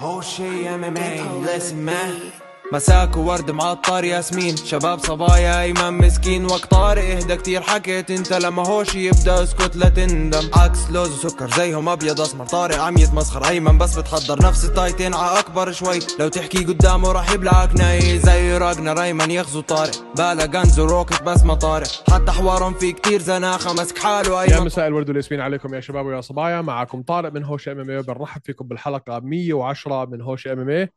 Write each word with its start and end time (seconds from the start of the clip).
هو 0.00 0.20
شي 0.20 0.68
ام 0.68 0.84
ام 0.84 0.96
اي 0.96 1.20
listen 1.44 1.88
man. 1.88 2.49
مساك 2.72 3.16
وورد 3.16 3.50
معطر 3.50 4.04
ياسمين. 4.04 4.56
شباب 4.56 4.98
صبايا 4.98 5.62
ايمن 5.62 5.98
مسكين. 5.98 6.44
وقت 6.44 6.64
طارق 6.64 7.02
إهدى 7.02 7.36
كتير. 7.36 7.60
حكيت 7.62 8.10
أنت 8.10 8.32
لما 8.32 8.68
هوش 8.68 8.94
يبدأ 8.94 9.42
اسكت 9.42 9.76
لا 9.76 9.88
تندم. 9.88 10.50
عكس 10.54 10.90
لوز 10.90 11.24
وسكر 11.24 11.50
زيهم 11.50 11.88
أبيض 11.88 12.20
أسمر. 12.20 12.46
طارق 12.46 12.80
عم 12.80 12.98
يتمسخر 12.98 13.48
أيمن 13.48 13.78
بس 13.78 13.98
بتحضر 13.98 14.42
نفس 14.42 14.64
التايتين. 14.64 15.14
ع 15.14 15.38
أكبر 15.38 15.72
شوي. 15.72 15.98
لو 16.20 16.28
تحكي 16.28 16.64
قدامه 16.64 17.12
راح 17.12 17.32
يبلعك 17.32 17.76
ناي. 17.76 18.18
زي 18.18 18.58
راجنر 18.58 19.02
أيمن 19.02 19.30
يغزو 19.30 19.60
طارق. 19.60 20.14
بالا 20.16 20.44
غنز 20.44 20.80
وروكت 20.80 21.22
بس 21.22 21.42
ما 21.42 21.54
طارق. 21.54 22.10
حتى 22.12 22.32
حوارهم 22.32 22.74
في 22.74 22.92
كتير 22.92 23.20
زناخة. 23.22 23.72
مسك 23.72 23.98
حاله 23.98 24.44
يا 24.44 24.54
ايمن 24.54 24.66
مساء 24.66 24.86
الورد 24.86 25.08
والياسمين 25.08 25.40
عليكم 25.40 25.74
يا 25.74 25.80
شباب 25.80 26.06
ويا 26.06 26.20
صبايا. 26.20 26.60
معكم 26.60 27.02
طارق 27.02 27.32
من 27.32 27.44
هوش 27.44 27.68
إم 27.68 27.80
إم 27.80 27.90
اي 27.90 28.02
بنرحب 28.02 28.40
فيكم 28.44 28.68
بالحلقة 28.68 29.20
110 29.20 30.04
من 30.04 30.20
هوش 30.20 30.46
إم 30.46 30.60
إم 30.60 30.68
اي 30.68 30.92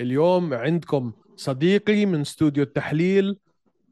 اليوم 0.00 0.54
عندكم 0.54 1.12
صديقي 1.36 2.06
من 2.06 2.20
استوديو 2.20 2.62
التحليل 2.62 3.36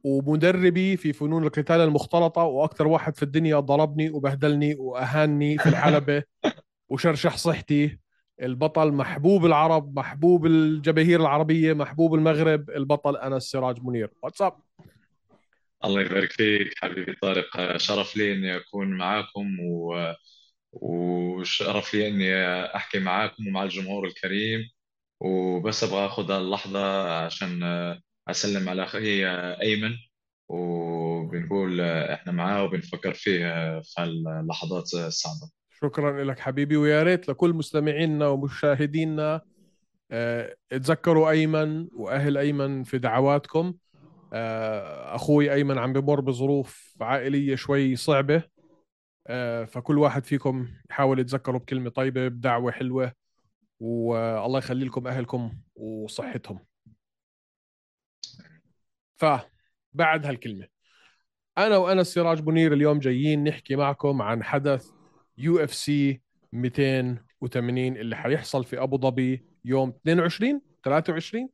ومدربي 0.05 0.97
في 0.97 1.13
فنون 1.13 1.45
القتال 1.45 1.81
المختلطة 1.81 2.43
وأكثر 2.43 2.87
واحد 2.87 3.17
في 3.17 3.23
الدنيا 3.23 3.61
ضربني 3.61 4.11
وبهدلني 4.11 4.75
وأهاني 4.75 5.59
في 5.59 5.69
الحلبة 5.69 6.23
وشرشح 6.91 7.37
صحتي. 7.37 7.99
البطل 8.43 8.93
محبوب 8.93 9.47
العرب 9.47 9.99
محبوب 9.99 10.47
الجماهير 10.47 11.21
العربية 11.21 11.73
محبوب 11.73 12.15
المغرب 12.15 12.71
البطل 12.71 13.17
أنا 13.17 13.37
السراج 13.37 13.83
منير. 13.83 14.11
واتساب 14.23 14.53
الله 15.85 16.01
يبارك 16.01 16.33
فيك 16.33 16.75
حبيبي 16.77 17.13
طارق. 17.23 17.77
شرف 17.77 18.17
لي 18.17 18.33
إني 18.33 18.57
أكون 18.57 18.89
معاكم 18.89 19.61
و... 19.61 19.97
وشرف 20.73 21.95
لي 21.95 22.09
إني 22.09 22.35
أحكي 22.77 22.99
معاكم 22.99 23.47
ومع 23.47 23.63
الجمهور 23.63 24.07
الكريم. 24.07 24.61
وبس 25.21 25.85
أبغى 25.85 26.07
آخذ 26.07 26.31
اللحظة 26.31 27.13
عشان 27.25 27.63
أسلم 28.29 28.69
على 28.69 28.83
أخي 28.83 29.27
أيمن. 29.63 29.91
وبنقول 30.49 31.81
إحنا 31.81 32.33
معاه 32.33 32.65
وبنفكر 32.65 33.15
فيه 33.15 33.81
في 33.81 34.03
اللحظات 34.03 34.95
الصعبة. 34.95 35.51
شكرا 35.83 36.25
لك 36.25 36.39
حبيبي 36.39 36.77
ويا 36.77 37.03
ريت 37.03 37.29
لكل 37.29 37.53
مستمعينا 37.53 38.29
ومشاهدينا 38.29 39.41
آه، 40.11 40.57
اتذكروا 40.73 41.31
أيمن 41.31 41.89
وأهل 41.93 42.37
أيمن 42.37 42.85
في 42.85 42.99
دعواتكم. 42.99 43.75
آه، 44.33 45.15
أخوي 45.15 45.53
أيمن 45.53 45.79
عم 45.79 45.93
بمر 45.93 46.21
بظروف 46.21 46.95
عائلية 47.01 47.55
شوي 47.55 47.97
صعبة. 47.97 48.43
آه، 49.27 49.65
فكل 49.65 49.99
واحد 49.99 50.25
فيكم 50.25 50.69
يحاول 50.91 51.19
يتذكروا 51.19 51.61
بكلمة 51.61 51.91
طيبة 51.91 52.29
بدعوة 52.29 52.73
حلوة. 52.73 53.13
والله 53.81 54.59
يخلي 54.59 54.85
لكم 54.85 55.07
أهلكم 55.07 55.59
وصحتهم. 55.75 56.67
فبعد 59.17 60.27
هالكلمة 60.27 60.69
أنا 61.59 61.77
وأنس 61.77 62.01
السراج 62.01 62.47
منير 62.47 62.73
اليوم 62.73 62.99
جايين 62.99 63.45
نحكي 63.45 63.77
معكم 63.77 64.23
عن 64.23 64.45
حدث 64.45 64.91
UFC 65.39 66.21
280 66.53 67.97
اللي 67.97 68.17
حيحصل 68.17 68.65
في 68.65 68.83
أبو 68.83 68.99
ظبي 68.99 69.45
يوم 69.65 69.89
22 69.89 70.63
23 70.85 71.49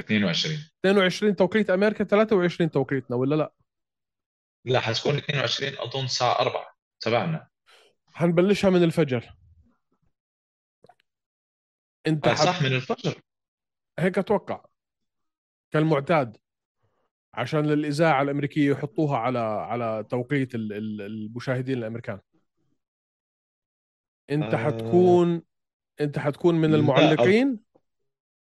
22 0.00 0.58
22 0.80 1.36
توقيت 1.36 1.70
أمريكا 1.70 2.04
23 2.04 2.70
توقيتنا 2.70 3.16
ولا 3.16 3.34
لا؟ 3.34 3.52
لا 4.64 4.80
حتكون 4.80 5.16
22 5.16 5.72
أظن 5.78 6.04
الساعة 6.04 6.40
4 6.40 6.76
تبعنا. 7.00 7.48
حنبلشها 8.12 8.70
من 8.70 8.82
الفجر. 8.82 9.36
انت 12.06 12.26
آه، 12.28 12.34
حت... 12.34 12.44
صح 12.44 12.62
من 12.62 12.72
الفجر. 12.72 13.20
هيك 13.98 14.18
أتوقع. 14.18 14.64
كالمعتاد. 15.70 16.36
عشان 17.34 17.66
للإذاعة 17.66 18.22
الأمريكية 18.22 18.70
يحطوها 18.70 19.18
على 19.18 19.38
على 19.38 20.06
توقيت 20.10 20.54
ال- 20.54 20.72
ال- 20.72 21.02
المشاهدين 21.02 21.78
الأمريكان. 21.78 22.18
انت 24.30 24.54
آه. 24.54 24.56
حتكون 24.56 25.42
انت 26.00 26.18
حتكون 26.18 26.54
من 26.54 26.74
المعلقين؟ 26.74 27.60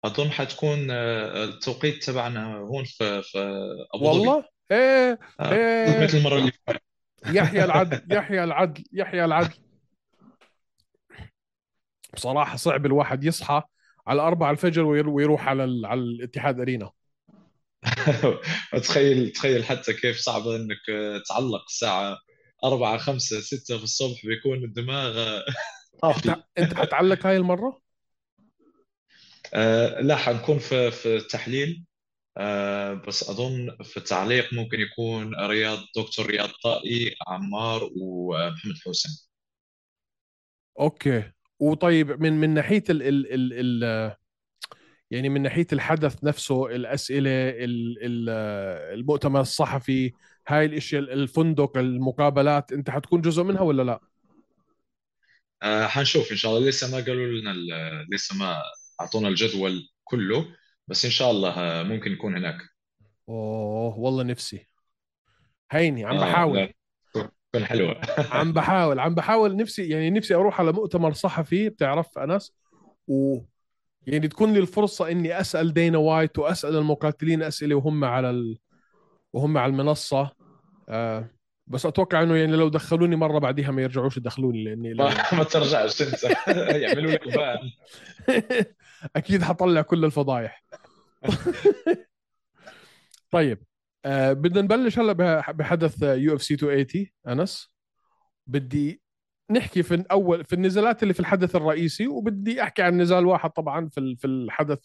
أظن 0.04 0.30
حتكون 0.30 0.90
آه، 0.90 1.44
التوقيت 1.44 2.04
تبعنا 2.04 2.56
هون 2.56 2.84
في 2.84 3.22
في 3.22 3.38
أبو 3.94 4.04
ظبي. 4.12 4.18
والله؟ 4.28 4.44
إيه 4.70 5.18
آه، 5.40 5.52
إيه. 5.52 6.04
مثل 6.04 6.18
المرة 6.18 6.38
اللي 6.38 6.52
فاتت. 6.66 6.82
يحيى 7.26 7.64
العدل 7.64 8.16
يحيى 8.16 8.44
العدل 8.44 8.84
يحيى 8.92 9.24
العدل. 9.24 9.54
بصراحة 12.14 12.56
صعب 12.56 12.86
الواحد 12.86 13.24
يصحى 13.24 13.62
على 14.06 14.22
أربعة 14.22 14.50
الفجر 14.50 14.82
وير- 14.84 15.08
ويروح 15.08 15.48
على. 15.48 15.86
على 15.88 16.00
الاتحاد 16.00 16.60
أرينا. 16.60 16.90
تخيل 18.84 19.30
تخيل 19.32 19.64
حتى 19.64 19.92
كيف 19.92 20.16
صعب 20.18 20.48
إنك 20.48 20.90
آه، 20.90 21.22
تعلق 21.28 21.64
الساعة 21.68 22.18
4 22.64 22.98
5 22.98 23.40
6 23.40 23.78
في 23.78 23.84
الصبح 23.84 24.26
بيكون 24.26 24.64
الدماغ 24.64 25.18
آه، 25.18 25.44
أنت 26.04 26.36
أنت 26.58 26.74
حتعلق 26.74 27.26
هاي 27.26 27.36
المرة؟ 27.36 27.80
آه، 29.54 30.00
لا 30.00 30.16
حنكون 30.16 30.58
في 30.58 30.90
في 30.90 31.16
التحليل. 31.16 31.84
آه، 32.38 32.94
بس 32.94 33.30
أظن 33.30 33.76
في 33.82 33.96
التعليق 33.96 34.54
ممكن 34.54 34.80
يكون 34.80 35.34
رياض 35.46 35.78
دكتور 35.96 36.26
رياض 36.26 36.48
طائي 36.62 37.14
عمار 37.28 37.90
ومحمد 38.00 38.74
حسين 38.86 39.12
أوكي. 40.80 41.32
وطيب 41.70 42.22
من 42.22 42.32
من 42.32 42.54
ناحية 42.54 42.84
ال 42.90 43.02
ال 43.02 43.32
ال 43.34 43.52
ال 43.84 44.16
يعني 45.10 45.28
من 45.28 45.42
ناحية 45.42 45.66
الحدث 45.72 46.24
نفسه 46.24 46.66
الأسئلة 46.66 47.30
ال 47.30 47.98
ال 48.02 48.28
المؤتمر 48.98 49.40
الصحفي 49.40 50.12
هاي 50.48 50.64
الإشياء 50.64 51.02
الفندق 51.02 51.76
المقابلات 51.76 52.72
أنت 52.72 52.90
حتكون 52.90 53.20
جزء 53.20 53.42
منها 53.42 53.60
ولا 53.60 53.82
لا؟ 53.82 54.00
آه، 55.62 55.86
حنشوف. 55.86 56.30
إن 56.30 56.36
شاء 56.36 56.56
الله. 56.56 56.68
لسه 56.68 56.96
ما 56.96 57.04
قالوا 57.04 57.26
لنا 57.26 57.54
لسه 58.12 58.36
ما 58.36 58.62
أعطونا 59.00 59.28
الجدول 59.28 59.88
كله 60.04 60.46
بس 60.88 61.04
إن 61.04 61.10
شاء 61.10 61.30
الله 61.30 61.50
آه، 61.50 61.82
ممكن 61.82 62.12
يكون 62.12 62.36
هناك. 62.36 62.56
أوه 63.28 63.98
والله 63.98 64.22
نفسي. 64.22 64.66
هيني 65.70 66.04
عم 66.04 66.16
آه، 66.16 66.30
بحاول. 66.30 66.58
لا، 66.58 66.72
تكون 67.54 67.66
حلوة. 67.66 68.00
عم 68.38 68.52
بحاول 68.52 69.00
عم 69.00 69.14
بحاول 69.14 69.56
نفسي 69.56 69.88
يعني 69.88 70.10
نفسي 70.10 70.34
أروح 70.34 70.60
على 70.60 70.72
مؤتمر 70.72 71.12
صحفي 71.12 71.68
بتعرف 71.68 72.18
أنس؟ 72.18 72.54
و 73.08 73.38
يعني 74.06 74.28
تكون 74.28 74.52
لي 74.52 74.58
الفرصة 74.58 75.10
إني 75.10 75.40
أسأل 75.40 75.72
دينا 75.72 75.98
وايت 75.98 76.38
وأسأل 76.38 76.76
المقاتلين 76.76 77.42
أسئلة 77.42 77.74
وهم 77.74 78.04
على 78.04 78.30
ال... 78.30 78.58
وهم 79.32 79.58
على 79.58 79.70
المنصة. 79.70 80.30
آه 80.88 81.30
بس 81.66 81.86
أتوقع 81.86 82.22
إنه 82.22 82.36
يعني 82.36 82.56
لو 82.56 82.68
دخلوني 82.68 83.16
مرة 83.16 83.38
بعديها 83.38 83.70
ما 83.70 83.82
يرجعوش 83.82 84.16
يدخلوني 84.16 84.64
لأني 84.64 84.94
لو... 84.94 85.04
ما 85.04 85.14
ما 85.38 85.44
ترجعش 85.44 86.02
انت 86.02 86.24
يعملوا 86.82 87.10
لك 87.10 87.28
ban. 87.28 87.70
أكيد 89.16 89.42
حطلع 89.42 89.82
كل 89.82 90.04
الفضايح. 90.04 90.64
طيب. 93.30 93.58
آه 94.04 94.32
بدنا 94.32 94.60
نبلش 94.62 94.98
هلا 94.98 95.12
بح- 95.12 95.50
بحدث 95.50 96.02
UFC 96.02 96.54
280 96.54 97.06
أنس. 97.28 97.74
بدي 98.46 99.02
نحكي 99.50 99.82
في 99.82 100.04
أول 100.10 100.44
في 100.44 100.52
النزالات 100.52 101.02
اللي 101.02 101.14
في 101.14 101.20
الحدث 101.20 101.56
الرئيسي 101.56 102.06
وبدي 102.08 102.62
أحكي 102.62 102.82
عن 102.82 103.00
نزال 103.00 103.26
واحد 103.26 103.50
طبعا 103.50 103.88
في 103.88 104.16
في 104.16 104.26
الحدث 104.26 104.78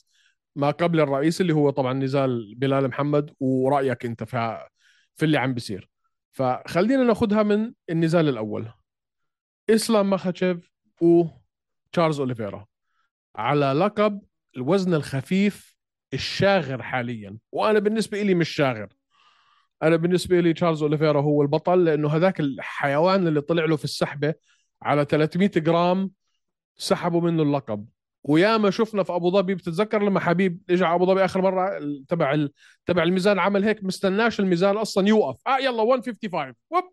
ما 0.56 0.72
قبل 0.72 1.00
الرئيسي 1.00 1.44
اللي 1.44 1.54
هو 1.54 1.70
طبعا 1.70 1.94
نزال 1.94 2.56
بلال 2.56 2.88
محمد 2.88 3.32
ورأيك 3.40 4.06
أنت 4.06 4.24
في 4.24 4.68
في 5.16 5.26
اللي 5.26 5.38
عم 5.38 5.54
بيصير. 5.54 5.90
فخلينا 6.32 7.04
ناخذها 7.04 7.44
من 7.44 7.74
النزال 7.90 8.30
الأول. 8.30 8.72
إسلام 9.70 10.10
ماخاتشيف 10.10 10.72
وتشارلز 11.02 12.20
أوليفيرا 12.20 12.66
على 13.36 13.66
لقب 13.74 14.22
الوزن 14.58 14.94
الخفيف 14.94 15.76
الشاغر 16.14 16.82
حاليا. 16.84 17.38
وأنا 17.52 17.80
بالنسبة 17.80 18.22
لي 18.22 18.34
مش 18.34 18.50
شاغر. 18.50 18.88
أنا 19.84 19.96
بالنسبة 19.96 20.40
لي 20.40 20.54
تشارلز 20.54 20.84
أوليفيرا 20.84 21.22
هو 21.22 21.42
البطل 21.42 21.86
لأنه 21.86 22.10
هذاك 22.16 22.40
الحيوان 22.40 23.28
اللي 23.28 23.42
طلع 23.42 23.66
له 23.66 23.76
في 23.76 23.84
السحبة 23.84 24.34
على 24.82 25.06
300 25.06 25.50
جرام 25.50 26.12
سحبوا 26.76 27.22
منه 27.22 27.44
اللقب. 27.44 27.86
وياما 28.24 28.70
شفنا 28.72 29.04
في 29.04 29.16
أبو 29.16 29.32
ظبي 29.32 29.56
بتتذكر 29.56 30.04
لما 30.04 30.20
حبيب 30.20 30.62
اجى 30.70 30.86
على 30.86 30.96
أبو 30.96 31.06
ظبي 31.06 31.26
آخر 31.26 31.42
مرة 31.42 31.80
تبع 32.08 32.48
تبع 32.86 33.04
الميزان 33.04 33.40
عمل 33.40 33.64
هيك 33.64 33.84
مستناش 33.84 34.40
الميزان 34.40 34.78
أصلا 34.78 35.08
يوقف. 35.08 35.38
آه 35.48 35.58
يلا 35.58 35.84
155 35.84 36.54
وب. 36.72 36.84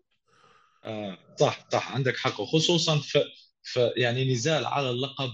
آه، 0.83 1.17
صح 1.39 1.67
صح 1.71 1.95
عندك 1.95 2.17
حق. 2.17 2.39
وخصوصا 2.41 2.97
في 2.99 3.19
في 3.63 3.91
يعني 3.97 4.33
نزال 4.33 4.65
على 4.65 4.89
اللقب 4.89 5.29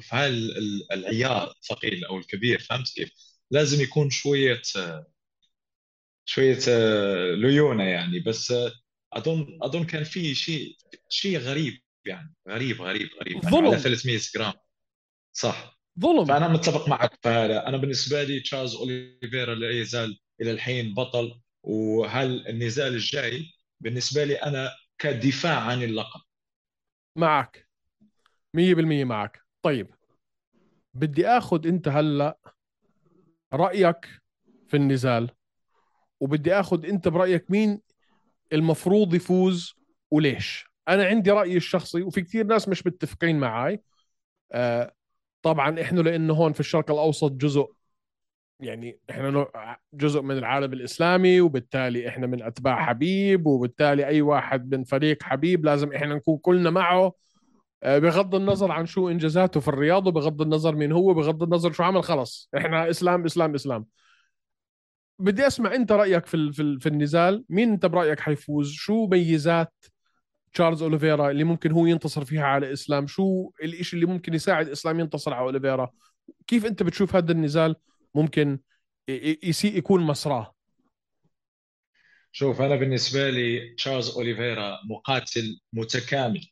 في 0.00 0.16
هاي 0.16 0.28
ال- 0.28 0.58
ال- 0.58 0.92
العيار 0.92 1.50
الثقيل 1.62 2.04
أو 2.04 2.18
الكبير 2.18 2.58
فهمت 2.58 2.88
كيف؟ 2.94 3.10
لازم 3.50 3.82
يكون 3.82 4.10
شوية 4.10 4.62
آه، 4.76 5.06
شوية 6.24 6.58
آه، 6.68 7.34
ليونة 7.34 7.84
يعني. 7.84 8.20
بس 8.20 8.52
آه، 8.52 8.72
أظن 9.12 9.58
أظن 9.62 9.84
كان 9.84 10.04
في 10.04 10.34
شيء 10.34 10.76
شيء 11.08 11.38
غريب 11.38 11.80
يعني. 12.06 12.34
غريب 12.48 12.82
غريب 12.82 13.08
غريب. 13.20 13.32
يعني 13.44 13.50
ظلم. 13.56 13.66
على 13.66 13.78
300 13.78 14.20
جرام. 14.34 14.52
صح. 15.32 15.80
ظلم. 16.00 16.24
فأنا 16.24 16.48
متفق 16.48 16.88
معك. 16.88 17.18
فهذا 17.22 17.66
أنا 17.66 17.76
بالنسبة 17.76 18.22
لي 18.22 18.40
تشارلز 18.40 18.74
أوليفيرا 18.76 19.54
لا 19.54 19.70
يزال 19.70 20.18
إلى 20.40 20.50
الحين 20.50 20.94
بطل. 20.94 21.40
وهل 21.62 22.48
النزال 22.48 22.94
الجاي؟ 22.94 23.46
بالنسبة 23.80 24.24
لي 24.24 24.34
أنا 24.34 24.70
كدفاع 24.98 25.60
عن 25.60 25.82
اللقب. 25.82 26.20
معك. 27.16 27.68
100% 28.56 29.04
معك. 29.04 29.40
طيب. 29.62 29.90
بدي 30.94 31.26
آخذ 31.26 31.66
أنت 31.66 31.88
هلأ 31.88 32.38
رأيك 33.52 34.06
في 34.68 34.76
النزال. 34.76 35.30
وبدي 36.24 36.54
آخذ 36.54 36.86
أنت 36.86 37.08
برأيك 37.08 37.50
مين 37.50 37.80
المفروض 38.52 39.14
يفوز 39.14 39.74
وليش. 40.10 40.66
أنا 40.88 41.04
عندي 41.04 41.30
رأيي 41.30 41.56
الشخصي 41.56 42.02
وفي 42.02 42.22
كثير 42.22 42.46
ناس 42.46 42.68
مش 42.68 42.86
متفقين 42.86 43.40
معي 43.40 43.80
آه 44.52 44.94
طبعا 45.42 45.80
إحنا 45.80 46.00
لأنه 46.00 46.34
هون 46.34 46.52
في 46.52 46.60
الشرق 46.60 46.90
الأوسط 46.90 47.32
جزء 47.32 47.66
يعني 48.60 48.98
إحنا 49.10 49.46
جزء 49.94 50.22
من 50.22 50.38
العالم 50.38 50.72
الإسلامي 50.72 51.40
وبالتالي 51.40 52.08
إحنا 52.08 52.26
من 52.26 52.42
أتباع 52.42 52.86
حبيب 52.86 53.46
وبالتالي 53.46 54.06
أي 54.06 54.22
واحد 54.22 54.74
من 54.74 54.84
فريق 54.84 55.22
حبيب 55.22 55.64
لازم 55.64 55.92
إحنا 55.92 56.14
نكون 56.14 56.38
كلنا 56.38 56.70
معه. 56.70 57.12
آه، 57.82 57.98
بغض 57.98 58.34
النظر 58.34 58.72
عن 58.72 58.86
شو 58.86 59.08
إنجازاته 59.08 59.60
في 59.60 59.68
الرياضه 59.68 60.10
بغض 60.10 60.42
النظر 60.42 60.74
مين 60.74 60.92
هو 60.92 61.14
بغض 61.14 61.42
النظر 61.42 61.72
شو 61.72 61.82
عمل 61.82 62.04
خلص. 62.04 62.50
إحنا 62.56 62.90
إسلام 62.90 63.24
إسلام 63.24 63.54
إسلام. 63.54 63.86
بدي 65.18 65.46
أسمع 65.46 65.74
أنت 65.74 65.92
رأيك 65.92 66.26
في 66.26 66.52
في, 66.80 66.88
النزال. 66.88 67.44
مين 67.48 67.70
أنت 67.72 67.86
برأيك 67.86 68.20
حيفوز؟ 68.20 68.72
شو 68.72 69.06
ميزات 69.06 69.72
تشارلز 70.52 70.82
أوليفيرا 70.82 71.30
اللي 71.30 71.44
ممكن 71.44 71.72
هو 71.72 71.86
ينتصر 71.86 72.24
فيها 72.24 72.44
على 72.44 72.72
إسلام؟ 72.72 73.06
شو 73.06 73.50
الإشي 73.62 73.96
اللي 73.96 74.06
ممكن 74.06 74.34
يساعد 74.34 74.68
إسلام 74.68 75.00
ينتصر 75.00 75.34
على 75.34 75.44
أوليفيرا؟ 75.44 75.90
كيف 76.46 76.66
أنت 76.66 76.82
بتشوف 76.82 77.16
هذا 77.16 77.32
النزال 77.32 77.76
ممكن 78.14 78.58
يسيء 79.42 79.78
يكون 79.78 80.00
مسراه؟ 80.02 80.54
شوف 82.32 82.60
أنا 82.60 82.76
بالنسبة 82.76 83.30
لي 83.30 83.74
تشارلز 83.74 84.10
أوليفيرا 84.10 84.78
مقاتل 84.90 85.60
متكامل. 85.72 86.46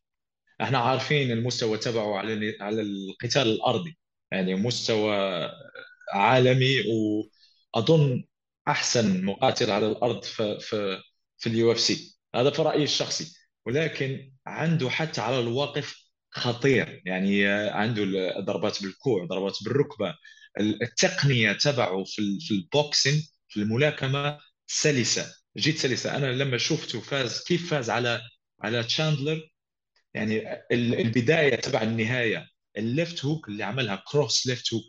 إحنا 0.60 0.78
عارفين 0.78 1.30
المستوى 1.30 1.78
تبعه 1.78 2.16
على 2.16 2.56
على 2.60 2.82
القتال 2.82 3.42
الأرضي. 3.42 3.98
يعني 4.32 4.54
مستوى 4.54 5.50
عالمي 6.12 6.74
وأظن 7.74 8.24
أحسن 8.68 9.24
مقاتل 9.24 9.70
على 9.70 9.86
الأرض 9.86 10.24
في 10.24 10.58
في 10.60 11.00
في 11.38 11.48
ال 11.48 11.72
UFC 11.72 12.19
هذا 12.34 12.50
في 12.50 12.62
رأيي 12.62 12.84
الشخصي. 12.84 13.36
ولكن 13.66 14.32
عنده 14.46 14.90
حتى 14.90 15.20
على 15.20 15.40
الواقف 15.40 15.96
خطير. 16.30 17.02
يعني 17.06 17.46
عنده 17.70 18.02
ضربات 18.40 18.82
بالكوع 18.82 19.24
ضربات 19.26 19.58
بالركبة. 19.64 20.14
التقنية 20.60 21.52
تبعه 21.52 22.04
في 22.04 22.38
في 22.40 22.54
ال 22.54 22.64
boxing 22.64 23.22
في 23.48 23.56
الملاكمة 23.60 24.38
سلسة 24.66 25.34
جد 25.56 25.74
سلسة. 25.76 26.16
أنا 26.16 26.26
لما 26.26 26.58
شفته 26.58 27.00
فاز 27.00 27.44
كيف 27.44 27.70
فاز 27.70 27.90
على 27.90 28.20
على 28.62 28.82
تشاندلر؟ 28.84 29.48
يعني 30.14 30.62
البداية 30.72 31.54
تبع 31.56 31.82
النهاية 31.82 32.48
ال 32.76 32.86
left 32.86 33.24
hook 33.24 33.48
اللي 33.48 33.64
عملها 33.64 34.04
cross 34.06 34.46
left 34.46 34.74
hook 34.74 34.84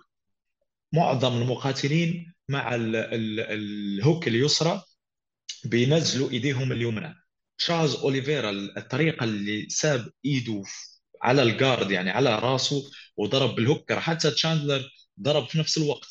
معظم 0.93 1.41
المقاتلين 1.41 2.32
مع 2.49 2.75
ال 2.75 3.06
hook 3.06 4.27
اليسرى 4.27 4.81
بينزلوا 5.65 6.29
إيديهم 6.29 6.71
اليمنى. 6.71 7.15
تشارلز 7.57 7.95
أوليفيرا 7.95 8.49
الطريقة 8.51 9.23
اللي 9.23 9.69
ساب 9.69 10.09
إيده 10.25 10.63
على 11.21 11.43
ال 11.43 11.51
guard 11.51 11.91
يعني 11.91 12.09
على 12.11 12.39
راسه 12.39 12.83
وضرب 13.17 13.55
بال 13.55 13.70
hook 13.70 13.99
حتى 13.99 14.31
تشاندلر 14.31 14.89
ضرب 15.21 15.47
في 15.47 15.59
نفس 15.59 15.77
الوقت. 15.77 16.09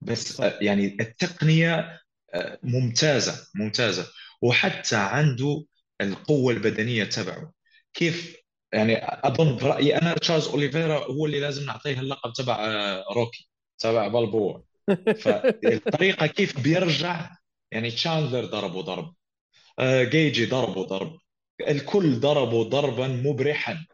بس 0.00 0.40
يعني 0.40 0.96
التقنية 1.00 2.00
آه، 2.34 2.58
ممتازة 2.62 3.46
ممتازة. 3.54 4.06
وحتى 4.42 4.96
عنده 4.96 5.64
القوة 6.00 6.52
البدنية 6.52 7.04
تبعه. 7.04 7.52
كيف؟ 7.94 8.36
يعني 8.72 8.98
أظن 9.02 9.56
برأيي 9.56 9.98
أنا 9.98 10.14
تشارلز 10.14 10.46
أوليفيرا 10.48 10.98
هو 10.98 11.26
اللي 11.26 11.40
لازم 11.40 11.66
نعطيه 11.66 12.00
اللقب 12.00 12.32
تبع 12.32 12.56
آه، 12.66 13.04
روكي 13.14 13.48
تبع 13.78 14.08
بالبوا 14.08 14.62
فالطريقة 15.20 16.26
كيف 16.26 16.60
بيرجع؟ 16.60 17.30
يعني 17.70 17.90
تشاندلر 17.90 18.44
ضربه 18.44 18.80
ضرب 18.80 19.14
آه، 19.78 20.04
جيجي 20.04 20.46
ضربه 20.46 20.82
ضرب 20.82 21.18
الكل 21.68 22.20
ضربوا 22.20 22.64
ضربا 22.64 23.08
مبرحا. 23.08 23.86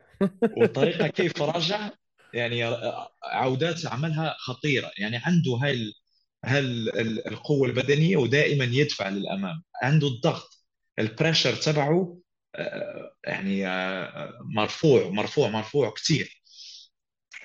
والطريقة 0.56 1.06
كيف 1.08 1.42
رجع؟ 1.42 1.90
يعني 2.34 2.62
عودات 3.22 3.86
عملها 3.86 4.36
خطيرة. 4.38 4.90
يعني 4.98 5.16
عنده 5.16 5.52
هاي 5.62 5.92
هاي 6.44 6.60
القوة 7.26 7.68
البدنية 7.68 8.16
ودائما 8.16 8.64
يدفع 8.64 9.08
للأمام. 9.08 9.62
عنده 9.82 10.08
الضغط 10.08 10.66
ال 10.98 11.04
pressure 11.04 11.54
تبعه 11.54 12.18
آه، 12.54 13.14
يعني 13.24 13.66
آه، 13.68 14.38
مرفوع 14.56 15.08
مرفوع 15.08 15.48
مرفوع 15.48 15.90
كثير 15.90 16.42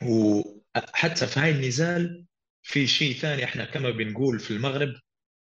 وحتى 0.01 1.27
في 1.27 1.39
هاي 1.39 1.51
النزال 1.51 2.25
في 2.67 2.87
شيء 2.87 3.13
ثاني 3.13 3.43
إحنا 3.43 3.65
كما 3.65 3.89
بنقول 3.89 4.39
في 4.39 4.51
المغرب 4.51 4.93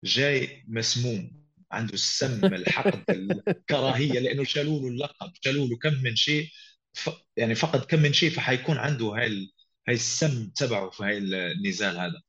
جاي 0.04 0.64
مسموم 0.68 1.46
عنده 1.72 1.94
السم 1.94 2.46
الحقد 2.54 3.04
الكراهية 3.10 4.20
لأنه 4.20 4.44
شالوا 4.44 4.82
له 4.82 4.88
اللقب 4.88 5.32
شالوا 5.42 5.68
له 5.68 5.78
كم 5.78 5.94
من 6.04 6.16
شيء 6.16 6.50
ف... 6.94 7.10
يعني 7.38 7.56
فقد 7.56 7.86
كم 7.86 8.00
من 8.00 8.14
شيء 8.14 8.30
فحيكون 8.30 8.78
عنده 8.78 9.06
هاي 9.06 9.54
هاي 9.88 9.96
السم 9.96 10.50
تبعه 10.56 10.90
في 10.90 11.04
هاي 11.04 11.18
النزال 11.18 11.98
هذا. 11.98 12.22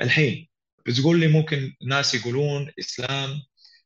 الحين 0.00 0.48
بتقول 0.86 1.20
لي 1.20 1.28
ممكن 1.28 1.74
ناس 1.82 2.14
يقولون 2.14 2.72
إسلام 2.78 3.42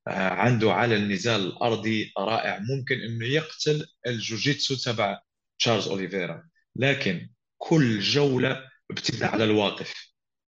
آه، 0.09 0.29
عنده 0.29 0.73
على 0.73 0.97
النزال 0.97 1.41
الأرضي 1.41 2.13
رائع 2.19 2.59
ممكن 2.59 3.01
إنه 3.01 3.27
يقتل 3.27 3.87
الجوجيتسو 4.07 4.77
تبع 4.77 5.21
تشارلز 5.59 5.89
أوليفيرا. 5.89 6.49
لكن 6.77 7.31
كل 7.59 8.01
جولة 8.01 8.69
بتبدا 8.91 9.27
على 9.27 9.45
الواقف. 9.45 10.08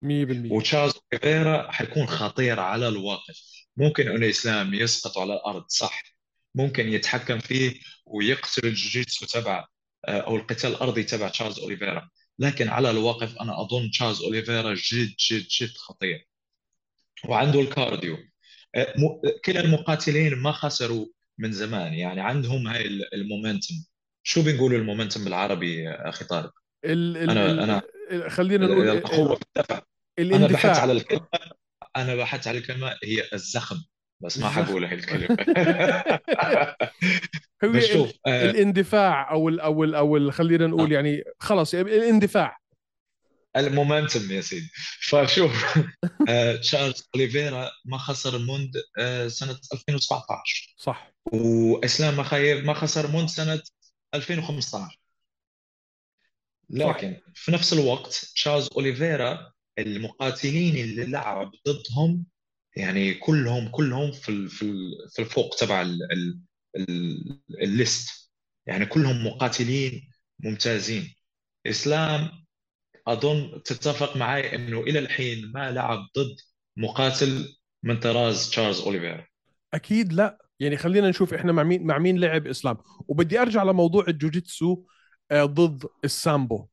100% 0.02 0.52
وتشارلز 0.52 0.94
أوليفيرا 1.12 1.70
حيكون 1.70 2.06
خطير 2.06 2.60
على 2.60 2.88
الواقف. 2.88 3.40
ممكن 3.76 4.08
انه 4.08 4.28
إسلام 4.28 4.74
يسقط 4.74 5.18
على 5.18 5.34
الأرض 5.34 5.64
صح. 5.68 6.02
ممكن 6.54 6.88
يتحكم 6.88 7.38
فيه 7.38 7.80
ويقتل 8.06 8.66
الجوجيتسو 8.66 9.26
تبع 9.26 9.66
آه، 10.08 10.20
أو 10.20 10.36
القتال 10.36 10.70
الأرضي 10.70 11.02
تبع 11.02 11.28
تشارلز 11.28 11.58
أوليفيرا. 11.58 12.08
لكن 12.38 12.68
على 12.68 12.90
الواقف 12.90 13.36
أنا 13.36 13.60
أظن 13.60 13.90
تشارلز 13.90 14.22
أوليفيرا 14.22 14.74
جد 14.74 15.14
جد 15.30 15.46
جد 15.60 15.76
خطير. 15.76 16.28
وعنده 17.28 17.60
ال 17.60 17.68
cardio. 17.68 18.18
آه، 18.74 18.94
كلا 19.44 19.60
المقاتلين 19.60 20.34
ما 20.34 20.52
خسروا 20.52 21.06
من 21.38 21.52
زمان. 21.52 21.94
يعني 21.94 22.20
عندهم 22.20 22.66
هاي 22.66 22.86
المومنتم. 23.14 23.74
شو 24.22 24.42
بنقولوا 24.42 24.78
المومنتم 24.78 25.24
بالعربي 25.24 25.90
أخي 25.90 26.24
طارق 26.24 26.52
ال 26.84 27.16
ال 27.16 27.30
أنا 27.30 27.64
أنا 27.64 28.28
خلينا 28.28 28.66
نقول 28.66 28.88
القوة 28.88 29.34
في 29.34 29.42
الدفع 29.42 29.82
أنا 30.18 30.46
بحث 30.46 30.78
على 30.78 30.92
الكلمة. 30.92 31.26
أنا 31.96 32.14
بحث 32.14 32.46
على 32.48 32.58
الكلمة 32.58 32.96
هي 33.04 33.22
الزخم. 33.32 33.76
بس 34.20 34.38
ما 34.38 34.48
حقول 34.48 34.84
هاي 34.84 34.94
الكلمة. 34.94 35.36
هو 37.64 37.80
شوف 37.80 38.12
آه. 38.26 38.50
الاندفاع 38.50 39.30
أو 39.30 39.48
ال 39.48 39.60
أو 39.60 39.84
ال 39.84 39.94
أو 39.94 40.16
ال 40.16 40.32
خلينا 40.32 40.66
نقول 40.66 40.90
آه. 40.90 40.94
يعني 40.94 41.24
خلص 41.40 41.74
الاندفاع. 41.74 42.58
المومنتم 43.56 44.32
يا 44.32 44.40
سيدي. 44.40 44.70
فشوف 45.08 45.78
آه 46.28 46.56
تشارلز 46.56 47.08
أوليفيرا 47.14 47.70
ما 47.84 47.98
خسر 47.98 48.38
منذ 48.38 48.76
آه 48.98 49.28
سنة 49.28 49.58
2017 49.72 50.74
صح. 50.76 51.12
وإسلام 51.32 52.16
مخايف 52.16 52.64
ما 52.64 52.74
خسر 52.74 53.06
منذ 53.06 53.26
سنة 53.26 53.62
2015 54.14 54.98
لكن 56.70 57.14
صح. 57.14 57.32
في 57.34 57.52
نفس 57.52 57.72
الوقت 57.72 58.30
تشارلز 58.34 58.68
أوليفيرا 58.76 59.51
المقاتلين 59.78 60.76
اللي 60.76 61.04
لعب 61.06 61.52
ضدهم 61.68 62.26
يعني 62.76 63.14
كلهم 63.14 63.68
كلهم 63.68 64.12
في 64.12 64.48
في 64.48 64.74
في 65.10 65.22
الفوق 65.22 65.54
تبع 65.56 65.82
ال 67.62 67.76
list 67.76 68.30
يعني 68.66 68.86
كلهم 68.86 69.26
مقاتلين 69.26 70.10
ممتازين. 70.40 71.14
إسلام 71.66 72.30
أظن 73.06 73.62
تتفق 73.64 74.16
معي 74.16 74.54
إنه 74.56 74.80
إلى 74.80 74.98
الحين 74.98 75.52
ما 75.54 75.70
لعب 75.70 75.98
ضد 76.18 76.36
مقاتل 76.76 77.56
من 77.82 78.00
طراز 78.00 78.50
تشارلز 78.50 78.80
اوليفيرا 78.80 79.26
أكيد 79.74 80.12
لا. 80.12 80.38
يعني 80.60 80.76
خلينا 80.76 81.08
نشوف 81.08 81.34
إحنا 81.34 81.52
مع 81.52 81.62
مين 81.62 81.86
مع 81.86 81.98
مين 81.98 82.18
لعب 82.18 82.46
إسلام. 82.46 82.76
وبدي 83.08 83.40
أرجع 83.42 83.62
لموضوع 83.62 84.04
الجوجيتسو 84.08 84.84
آه، 85.30 85.44
ضد 85.44 85.84
السامبو. 86.04 86.66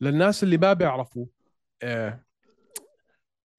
للناس 0.00 0.42
اللي 0.42 0.56
ما 0.56 0.72
بيعرفوا 0.72 1.26
آه، 1.82 2.24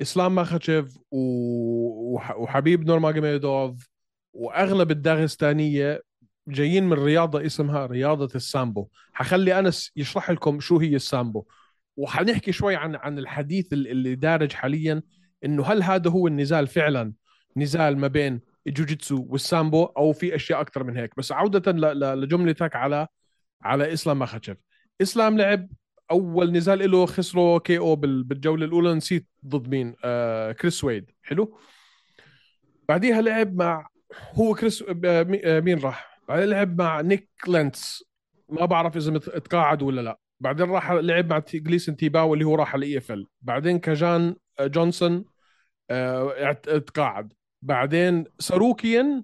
إسلام 0.01 0.35
ماخاتشيف 0.35 0.97
وحبيب 1.11 2.85
نورماجوميدوف 2.85 3.89
وأغلب 4.33 4.91
الداغستانيه 4.91 6.01
جايين 6.47 6.83
من 6.83 6.93
رياضة 6.93 7.45
اسمها 7.45 7.85
رياضة 7.85 8.29
السامبو. 8.35 8.87
حخلي 9.13 9.59
أنس 9.59 9.91
يشرح 9.95 10.31
لكم 10.31 10.59
شو 10.59 10.77
هي 10.79 10.95
السامبو. 10.95 11.45
وحنحكي 11.97 12.51
شوي 12.51 12.75
عن 12.75 12.95
عن 12.95 13.19
الحديث 13.19 13.73
اللي 13.73 14.15
دارج 14.15 14.53
حاليا 14.53 15.01
إنه 15.45 15.63
هل 15.65 15.83
هذا 15.83 16.09
هو 16.09 16.27
النزال 16.27 16.67
فعلا؟ 16.67 17.13
نزال 17.57 17.97
ما 17.97 18.07
بين 18.07 18.41
الجوجيتسو 18.67 19.25
والسامبو 19.29 19.83
أو 19.83 20.13
في 20.13 20.35
أشياء 20.35 20.61
أكثر 20.61 20.83
من 20.83 20.97
هيك. 20.97 21.13
بس 21.17 21.31
عودة 21.31 21.71
لجملتك 22.15 22.75
على 22.75 23.07
على 23.61 23.93
إسلام 23.93 24.19
مخاتشف 24.19 24.57
إسلام 25.01 25.37
لعب 25.37 25.69
أول 26.13 26.51
نزال 26.51 26.91
له 26.91 27.05
خسره 27.05 27.59
KO 27.59 27.95
بالجولة 27.95 28.65
الأولى 28.65 28.93
نسيت 28.93 29.27
ضد 29.45 29.67
مين. 29.69 29.95
آه 30.03 30.51
كريس 30.51 30.83
ويد. 30.83 31.11
حلو؟ 31.23 31.57
بعديها 32.89 33.21
لعب 33.21 33.55
مع 33.55 33.87
هو 34.33 34.53
كريس 34.55 34.81
آه, 34.81 34.95
آه، 35.45 35.59
مين 35.59 35.79
راح؟ 35.79 36.21
بعدين 36.29 36.45
لعب 36.49 36.81
مع 36.81 37.01
نيك 37.01 37.29
لينتس. 37.47 38.03
ما 38.49 38.65
بعرف 38.65 38.97
إذا 38.97 39.17
تقاعد 39.17 39.81
ولا 39.81 40.01
لا. 40.01 40.19
بعدين 40.39 40.69
راح 40.69 40.91
لعب 40.91 41.29
مع 41.29 41.43
جليسن 41.53 41.95
تيباو 41.95 42.33
اللي 42.33 42.45
هو 42.45 42.55
راح 42.55 42.73
على 42.73 42.85
ال 42.85 42.97
PFL 42.97 43.27
بعدين 43.41 43.79
كجان 43.79 44.35
آه، 44.59 44.67
جونسون 44.67 45.25
آه 45.89 46.51
تقاعد. 46.87 47.33
بعدين 47.61 48.23
ساروكيان 48.39 49.23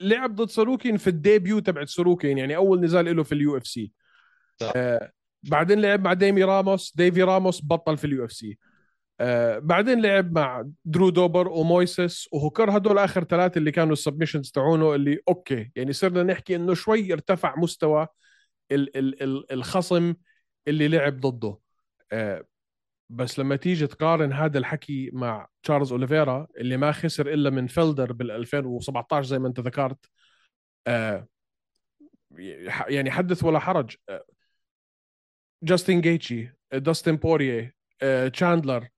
لعب 0.00 0.34
ضد 0.34 0.50
ساروكيان 0.50 0.96
في 0.96 1.06
ال 1.06 1.15
debut 1.15 1.58
تبعت 1.58 1.88
ساروكيان 1.88 2.38
يعني 2.38 2.56
أول 2.56 2.80
نزال 2.80 3.16
له 3.16 3.22
في 3.22 3.32
ال 3.32 3.56
UFC 3.56 3.92
آه 4.76 5.12
بعدين 5.42 5.80
لعب 5.80 6.04
مع 6.04 6.12
ديمي 6.12 6.44
راموس. 6.44 6.92
ديفي 6.96 7.22
راموس 7.22 7.60
بطل 7.64 7.96
في 7.96 8.04
ال 8.04 8.24
UFC. 8.24 8.58
آه 9.20 9.58
بعدين 9.58 10.02
لعب 10.02 10.32
مع 10.32 10.64
درو 10.84 11.10
دوبر 11.10 11.48
ومويسس. 11.48 12.28
وهوكر 12.32 12.76
هدول 12.76 12.98
آخر 12.98 13.24
ثلاثة 13.24 13.58
اللي 13.58 13.70
كانوا 13.72 13.92
ال 13.92 13.97
submissions 13.97 14.50
تاعونه 14.50 14.94
اللي 14.94 15.18
okay 15.28 15.70
يعني 15.76 15.92
صرنا 15.92 16.22
نحكي 16.22 16.56
إنه 16.56 16.74
شوي 16.74 17.12
ارتفع 17.12 17.54
مستوى 17.58 18.06
ال 18.72 18.96
ال 18.96 19.22
ال 19.22 19.52
الخصم 19.52 20.14
اللي 20.68 20.88
لعب 20.88 21.20
ضده. 21.20 21.58
آه 22.12 22.44
بس 23.10 23.38
لما 23.38 23.56
تيجي 23.56 23.86
تقارن 23.86 24.32
هذا 24.32 24.58
الحكي 24.58 25.10
مع 25.12 25.48
تشارلز 25.62 25.92
أوليفيرا 25.92 26.46
اللي 26.58 26.76
ما 26.76 26.92
خسر 26.92 27.32
إلا 27.34 27.50
من 27.50 27.66
فيلدر 27.66 28.12
بال 28.12 28.30
2017 28.30 29.28
زي 29.28 29.38
ما 29.38 29.48
أنت 29.48 29.60
ذكرت 29.60 30.06
آه 30.86 31.26
يعني 32.88 33.10
حدث 33.10 33.44
ولا 33.44 33.58
حرج. 33.58 33.96
جاستن 35.62 36.00
جيتشي 36.00 36.54
داستن 36.72 37.16
بوريه 37.16 37.74
تشاندلر 38.32 38.88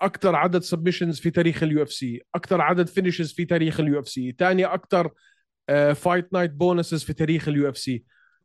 أكثر 0.00 0.36
عدد 0.36 0.62
submissions 0.62 1.20
في 1.20 1.30
تاريخ 1.30 1.62
ال 1.62 1.82
UFC 1.82 2.22
أكثر 2.34 2.60
عدد 2.60 2.86
finishes 2.86 3.32
في 3.32 3.44
تاريخ 3.44 3.80
ال 3.80 4.00
UFC 4.00 4.34
ثاني 4.38 4.64
أكثر 4.64 5.10
fight 5.94 6.32
night 6.32 6.50
bonuses 6.50 7.04
في 7.04 7.12
تاريخ 7.12 7.48
ال 7.48 7.68
UFC 7.68 8.04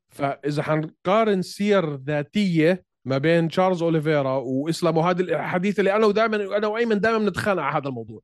فإذا 0.10 0.64
حنقارن 0.64 1.42
سير 1.42 1.96
ذاتية 1.96 2.84
ما 3.06 3.18
بين 3.18 3.48
تشارلز 3.48 3.84
اوليفيرا 3.84 4.38
واسلام 4.38 4.98
وهذا 4.98 5.22
الحديث 5.22 5.80
اللي 5.80 5.96
أنا 5.96 6.06
ودائما 6.06 6.58
أنا 6.58 6.68
وايمن 6.68 7.00
دائما 7.00 7.18
بنتخانق 7.18 7.62
على 7.62 7.78
هذا 7.78 7.90
الموضوع. 7.90 8.22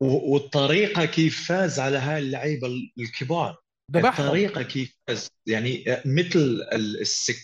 والطريقة 0.00 1.04
كيف 1.04 1.48
فاز 1.48 1.80
على 1.80 1.98
هاي 1.98 2.18
اللعيبة 2.18 2.68
الكبار. 2.98 3.56
ذبحهم. 3.92 4.26
الطريقة 4.26 4.62
كيف 4.62 4.98
فاز 5.06 5.30
يعني 5.46 5.84
مثل 6.04 6.68
السك... 6.72 7.36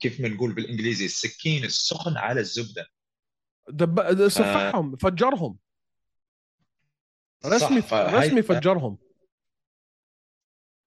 كيف 0.00 0.22
بنقول 0.22 0.54
بالإنجليزي 0.54 1.04
السكين 1.04 1.64
السخن 1.64 2.16
على 2.16 2.40
الزبدة. 2.40 2.86
دب... 3.68 4.28
سفحهم 4.28 4.96
ف... 4.96 5.06
فجرهم. 5.06 5.58
رسمي 7.46 7.82
رسمي 7.92 8.42
فجرهم. 8.42 8.98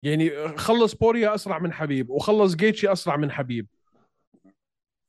يعني 0.03 0.57
خلص 0.57 0.95
بوريا 0.95 1.35
أسرع 1.35 1.59
من 1.59 1.73
حبيب 1.73 2.09
وخلص 2.09 2.55
جيتشي 2.55 2.91
أسرع 2.91 3.17
من 3.17 3.31
حبيب. 3.31 3.67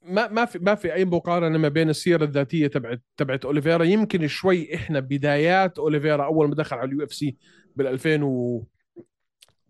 ما 0.02 0.28
ما 0.28 0.44
في 0.44 0.58
ما 0.58 0.74
في 0.74 0.94
أي 0.94 1.04
مقارنة 1.04 1.58
ما 1.58 1.68
بين 1.68 1.90
السيرة 1.90 2.24
الذاتية 2.24 2.66
تبعت 2.66 3.02
تبعت 3.16 3.44
أوليفيرا. 3.44 3.84
يمكن 3.84 4.28
شوي 4.28 4.74
إحنا 4.74 5.00
بدايات 5.00 5.78
أوليفيرا 5.78 6.24
أول 6.24 6.48
ما 6.48 6.54
دخل 6.54 6.76
على 6.76 6.88
ال 6.88 7.04
UFC 7.04 7.36
بال 7.76 7.86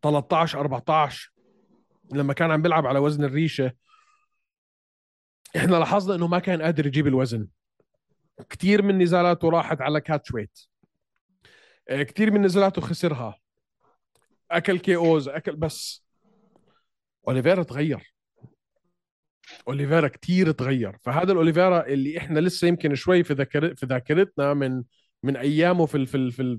2013 0.04 0.60
14 0.60 1.32
لما 2.12 2.32
كان 2.32 2.50
عم 2.50 2.62
بيلعب 2.62 2.86
على 2.86 2.98
وزن 2.98 3.24
الريشة. 3.24 3.72
إحنا 5.56 5.76
لاحظنا 5.76 6.14
إنه 6.14 6.26
ما 6.26 6.38
كان 6.38 6.62
قادر 6.62 6.86
يجيب 6.86 7.06
الوزن. 7.06 7.48
كثير 8.50 8.82
من 8.82 9.02
نزالاته 9.02 9.50
راحت 9.50 9.80
على 9.80 10.00
catchweight 10.00 10.58
آه، 11.88 12.02
كثير 12.02 12.30
من 12.30 12.42
نزالاته 12.42 12.80
خسرها. 12.80 13.38
أكل 14.50 14.78
KOs 14.78 15.28
أكل 15.28 15.56
بس. 15.56 16.04
أوليفيرا 17.28 17.62
تغير. 17.62 18.14
أوليفيرا 19.68 20.08
كثير 20.08 20.50
تغير. 20.50 20.98
فهذا 21.02 21.32
الأوليفيرا 21.32 21.86
اللي 21.86 22.18
إحنا 22.18 22.40
لسه 22.40 22.68
يمكن 22.68 22.94
شوي 22.94 23.24
في 23.24 23.34
ذاكر 23.34 23.74
في 23.74 23.86
ذاكرتنا 23.86 24.54
من 24.54 24.84
من 25.22 25.36
أيامه 25.36 25.86
في 25.86 25.96
ال 25.96 26.06
في 26.06 26.58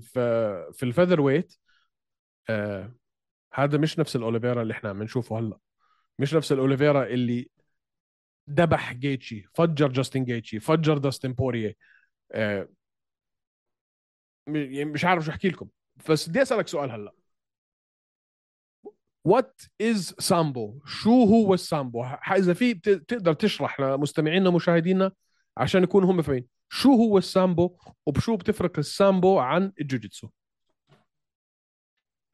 في 0.72 0.82
ال 0.82 1.20
featherweight 1.20 1.54
آه 2.48 2.94
هذا 3.54 3.78
مش 3.78 3.98
نفس 3.98 4.16
الأوليفيرا 4.16 4.62
اللي 4.62 4.72
إحنا 4.74 4.90
عم 4.90 5.02
نشوفه 5.02 5.38
هلأ. 5.38 5.58
مش 6.18 6.34
نفس 6.34 6.52
الأوليفيرا 6.52 7.06
اللي 7.06 7.50
ذبح 8.50 8.92
جيتشي 8.92 9.46
فجر 9.54 9.88
جاستن 9.88 10.24
جيتشي 10.24 10.60
فجر 10.60 10.98
داستن 10.98 11.32
بوريه 11.32 11.76
آه 12.32 12.68
يعني 14.46 14.84
مش 14.84 15.04
عارف 15.04 15.24
شو 15.24 15.30
أحكي 15.30 15.48
لكم. 15.48 15.68
بس 16.08 16.28
بدي 16.28 16.42
أسألك 16.42 16.68
سؤال 16.68 16.90
هلأ. 16.90 17.12
what 19.24 19.62
is 19.80 20.14
sambo 20.18 20.80
شو 20.86 21.24
هو 21.24 21.54
السامبو 21.54 22.04
إذا 22.36 22.54
في 22.54 22.74
تقدر 22.74 23.32
تشرح 23.32 23.80
لمستمعينا 23.80 24.48
ومشاهدينا 24.48 25.12
عشان 25.56 25.82
يكونوا 25.82 26.10
هم 26.12 26.22
فاهمين. 26.22 26.46
شو 26.68 26.88
هو 26.94 27.18
السامبو 27.18 27.76
وبشو 28.06 28.36
بتفرق 28.36 28.78
السامبو 28.78 29.38
عن 29.38 29.72
الجوجيتسو 29.80 30.28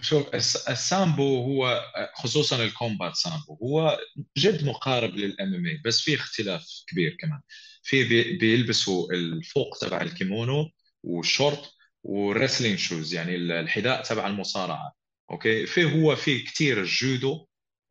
شوف 0.01 0.35
السامبو 0.69 1.43
هو 1.45 1.83
خصوصا 2.15 2.65
ال 2.65 2.72
combat 2.72 3.17
sambo 3.17 3.55
هو 3.63 4.01
جد 4.39 4.65
مقارب 4.65 5.15
لل 5.17 5.55
MMA 5.55 5.83
بس 5.85 6.01
في 6.01 6.15
اختلاف 6.15 6.67
كبير 6.87 7.17
كمان. 7.21 7.41
في 7.83 8.05
بيلبسوا 8.39 9.13
الفوق 9.13 9.79
تبع 9.81 10.01
الكيمونو 10.01 10.71
والشورت 11.03 11.71
و 12.03 12.10
wrestling 12.10 12.79
shoes 12.79 13.15
يعني 13.15 13.37
الحذاء 13.37 14.03
تبع 14.03 14.27
المصارعة 14.27 14.93
okay؟ 15.31 15.67
في 15.67 15.85
هو 15.85 16.17
في 16.17 16.43
كثير 16.43 16.81
الجودو 16.81 17.47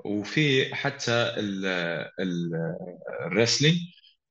وفي 0.06 0.76
حتى 0.76 1.34
ال 3.25 3.31
wrestling 3.31 3.77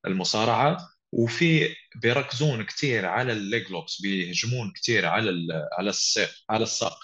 المصارعة 0.07 0.77
وفي 1.11 1.75
بيركزون 1.95 2.63
كثير 2.63 3.05
على 3.05 3.33
ال 3.33 3.42
leg 3.42 3.71
locks 3.71 4.01
بيهجمون 4.01 4.73
كثير 4.75 5.05
على 5.05 5.31
على 5.77 5.89
الساق 5.89 6.29
على 6.49 6.63
الساق. 6.63 6.99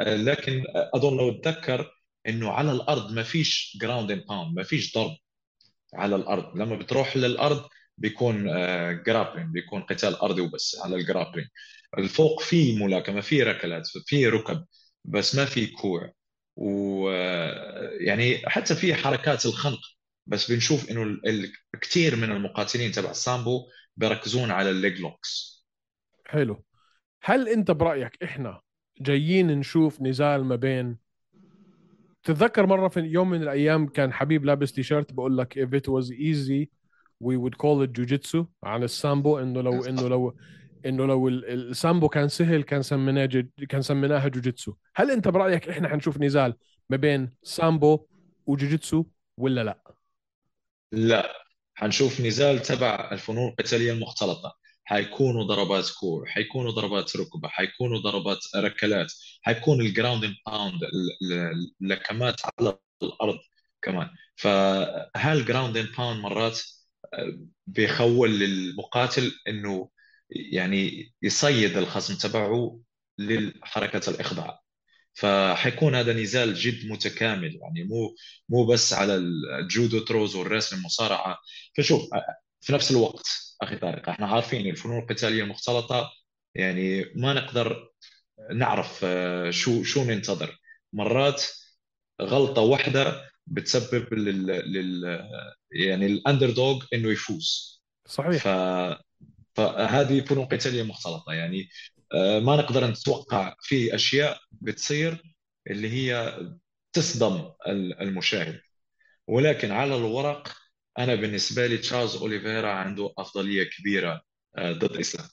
لكن 0.00 0.64
أظن 0.94 1.16
لو 1.16 1.30
اتذكر 1.30 1.90
إنه 2.26 2.50
على 2.50 2.72
الأرض 2.72 3.12
ما 3.12 3.22
فيش 3.22 3.78
ground 3.80 4.10
and 4.10 4.26
pound 4.26 4.56
ما 4.56 4.62
فيش 4.62 4.94
ضرب 4.94 5.16
على 5.94 6.16
الأرض. 6.16 6.56
لما 6.56 6.76
بتروح 6.76 7.16
للأرض 7.16 7.68
بيكون 7.98 8.44
grappling 9.02 9.52
بيكون 9.52 9.82
قتال 9.82 10.14
أرضي 10.14 10.40
وبس 10.40 10.80
على 10.84 10.96
ال 10.96 11.01
grappling 11.01 11.48
الفوق 11.98 12.42
في 12.42 12.78
ملاكمة 12.78 13.20
في 13.20 13.42
ركلات 13.42 13.86
في 14.06 14.26
ركب 14.26 14.64
بس 15.04 15.34
ما 15.34 15.44
في 15.44 15.66
كوع. 15.66 16.12
ويعني 16.56 18.42
حتى 18.46 18.74
في 18.74 18.94
حركات 18.94 19.46
الخنق 19.46 19.80
بس 20.26 20.50
بنشوف 20.50 20.90
إنه 20.90 21.20
كثير 21.80 22.16
من 22.16 22.32
المقاتلين 22.32 22.92
تبع 22.92 23.10
السامبو 23.10 23.68
بيركزون 23.96 24.50
على 24.50 24.70
ال 24.70 24.77
leg 24.77 25.00
locks 25.00 25.64
حلو. 26.26 26.64
هل 27.22 27.48
أنت 27.48 27.70
برأيك 27.70 28.22
إحنا 28.22 28.60
جايين 29.00 29.58
نشوف 29.58 30.02
نزال 30.02 30.44
ما 30.44 30.56
بين. 30.56 30.96
تتذكر 32.22 32.66
مرة 32.66 32.88
في 32.88 33.00
يوم 33.00 33.30
من 33.30 33.42
الأيام 33.42 33.86
كان 33.86 34.12
حبيب 34.12 34.44
لابس 34.44 34.72
تيشيرت 34.72 35.12
بقول 35.12 35.38
لك 35.38 35.58
if 35.58 35.68
it 35.68 35.88
was 35.88 36.10
easy 36.10 36.68
we 37.24 37.36
would 37.36 37.56
call 37.58 37.86
it 37.86 37.90
jujitsu 38.00 38.44
عن 38.64 38.82
السامبو. 38.82 39.38
إنه 39.38 39.60
لو 39.60 39.84
إنه 39.84 40.08
لو 40.08 40.36
إنه 40.86 41.06
لو 41.06 41.28
السامبو 41.28 42.08
كان 42.08 42.28
سهل 42.28 42.62
كان 42.62 42.82
سميناه 42.82 43.24
جد 43.24 43.50
كان 43.68 43.82
سميناها 43.82 44.28
جوجيتسو 44.28 44.74
هل 44.96 45.10
أنت 45.10 45.28
برأيك 45.28 45.68
إحنا 45.68 45.88
حنشوف 45.88 46.18
نزال 46.20 46.54
ما 46.90 46.96
بين 46.96 47.32
سامبو 47.42 48.06
وجوجيتسو 48.46 49.04
ولا 49.36 49.64
لا؟ 49.64 49.94
لا. 50.92 51.32
حنشوف 51.74 52.20
نزال 52.20 52.58
تبع 52.58 53.08
الفنون 53.12 53.48
القتالية 53.48 53.92
المختلطة. 53.92 54.56
حيكونوا 54.84 55.44
ضربات 55.44 55.90
كوع 56.00 56.24
حيكونوا 56.26 56.70
ضربات 56.72 57.16
ركبة 57.16 57.48
حيكونوا 57.48 57.98
ضربات 57.98 58.38
ركلات 58.56 59.12
حيكون 59.42 59.80
ال 59.80 59.88
ground 59.88 60.34
pound 60.46 60.80
اللكمات 61.82 62.40
على 62.44 62.78
الأرض 63.02 63.38
كمان. 63.82 64.08
فهال 64.36 64.83
ground 64.83 65.78
pound 65.78 66.20
مرات 66.20 66.60
آه، 67.14 67.38
بيخول 67.66 68.38
للمقاتل 68.40 69.32
إنه 69.48 69.90
يعني 70.30 71.12
يصيد 71.22 71.76
الخصم 71.76 72.14
تبعه 72.16 72.80
لحركة 73.18 74.10
الإخضاع؟ 74.10 74.60
فحيكون 75.14 75.94
هذا 75.94 76.12
نزال 76.12 76.54
جد 76.54 76.90
متكامل 76.90 77.56
يعني 77.62 77.84
مو 77.84 78.16
مو 78.48 78.66
بس 78.66 78.92
على 78.92 79.16
ال 79.16 79.32
judo 79.32 79.98
throws 80.00 80.36
والرسم 80.36 80.76
المصارعة. 80.76 81.38
فشوف 81.76 82.02
في 82.60 82.72
نفس 82.72 82.90
الوقت 82.90 83.26
أخي 83.64 83.76
طارق 83.76 84.08
إحنا 84.08 84.26
عارفين 84.26 84.66
الفنون 84.70 84.98
القتالية 84.98 85.42
المختلطة 85.42 86.10
يعني 86.54 87.04
ما 87.14 87.32
نقدر 87.32 87.88
نعرف 88.52 89.00
آه، 89.04 89.50
شو 89.50 89.82
شو 89.82 90.04
ننتظر. 90.04 90.58
مرات 90.92 91.44
غلطة 92.22 92.62
واحدة 92.62 93.30
بتسبب 93.46 94.14
لل, 94.14 94.46
لل... 94.46 95.20
يعني 95.70 96.06
ال 96.06 96.50
underdog 96.50 96.84
إنه 96.92 97.12
يفوز. 97.12 97.82
صحيح. 98.06 98.42
ف... 98.42 98.48
فهذه 99.54 100.20
فنون 100.20 100.44
قتالية 100.44 100.82
مختلطة. 100.82 101.32
يعني 101.32 101.68
آه، 102.14 102.38
ما 102.40 102.56
نقدر 102.56 102.86
نتوقع 102.86 103.54
في 103.60 103.94
أشياء 103.94 104.38
بتصير 104.52 105.22
اللي 105.70 105.90
هي 105.90 106.38
تصدم 106.92 107.52
المشاهد. 108.00 108.60
ولكن 109.26 109.70
على 109.70 109.96
الورق 109.96 110.63
أنا 110.98 111.14
بالنسبة 111.14 111.66
لي 111.66 111.78
تشارلز 111.78 112.16
أوليفيرا 112.16 112.70
عنده 112.70 113.12
أفضلية 113.18 113.70
كبيرة 113.78 114.22
آه، 114.56 114.72
ضد 114.72 114.96
إسلام 114.96 115.28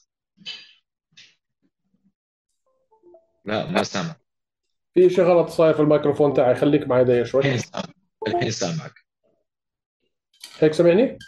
لا 3.44 3.70
ما 3.70 3.82
سامع 3.82 4.16
في 4.94 5.10
شيء 5.10 5.24
غلط 5.24 5.48
صاير 5.48 5.74
في 5.74 5.80
الميكروفون 5.80 6.34
تاعي 6.34 6.54
خليك 6.54 6.88
معي 6.88 7.04
دقيقة 7.04 7.24
شوي 7.24 7.40
الحين 7.40 7.58
سامع 7.58 7.84
الحين 8.28 8.50
سامعك 8.50 8.92
هيك 10.58 10.72
سامعني؟ 10.72 11.18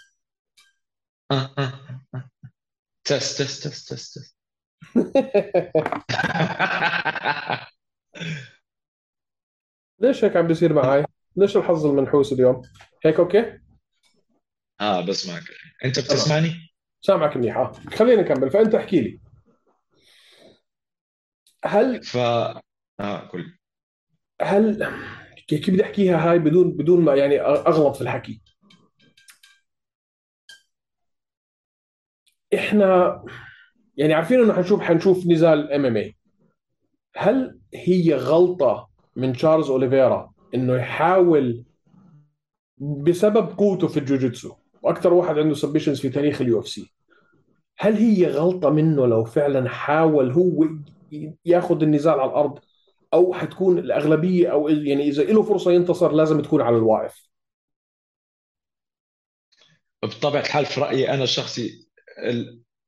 آه 1.31 1.55
آه 1.59 1.73
آه. 2.14 2.31
تست 3.05 3.43
تست 3.43 3.69
تست 3.69 3.93
تست 3.93 4.37
ليش 10.00 10.25
هيك 10.25 10.37
عم 10.37 10.47
بيصير 10.47 10.73
معي؟ 10.73 11.05
ليش 11.37 11.57
الحظ 11.57 11.87
المنحوس 11.87 12.33
اليوم؟ 12.33 12.62
هيك 13.05 13.19
okay؟ 13.21 13.63
آه 14.81 15.07
بسمعك. 15.07 15.43
أنت 15.85 15.99
بتسمعني؟ 15.99 16.50
سامعك 17.00 17.37
منيح. 17.37 17.57
آه 17.57 17.73
خلينا 17.73 18.23
نكمل. 18.23 18.50
فأنت 18.50 18.75
احكي 18.75 19.00
لي. 19.00 19.21
هل 21.64 22.04
ف 22.04 22.16
آه 22.16 23.28
قول 23.28 23.59
هل 24.43 24.88
كيف 25.47 25.71
بدي 25.71 25.85
أحكيها 25.85 26.31
هاي 26.31 26.38
بدون 26.38 26.73
بدون 26.73 27.04
ما 27.04 27.14
يعني 27.14 27.40
أغلط 27.40 27.97
في 27.97 28.02
الحكي؟ 28.02 28.43
إحنا 32.54 33.23
يعني 33.97 34.14
عارفين 34.14 34.40
إنه 34.40 34.52
حنشوف 34.52 34.81
حنشوف 34.81 35.26
نزال 35.26 35.73
MMA 35.73 36.17
هل 37.16 37.61
هي 37.75 38.14
غلطة 38.14 38.88
من 39.16 39.33
تشارلز 39.33 39.71
أوليفيرا 39.71 40.33
إنه 40.54 40.76
يحاول 40.76 41.64
بسبب 42.78 43.59
قوته 43.59 43.88
في 43.88 43.99
الجوجيتسو؟ 43.99 44.57
وأكثر 44.85 45.12
واحد 45.12 45.38
عنده 45.38 45.55
submissions 45.55 46.00
في 46.00 46.09
تاريخ 46.09 46.41
ال 46.41 46.61
UFC 46.61 46.93
هل 47.79 47.95
هي 47.95 48.26
غلطة 48.26 48.71
منه 48.71 49.07
لو 49.07 49.25
فعلا 49.25 49.69
حاول 49.69 50.33
هو 50.33 50.69
ياخذ 51.45 51.83
النزال 51.83 52.21
على 52.21 52.31
الأرض؟ 52.31 52.59
أو 53.14 53.35
حتكون 53.35 53.79
الأغلبية 53.79 54.53
أو 54.53 54.69
يعني 54.69 55.09
إذا 55.09 55.23
له 55.23 55.43
فرصة 55.43 55.73
ينتصر 55.73 56.12
لازم 56.12 56.43
تكون 56.43 56.61
على 56.61 56.76
الواقف؟ 56.76 57.29
بطبيعة 60.03 60.41
الحال 60.41 60.67
في 60.67 60.81
رأيي 60.81 61.14
أنا 61.14 61.25
الشخصي 61.25 61.88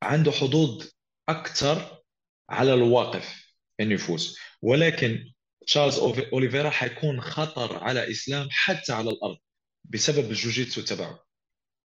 عنده 0.02 0.30
حظوظ 0.30 0.84
أكثر 1.28 2.02
على 2.50 2.74
الواقف 2.74 3.54
إنه 3.80 3.94
يفوز. 3.94 4.38
ولكن 4.62 5.18
تشارلز 5.66 5.98
أوليفيرا 6.32 6.70
حيكون 6.70 7.20
خطر 7.20 7.84
على 7.84 8.10
إسلام 8.10 8.48
حتى 8.50 8.92
على 8.92 9.10
الأرض 9.10 9.36
بسبب 9.84 10.30
الجوجيتسو 10.30 10.82
تبعه. 10.82 11.25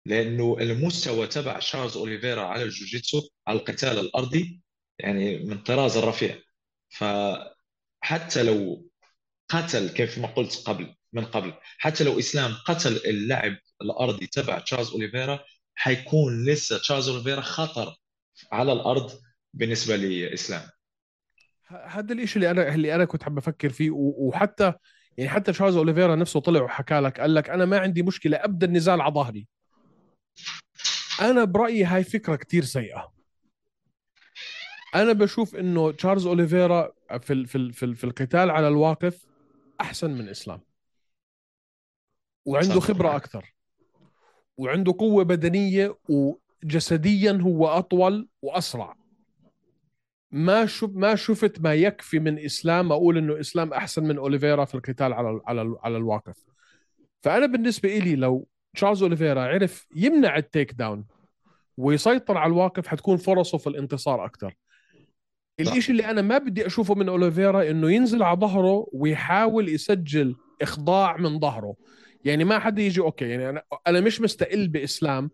لأنه 0.06 0.56
المستوى 0.60 1.26
تبع 1.26 1.58
تشارلز 1.58 1.96
أوليفيرا 1.96 2.42
على 2.42 2.62
الجوجيتسو 2.62 3.28
على 3.46 3.58
القتال 3.58 3.98
الأرضي 3.98 4.60
يعني 4.98 5.38
من 5.38 5.58
طراز 5.58 5.96
الرفيع. 5.96 6.38
فحتى 6.88 8.42
لو 8.42 8.88
قتل 9.48 9.88
كيف 9.88 10.18
ما 10.18 10.26
قلت 10.26 10.62
قبل 10.66 10.94
من 11.12 11.24
قبل 11.24 11.54
حتى 11.78 12.04
لو 12.04 12.18
إسلام 12.18 12.54
قتل 12.66 12.96
اللعب 12.96 13.56
الأرضي 13.82 14.26
تبع 14.26 14.58
تشارلز 14.58 14.90
أوليفيرا 14.90 15.40
حيكون 15.74 16.46
لسه 16.46 16.78
تشارلز 16.78 17.08
أوليفيرا 17.08 17.40
خطر 17.40 17.96
على 18.52 18.72
الأرض 18.72 19.10
بالنسبة 19.54 19.96
لإسلام. 19.96 20.62
هذا 21.68 22.14
الشيء 22.14 22.36
اللي 22.36 22.50
أنا 22.50 22.74
اللي 22.74 22.94
أنا 22.94 23.04
كنت 23.04 23.22
حاب 23.22 23.38
أفكر 23.38 23.70
فيه 23.70 23.90
وحتى 23.92 24.72
يعني 25.16 25.30
حتى 25.30 25.52
تشارلز 25.52 25.76
أوليفيرا 25.76 26.16
نفسه 26.16 26.40
طلع 26.40 26.62
وحكى 26.62 27.00
لك 27.00 27.20
قال 27.20 27.34
لك 27.34 27.50
أنا 27.50 27.64
ما 27.64 27.78
عندي 27.78 28.02
مشكلة 28.02 28.36
ابدا 28.36 28.66
النزال 28.66 29.00
على 29.00 29.14
ظهري. 29.14 29.46
أنا 31.20 31.44
برأيي 31.44 31.84
هاي 31.84 32.04
فكرة 32.04 32.36
كتير 32.36 32.64
سيئة. 32.64 33.12
أنا 34.94 35.12
بشوف 35.12 35.56
إنه 35.56 35.92
تشارلز 35.92 36.26
أوليفيرا 36.26 36.92
في 37.20 37.46
في 37.46 37.72
في, 37.72 37.94
في 37.94 38.04
القتال 38.04 38.50
على 38.50 38.68
الواقف 38.68 39.26
أحسن 39.80 40.10
من 40.10 40.28
إسلام. 40.28 40.60
وعنده 42.44 42.80
خبرة 42.80 43.16
أكثر. 43.16 43.54
وعنده 44.56 44.94
قوة 44.98 45.24
بدنية 45.24 45.98
وجسديا 46.08 47.32
هو 47.32 47.68
أطول 47.68 48.28
وأسرع. 48.42 48.96
ما 50.30 50.66
شوف 50.66 50.90
ما 50.94 51.14
شفت 51.14 51.60
ما 51.60 51.74
يكفي 51.74 52.18
من 52.18 52.38
إسلام 52.38 52.92
أقول 52.92 53.18
إنه 53.18 53.40
إسلام 53.40 53.72
أحسن 53.72 54.04
من 54.04 54.18
أوليفيرا 54.18 54.64
في 54.64 54.74
القتال 54.74 55.12
على 55.12 55.40
على 55.46 55.76
على 55.82 55.96
الواقف. 55.96 56.44
فأنا 57.22 57.46
بالنسبة 57.46 57.98
لي 57.98 58.16
لو 58.16 58.48
تشارلز 58.74 59.02
أوليفيرا 59.02 59.40
عرف 59.42 59.86
يمنع 59.96 60.36
ال 60.36 60.72
takedown 60.72 61.04
ويسيطر 61.76 62.38
على 62.38 62.50
الواقف 62.52 62.86
حتكون 62.86 63.16
فرصه 63.16 63.58
في 63.58 63.66
الانتصار 63.66 64.24
أكثر 64.24 64.54
الشيء 65.60 65.90
اللي 65.90 66.10
أنا 66.10 66.22
ما 66.22 66.38
بدي 66.38 66.66
أشوفه 66.66 66.94
من 66.94 67.08
أوليفيرا 67.08 67.70
إنه 67.70 67.90
ينزل 67.90 68.22
على 68.22 68.40
ظهره 68.40 68.86
ويحاول 68.92 69.68
يسجل 69.68 70.36
إخضاع 70.62 71.16
من 71.16 71.38
ظهره. 71.38 71.74
يعني 72.24 72.44
ما 72.44 72.58
حدا 72.58 72.82
يجي 72.82 73.00
okay 73.00 73.24
يعني 73.24 73.48
أنا 73.48 73.62
أنا 73.86 74.00
مش 74.00 74.20
مستقل 74.20 74.68
بإسلام 74.68 75.30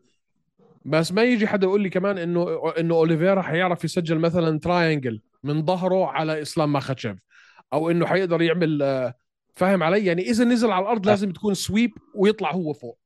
بس 0.85 1.13
ما 1.13 1.23
يجي 1.23 1.47
حدا 1.47 1.67
يقول 1.67 1.83
لي 1.83 1.91
كمان 1.91 2.19
إنه 2.19 2.73
إنه 2.79 2.95
أوليفيرا 2.95 3.43
حيعرف 3.43 3.85
يسجل 3.85 4.19
مثلا 4.19 4.59
triangle 4.59 5.21
من 5.43 5.65
ظهره 5.65 6.07
على 6.07 6.43
إسلام 6.43 6.73
ماخاتشيف 6.73 7.19
أو 7.73 7.91
إنه 7.91 8.07
حيقدر 8.07 8.43
يعمل 8.43 8.83
آه، 8.83 9.15
فاهم 9.55 9.83
علي؟ 9.83 10.05
يعني 10.05 10.23
إذا 10.23 10.45
نزل 10.45 10.71
على 10.71 10.83
الأرض 10.83 11.07
لازم 11.07 11.33
تكون 11.33 11.55
sweep 11.55 11.93
ويطلع 12.15 12.53
هو 12.53 12.73
فوق. 12.73 12.99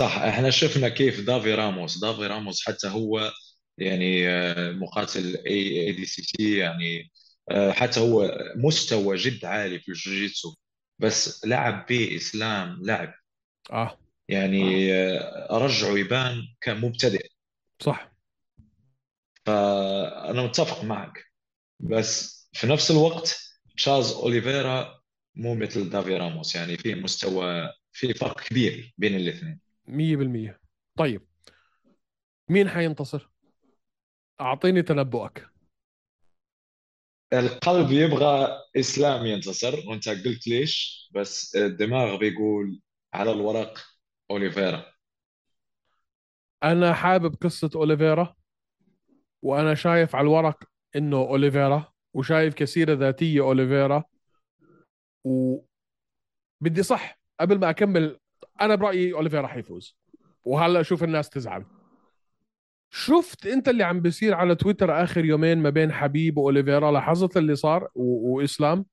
صح 0.00 0.18
إحنا 0.18 0.50
شفنا 0.50 0.88
كيف 0.88 1.20
دافي 1.20 1.54
راموس. 1.54 1.98
دافي 1.98 2.26
راموس 2.26 2.66
حتى 2.66 2.88
هو 2.88 3.32
يعني 3.78 4.28
آه، 4.28 4.72
مقاتل 4.72 5.36
اي 5.46 5.86
ADCC 5.86 6.58
يعني 6.58 7.10
آه، 7.50 7.72
حتى 7.72 8.00
هو 8.00 8.38
مستوى 8.56 9.16
جد 9.16 9.44
عالي 9.44 9.80
في 9.80 9.88
الجوجيتسو 9.88 10.54
بس 10.98 11.46
لعب 11.46 11.86
به 11.88 12.16
اسلام 12.16 12.80
لعب. 12.82 13.14
آه. 13.72 13.98
يعني 14.28 14.92
آه. 14.94 15.58
رجعه 15.58 15.98
يبان 15.98 16.42
كمبتدئ. 16.60 17.28
صح. 17.82 18.12
فأنا 19.46 20.42
متفق 20.42 20.84
معك 20.84 21.24
بس 21.80 22.40
في 22.52 22.66
نفس 22.66 22.90
الوقت 22.90 23.40
تشارلز 23.76 24.12
أوليفيرا 24.12 25.00
مو 25.34 25.54
مثل 25.54 25.90
دافي 25.90 26.16
راموس 26.16 26.54
يعني 26.54 26.76
في 26.76 26.94
مستوى 26.94 27.72
في 27.92 28.14
فرق 28.14 28.40
كبير 28.40 28.94
بين 28.98 29.16
الاثنين. 29.16 29.69
100% 29.90 30.58
طيب 30.98 31.26
مين 32.48 32.68
حينتصر؟ 32.68 33.30
أعطيني 34.40 34.82
تنبؤك. 34.82 35.50
القلب 37.32 37.90
يبغى 37.90 38.48
إسلام 38.76 39.26
ينتصر 39.26 39.88
وأنت 39.88 40.08
قلت 40.08 40.46
ليش؟ 40.46 41.08
بس 41.14 41.56
الدماغ 41.56 42.16
بيقول 42.16 42.80
على 43.14 43.32
الورق 43.32 43.78
أوليفيرا. 44.30 44.86
أنا 46.62 46.94
حابب 46.94 47.34
قصة 47.34 47.70
أوليفيرا 47.74 48.36
وأنا 49.42 49.74
شايف 49.74 50.16
على 50.16 50.24
الورق 50.24 50.64
إنه 50.96 51.16
أوليفيرا 51.16 51.92
وشايف 52.14 52.54
كسيره 52.54 52.94
ذاتية 52.94 53.40
أوليفيرا 53.40 54.04
و 55.24 55.58
بدي 56.60 56.82
صح 56.82 57.20
قبل 57.40 57.58
ما 57.58 57.70
أكمل 57.70 58.20
أنا 58.60 58.74
برأيي 58.74 59.12
أوليفيرا 59.12 59.46
حيفوز 59.46 59.96
وهلأ 60.44 60.80
أشوف 60.80 61.04
الناس 61.04 61.30
تزعل. 61.30 61.64
شفت 62.90 63.46
أنت 63.46 63.68
اللي 63.68 63.84
عم 63.84 64.00
بيصير 64.00 64.34
على 64.34 64.54
تويتر 64.54 65.02
آخر 65.02 65.24
يومين 65.24 65.58
ما 65.58 65.70
بين 65.70 65.92
حبيب 65.92 66.38
وأوليفيرا؟ 66.38 66.90
لاحظت 66.90 67.36
اللي 67.36 67.56
صار؟ 67.56 67.88
و... 67.94 68.36
وإسلام؟ 68.36 68.84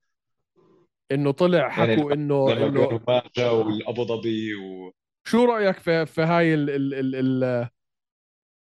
إنه 1.11 1.31
طلع 1.31 1.57
يعني 1.57 1.71
حكوا 1.71 2.09
يعني 2.09 2.13
انه 2.13 2.67
انه 2.67 3.51
والأبو 3.51 4.03
ظبي 4.05 4.55
و... 4.55 4.93
شو 5.23 5.45
رأيك 5.45 5.79
في 5.79 6.05
في 6.05 6.21
هاي 6.21 6.53
ال 6.53 6.69
ال 6.69 6.93
ال 6.93 7.15
ال 7.15 7.69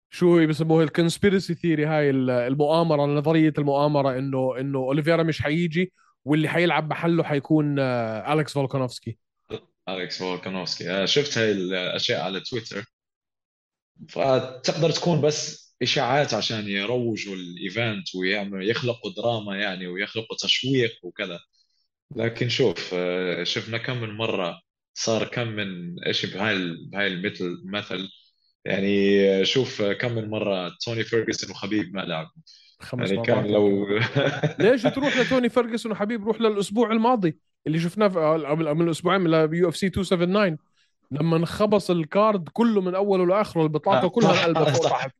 شو 0.09 0.47
بسموه 0.47 0.83
ال 0.83 0.90
conspiracy 0.90 1.53
theory 1.53 1.85
هاي 1.85 2.09
المؤامرة 2.09 3.05
نظرية 3.05 3.53
المؤامرة 3.57 4.17
انه 4.17 4.59
إنه 4.59 4.79
أوليفيرا 4.79 5.23
مش 5.23 5.41
حيجي 5.41 5.93
واللي 6.25 6.47
حيلعب 6.47 6.89
محله 6.89 7.23
حيكون 7.23 7.79
آه، 7.79 8.33
أليكس 8.33 8.53
فولكانوفسكي. 8.53 9.17
أليكس 9.89 10.17
فولكانوفسكي. 10.19 10.89
آه، 10.91 11.05
شفت 11.05 11.37
هاي 11.37 11.51
الأشياء 11.51 12.21
على 12.21 12.39
تويتر. 12.39 12.85
فتقدر 14.09 14.91
تكون 14.91 15.21
بس 15.21 15.67
إشاعات 15.81 16.33
عشان 16.33 16.67
يروجوا 16.67 17.35
ال 17.35 17.49
event 17.49 18.15
ويعملوا 18.15 18.63
يخلقوا 18.63 19.11
دراما 19.17 19.57
يعني 19.57 19.87
ويخلقوا 19.87 20.37
تشويق 20.39 20.91
وكذا. 21.03 21.39
لكن 22.15 22.49
شوف 22.49 22.91
آه، 22.93 23.43
شفنا 23.43 23.77
كم 23.77 24.01
من 24.01 24.09
مرة 24.17 24.61
صار 24.93 25.27
كم 25.27 25.47
من 25.47 25.99
إيش 26.07 26.25
بهاي 26.25 26.55
بهاي 26.91 27.07
المثل 27.07 27.61
مثل. 27.65 28.09
يعني 28.65 29.45
شوف 29.45 29.81
كم 29.81 30.11
من 30.15 30.29
مرة 30.29 30.71
توني 30.85 31.03
فيرجسون 31.03 31.51
وخبيب 31.51 31.95
ما 31.95 32.01
لعبوا 32.01 32.31
خمس 32.79 33.11
يعني 33.11 33.25
كان 33.25 33.47
لو 33.47 33.87
ليش 34.59 34.83
تروح 34.83 35.17
لتوني 35.17 35.49
فيرجسون 35.49 35.91
وحبيب؟ 35.91 36.27
روح 36.27 36.41
للأسبوع 36.41 36.91
الماضي. 36.91 37.37
اللي 37.67 37.79
شفناه 37.79 38.07
في- 38.07 38.45
قبل 38.47 38.75
من 38.75 38.89
أسبوعين 38.89 39.21
من 39.21 39.53
UFC 39.53 39.85
279 39.85 40.57
لما 41.11 41.37
انخبص 41.37 41.91
ال 41.91 42.03
card 42.03 42.49
كله 42.49 42.81
من 42.81 42.95
أوله 42.95 43.25
لآخره 43.25 43.63
البطاقة 43.63 44.05
آه، 44.05 44.09
كلها 44.09 44.47
انقلبت 44.47 44.69
فوق 44.69 44.83
صح. 44.89 44.89
تحت 45.05 45.11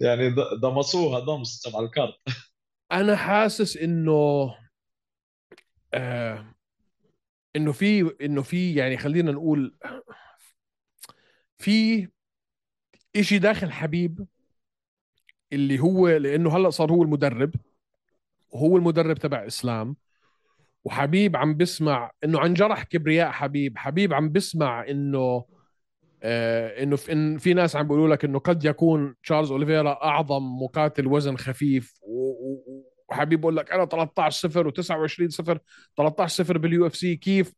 يعني 0.00 0.34
ضمصوها 0.62 1.18
ضمس 1.20 1.60
تبع 1.62 1.80
ال 1.80 1.87
card 1.87 2.14
أنا 2.92 3.16
حاسس 3.16 3.76
إنه 3.76 4.54
آه 5.94 6.54
إنه 7.56 7.72
في 7.72 8.16
إنه 8.20 8.42
في 8.42 8.74
يعني 8.74 8.96
خلينا 8.96 9.32
نقول 9.32 9.74
في 11.58 12.08
إشي 13.16 13.38
داخل 13.38 13.72
حبيب 13.72 14.26
اللي 15.52 15.78
هو 15.80 16.08
لأنه 16.08 16.56
هلأ 16.56 16.70
صار 16.70 16.92
هو 16.92 17.02
المدرب 17.02 17.54
وهو 18.50 18.76
المدرب 18.76 19.18
تبع 19.18 19.46
إسلام. 19.46 19.96
وحبيب 20.84 21.36
عم 21.36 21.56
بسمع 21.56 22.10
إنه 22.24 22.40
عن 22.40 22.54
جرح 22.54 22.82
كبرياء 22.82 23.30
حبيب 23.30 23.78
حبيب 23.78 24.14
عم 24.14 24.32
بسمع 24.32 24.84
إنه 24.88 25.44
آه 26.22 26.82
إنه 26.82 26.96
في, 26.96 27.12
إن 27.12 27.38
في 27.38 27.54
ناس 27.54 27.76
عم 27.76 27.82
بيقولوا 27.88 28.08
لك 28.08 28.24
إنه 28.24 28.38
قد 28.38 28.64
يكون 28.64 29.14
تشارلز 29.22 29.50
أوليفيرا 29.50 30.04
أعظم 30.04 30.42
مقاتل 30.62 31.06
وزن 31.06 31.36
خفيف 31.36 32.00
وحبيب 33.08 33.40
بقول 33.40 33.56
لك 33.56 33.72
أنا 33.72 33.84
13 33.84 34.48
0 34.48 34.70
و29 34.70 35.28
0 35.28 35.58
13 35.96 36.44
0 36.44 36.58
بال 36.58 36.86
UFC 36.86 37.16
كيف؟ 37.16 37.52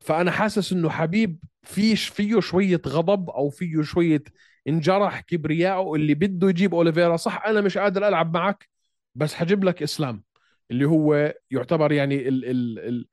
فأنا 0.00 0.30
حاسس 0.30 0.72
إنه 0.72 0.90
حبيب 0.90 1.38
فيش 1.62 2.08
فيه 2.08 2.40
شوية 2.40 2.80
غضب 2.86 3.30
أو 3.30 3.50
فيه 3.50 3.82
شوية 3.82 4.22
انجرح 4.68 5.20
كبرياءه 5.20 5.94
اللي 5.94 6.14
بده 6.14 6.48
يجيب 6.48 6.74
أوليفيرا 6.74 7.16
صح 7.16 7.44
أنا 7.46 7.60
مش 7.60 7.78
قادر 7.78 8.08
ألعب 8.08 8.34
معك 8.34 8.68
بس 9.14 9.34
حجيب 9.34 9.64
لك 9.64 9.82
إسلام. 9.82 10.22
اللي 10.70 10.84
هو 10.84 11.34
يعتبر 11.50 11.92
يعني 11.92 12.28
ال 12.28 12.44
ال 12.44 12.78
ال 12.78 13.06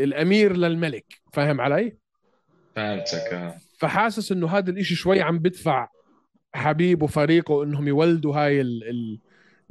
الأمير 0.00 0.56
للملك 0.56 1.20
فاهم 1.32 1.60
علي؟ 1.60 1.96
فهمتك 2.76 3.32
آه. 3.32 3.54
فحاسس 3.78 4.32
إنه 4.32 4.48
هذا 4.48 4.70
الإشي 4.70 4.94
شوي 4.94 5.22
عم 5.22 5.38
بدفع 5.38 5.88
حبيب 6.54 7.02
وفريقه 7.02 7.64
إنهم 7.64 7.88
يولدوا 7.88 8.36
هاي 8.36 8.60
ال 8.60 8.88
ال 8.90 9.20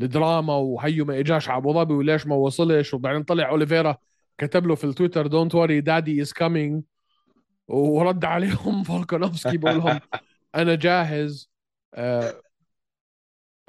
الدراما 0.01 0.55
وهيو 0.55 1.05
ما 1.05 1.19
إجاش 1.19 1.49
على 1.49 1.57
أبو 1.57 1.73
ظبي 1.73 1.93
وليش 1.93 2.27
ما 2.27 2.35
وصلش. 2.35 2.93
وبعدين 2.93 3.23
طلع 3.23 3.49
أوليفيرا 3.49 3.97
كتب 4.37 4.67
له 4.67 4.75
في 4.75 4.83
التويتر 4.83 5.27
don't 5.27 5.55
worry 5.55 5.81
daddy 5.81 6.21
is 6.21 6.33
coming 6.33 6.83
ورد 7.67 8.25
عليهم 8.25 8.83
فولكانوفسكي 8.87 9.57
بقول 9.57 9.77
لهم 9.77 9.99
أنا 10.55 10.75
جاهز. 10.75 11.51
آه، 11.93 12.41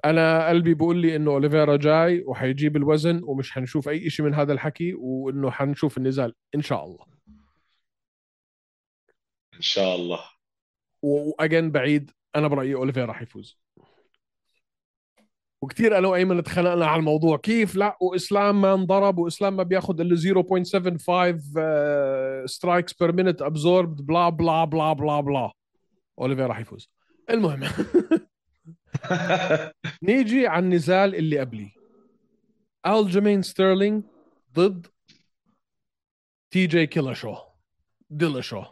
أنا 0.04 0.48
قلبي 0.48 0.74
بقول 0.74 0.96
لي 0.96 1.16
إنه 1.16 1.30
أوليفيرا 1.30 1.76
جاي 1.76 2.24
وحيجيب 2.26 2.76
الوزن 2.76 3.20
ومش 3.24 3.52
حنشوف 3.52 3.88
أي 3.88 4.10
شيء 4.10 4.26
من 4.26 4.34
هذا 4.34 4.52
الحكي 4.52 4.94
وإنه 4.94 5.50
حنشوف 5.50 5.98
النزال. 5.98 6.34
إن 6.54 6.62
شاء 6.62 6.84
الله. 6.84 7.06
إن 9.54 9.60
شاء 9.60 9.96
الله. 9.96 10.20
واجين 11.02 11.70
بعيد. 11.70 12.10
أنا 12.36 12.48
برأيي 12.48 12.74
أوليفيرا 12.74 13.12
حيفوز 13.12 13.58
وكثير 15.62 15.98
أنا 15.98 16.08
وأيمن 16.08 16.38
اتخانقنا 16.38 16.86
على 16.86 17.00
الموضوع. 17.00 17.36
كيف 17.36 17.76
لا؟ 17.76 17.96
وإسلام 18.00 18.60
ما 18.60 18.74
انضرب 18.74 19.18
وإسلام 19.18 19.56
ما 19.56 19.62
بياخذ 19.62 20.00
إلا 20.00 20.16
0.75 22.44 22.46
strikes 22.46 22.92
per 22.92 23.12
minute 23.12 23.42
absorbed 23.42 24.06
blah 24.06 24.28
blah 24.28 24.64
blah 24.64 24.92
blah 24.92 25.20
blah. 25.20 25.52
أوليفيرا 26.18 26.52
حيفوز 26.52 26.90
المهم. 27.30 27.62
نيجي 30.02 30.46
على 30.46 30.64
النزال 30.64 31.14
اللي 31.14 31.38
قبلي 31.40 31.70
ألجمين 32.86 33.42
ستيرلينج 33.42 34.04
ضد 34.54 34.86
تي 36.50 36.66
جي 36.66 36.86
كيلاشو 36.86 37.36
ديلاشو 38.10 38.64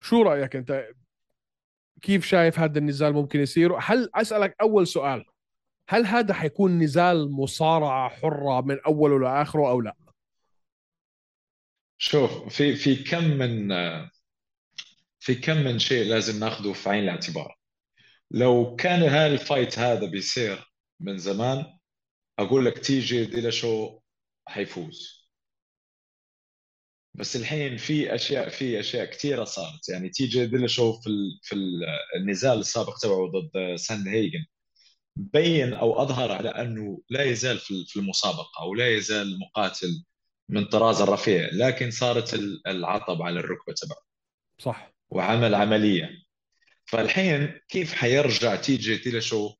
شو 0.00 0.22
رأيك 0.22 0.56
أنت؟ 0.56 0.88
كيف 2.02 2.26
شايف 2.26 2.58
هذا 2.58 2.78
النزال 2.78 3.12
ممكن 3.12 3.40
يصير؟ 3.40 3.76
هل 3.78 4.10
أسألك 4.14 4.56
أول 4.60 4.86
سؤال. 4.86 5.24
هل 5.88 6.06
هذا 6.06 6.34
حيكون 6.34 6.78
نزال 6.78 7.30
مصارعة 7.30 8.08
حرة 8.08 8.60
من 8.60 8.78
أوله 8.86 9.20
لآخره 9.20 9.70
أو 9.70 9.80
لا؟ 9.80 9.96
شوف 11.98 12.48
في 12.48 12.76
في 12.76 12.96
كم 12.96 13.24
من 13.24 13.68
في 15.18 15.34
كم 15.34 15.56
من 15.56 15.78
شيء 15.78 16.08
لازم 16.08 16.40
ناخذه 16.40 16.72
في 16.72 16.90
عين 16.90 17.04
الاعتبار. 17.04 17.58
لو 18.30 18.76
كان 18.76 19.02
هال 19.02 19.24
fight 19.24 19.78
هذا 19.78 20.06
بيصير 20.06 20.72
من 21.00 21.18
زمان 21.18 21.66
أقول 22.38 22.64
لك 22.66 22.78
تي 22.78 23.00
جي 23.00 23.24
ديلاشو 23.24 24.00
حيفوز. 24.48 25.24
بس 27.14 27.36
الحين 27.36 27.76
في 27.76 28.14
اشياء 28.14 28.48
في 28.48 28.80
أشياء 28.80 29.04
كثيرة 29.04 29.44
صارت. 29.44 29.88
يعني 29.88 30.08
تي 30.08 30.26
جي 30.26 30.46
ديلاشو 30.46 31.00
في 31.00 31.06
ال- 31.06 31.38
في 31.42 31.54
ال- 31.54 31.84
النزال 32.16 32.58
السابق 32.58 32.98
تبعه 32.98 33.26
ضد 33.30 33.76
ساندهيجن 33.76 34.44
بين 35.16 35.72
أو 35.74 36.02
أظهر 36.02 36.32
على 36.32 36.48
أنه 36.48 37.00
لا 37.10 37.22
يزال 37.22 37.58
في 37.58 37.96
المسابقة 37.96 38.62
أو 38.62 38.74
لا 38.74 38.88
يزال 38.96 39.38
مقاتل 39.38 40.04
من 40.48 40.64
طراز 40.64 41.00
الرفيع 41.00 41.48
لكن 41.52 41.90
صارت 41.90 42.34
ال- 42.34 42.66
العطب 42.66 43.22
على 43.22 43.40
الركبة 43.40 43.72
تبعه. 43.72 43.98
صح. 44.58 44.94
وعمل 45.10 45.54
عملية. 45.54 46.23
فالحين 46.86 47.60
كيف 47.68 47.94
حيرجع 47.94 48.56
تي 48.56 48.76
جي 48.76 48.96
ديلاشو 48.96 49.54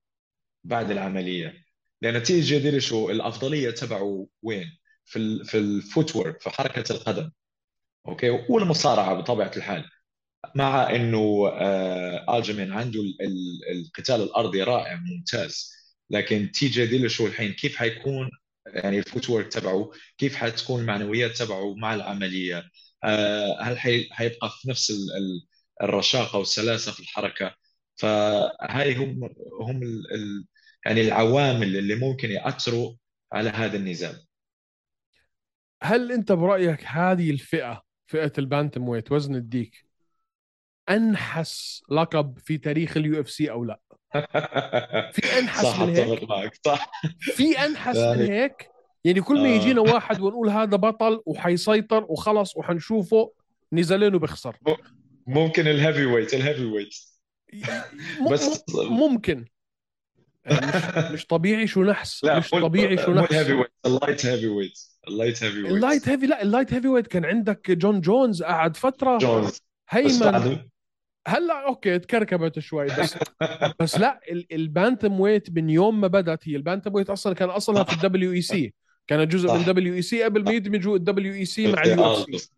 بعد 0.65 0.91
العملية؟ 0.91 1.65
لأن 2.03 2.23
تي 2.23 2.41
جي 2.41 2.59
ديلاشو 2.59 3.11
الأفضلية 3.11 3.71
تبعه 3.71 4.27
وين؟ 4.43 4.79
في 5.05 5.45
في 5.45 5.59
ال 5.59 6.17
footwork 6.17 6.41
في 6.41 6.51
حركة 6.51 6.93
القدم. 6.93 7.31
أوكي؟ 8.09 8.31
والمصارعة 8.49 9.15
بطبيعة 9.15 9.53
الحال. 9.57 9.85
مع 10.55 10.91
إنه 10.97 11.49
آه 11.49 12.39
الجيمين 12.39 12.73
عنده 12.73 13.01
ال- 13.01 13.17
ال- 13.23 13.79
القتال 13.79 14.23
الأرضي 14.23 14.63
رائع 14.63 15.01
ممتاز. 15.01 15.73
لكن 16.11 16.51
تي 16.55 16.69
جي 16.69 16.87
ديلاشو 16.87 17.27
الحين 17.27 17.53
كيف 17.53 17.77
حيكون؟ 17.77 18.31
يعني 18.67 18.99
ال 18.99 19.31
footwork 19.31 19.53
تبعه 19.53 19.91
كيف 20.19 20.37
حتكون 20.37 20.81
المعنويات 20.81 21.37
تبعه 21.37 21.75
مع 21.75 21.95
العملية؟ 21.95 22.65
آه 23.05 23.59
هل 23.63 23.79
حي- 23.79 24.09
حيبقى 24.13 24.51
في 24.63 24.71
نفس 24.71 24.91
ال- 24.91 25.47
الرشاقة 25.83 26.39
والسلاسة 26.39 26.93
في 26.93 27.01
الحركة. 27.01 27.55
فهاي 27.97 28.95
هم 28.97 29.25
هم 29.61 29.83
ال 29.83 30.15
ال 30.15 30.45
يعني 30.87 31.01
العوامل 31.01 31.77
اللي 31.77 31.95
ممكن 31.95 32.31
يأثروا 32.31 32.95
على 33.33 33.51
هذا 33.51 33.77
النزال 33.77 34.25
هل 35.83 36.13
أنت 36.13 36.33
برأيك 36.33 36.85
هذه 36.87 37.31
الفئة 37.31 37.83
فئة 38.07 38.33
ال 38.39 38.89
bantamweight 38.89 39.13
وزن 39.13 39.35
الديك 39.35 39.85
أنحس 40.91 41.83
لقب 41.91 42.39
في 42.39 42.59
تاريخ 42.59 42.97
ال 42.97 43.21
UFC 43.21 43.51
أو 43.51 43.65
لا؟ 43.65 43.81
في 45.15 45.39
أنحس 45.39 45.63
صح 45.63 45.81
من 45.81 45.97
هيك؟ 45.97 46.23
معك 46.29 46.59
صح. 46.67 46.91
في 47.21 47.59
أنحس 47.65 47.97
من 47.97 48.03
يعني- 48.05 48.31
هيك؟ 48.31 48.69
يعني 49.05 49.21
كل 49.21 49.41
ما 49.43 49.49
آه. 49.49 49.57
يجينا 49.57 49.81
واحد 49.81 50.21
ونقول 50.21 50.49
هذا 50.51 50.77
بطل 50.77 51.23
وحيسيطر 51.27 52.05
وخلص 52.09 52.57
وحنشوفه 52.57 53.33
نزالين 53.73 54.15
وبخسر 54.15 54.57
ممكن 55.27 55.69
ال 55.69 56.05
heavyweight 56.07 56.35
ال 56.35 56.65
heavyweight 56.65 56.95
بس 58.33 58.65
ممكن. 58.75 59.45
يعني 60.45 60.67
مش 60.67 61.11
مش 61.13 61.27
طبيعي 61.27 61.67
شو 61.67 61.83
نحس. 61.83 62.25
لا 62.25 62.39
مش 62.39 62.51
طبيعي 62.51 62.97
شو 62.97 63.13
نحس. 63.13 63.33
ال 63.33 63.53
heavyweight 63.53 63.71
ال 63.87 63.93
light 63.93 64.27
heavyweight 64.27 64.79
ال 65.09 65.14
light 65.14 65.43
heavyweight 65.45 65.73
ال 65.73 65.79
light 65.79 66.09
heavy 66.09 66.27
لا 66.27 66.43
ال 66.43 66.73
light 66.75 66.89
heavyweight 66.89 67.07
كان 67.07 67.25
عندك 67.25 67.71
جون 67.71 68.01
جونز 68.01 68.43
قعد 68.43 68.77
فترة. 68.77 69.19
جونز 69.19 69.61
هيمن. 69.91 70.59
هلأ 71.29 71.67
أوكي 71.67 71.99
تكركبت 71.99 72.59
شوي 72.59 72.87
بس 72.87 73.15
بس 73.81 73.99
لا 73.99 74.21
ال- 74.31 74.53
ال 74.53 75.21
bantamweight 75.21 75.51
من 75.51 75.71
يوم 75.71 76.01
ما 76.01 76.07
بدت 76.09 76.49
هي. 76.49 76.57
ال 76.57 76.95
bantamweight 76.95 77.11
أصلا 77.11 77.35
كان 77.35 77.51
اصلها 77.51 77.85
في 77.85 77.93
ال 77.93 78.33
WEC 78.33 78.75
كانت 79.07 79.33
جزء 79.33 79.55
من. 79.55 79.65
WEC 79.65 80.23
قبل 80.23 80.45
ما 80.45 80.51
يدمجوا 80.53 80.97
الدبليو 80.97 81.35
اي 81.35 81.45
سي 81.45 81.73
مع 81.73 81.83
اليو 81.83 82.05
اف 82.05 82.41
سي 82.41 82.49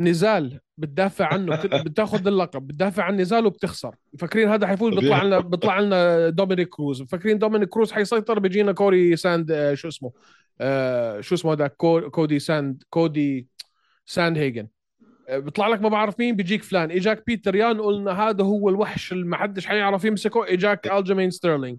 نزال 0.00 0.60
بتدافع 0.78 1.26
عنه 1.34 1.56
بت- 1.56 1.66
بتاخذ 1.86 2.26
اللقب 2.26 2.66
بتدافع 2.66 3.02
عن 3.02 3.16
نزال 3.16 3.46
وبتخسر. 3.46 3.94
مفكرين 4.12 4.48
هذا 4.48 4.66
حيفوز. 4.66 4.94
بيطلع 4.94 5.22
لنا 5.22 5.38
بيطلع 5.38 5.80
لنا 5.80 6.28
دومينيك 6.28 6.68
كروز. 6.68 7.02
مفكرين 7.02 7.38
دومينيك 7.38 7.68
كروز 7.68 7.92
حيسيطر 7.92 8.38
بيجينا 8.38 8.72
كوري 8.72 9.16
ساند 9.16 9.50
آه، 9.50 9.74
شو 9.74 9.88
اسمه؟ 9.88 10.12
آه، 10.60 11.20
شو 11.20 11.34
اسمه 11.34 11.52
هذا؟ 11.52 11.66
كو- 11.66 12.10
كودي 12.10 12.38
ساند 12.38 12.82
كودي 12.90 13.48
ساند 14.06 14.38
هيجن 14.38 14.68
بيطلع 15.30 15.68
لك 15.68 15.80
ما 15.82 15.88
بعرف 15.88 16.18
مين 16.18 16.36
بيجيك 16.36 16.62
فلان. 16.62 16.90
إجاك 16.90 17.22
بيتر 17.26 17.54
يان 17.54 17.80
قلنا 17.80 18.28
هذا 18.28 18.44
هو 18.44 18.68
الوحش 18.68 19.12
اللي 19.12 19.26
ما 19.26 19.36
حدش 19.36 19.66
حيعرف 19.66 20.04
يمسكه. 20.04 20.52
إجاك 20.52 20.86
ألجيمين 20.86 21.30
ستيرلينج. 21.30 21.78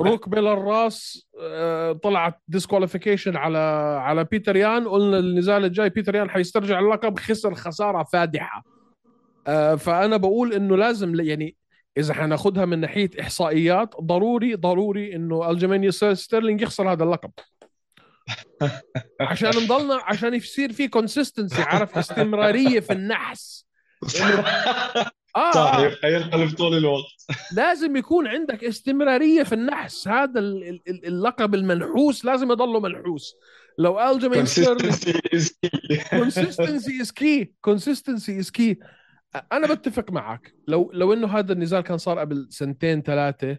ركبه 0.00 0.40
للراس 0.40 1.26
آه، 1.40 1.92
طلعت 1.92 2.40
disqualification 2.48 3.36
على 3.36 3.58
على 4.02 4.24
بيتر 4.24 4.56
يان. 4.56 4.88
قلنا 4.88 5.18
النزال 5.18 5.64
الجاي 5.64 5.88
بيتر 5.88 6.14
يان 6.14 6.30
حيسترجع 6.30 6.78
اللقب 6.78 7.18
خسر 7.18 7.54
خسارة 7.54 8.02
فادحة. 8.02 8.64
آه، 9.46 9.74
فأنا 9.74 10.16
بقول 10.16 10.52
إنه 10.52 10.76
لازم 10.76 11.20
يعني 11.20 11.56
إذا 11.98 12.14
حناخذها 12.14 12.64
من 12.64 12.78
ناحية 12.80 13.10
إحصائيات 13.20 13.94
ضروري 14.00 14.54
ضروري 14.54 15.16
إنه 15.16 15.50
ألجيمين 15.50 15.90
ستيرلينج 15.90 16.60
يخسر 16.60 16.92
هذا 16.92 17.04
اللقب. 17.04 17.30
عشان 19.20 19.48
نضلنا 19.48 19.94
عشان 20.02 20.34
يصير 20.34 20.72
في 20.72 20.88
consistency 20.88 21.62
عارف 21.62 21.98
استمرارية 21.98 22.80
في 22.80 22.92
النحس. 22.92 23.66
آه, 25.36 25.90
حينقلب 26.02 26.56
طول 26.56 26.76
الوقت. 26.76 27.04
لازم 27.56 27.96
يكون 27.96 28.26
عندك 28.26 28.64
استمرارية 28.64 29.42
في 29.42 29.54
النحس. 29.54 30.08
هذا 30.08 30.40
ال- 30.40 30.68
ال- 30.68 30.80
ال- 30.88 31.06
اللقب 31.06 31.54
المنحوس 31.54 32.24
لازم 32.24 32.52
يضله 32.52 32.80
منحوس. 32.80 33.34
لو 33.78 34.00
الجيمين 34.00 34.44
consistency 36.10 37.00
is 37.00 37.10
key 37.12 37.52
consistency 37.60 38.38
is 38.38 38.50
key 38.50 38.78
أنا 39.52 39.74
بتفق 39.74 40.10
معك. 40.10 40.54
لو 40.68 40.90
لو 40.94 41.12
إنه 41.12 41.38
هذا 41.38 41.52
النزال 41.52 41.80
كان 41.80 41.98
صار 41.98 42.18
قبل 42.18 42.46
سنتين 42.50 43.02
ثلاثة 43.02 43.58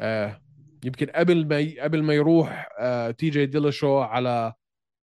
آه 0.00 0.40
يمكن 0.84 1.06
قبل 1.06 1.48
ما 1.48 1.58
ي... 1.58 1.80
قبل 1.80 2.02
ما 2.02 2.14
يروح 2.14 2.68
آه 2.78 3.10
تي 3.10 3.30
جي 3.30 3.46
ديلاشو 3.46 3.98
على 3.98 4.52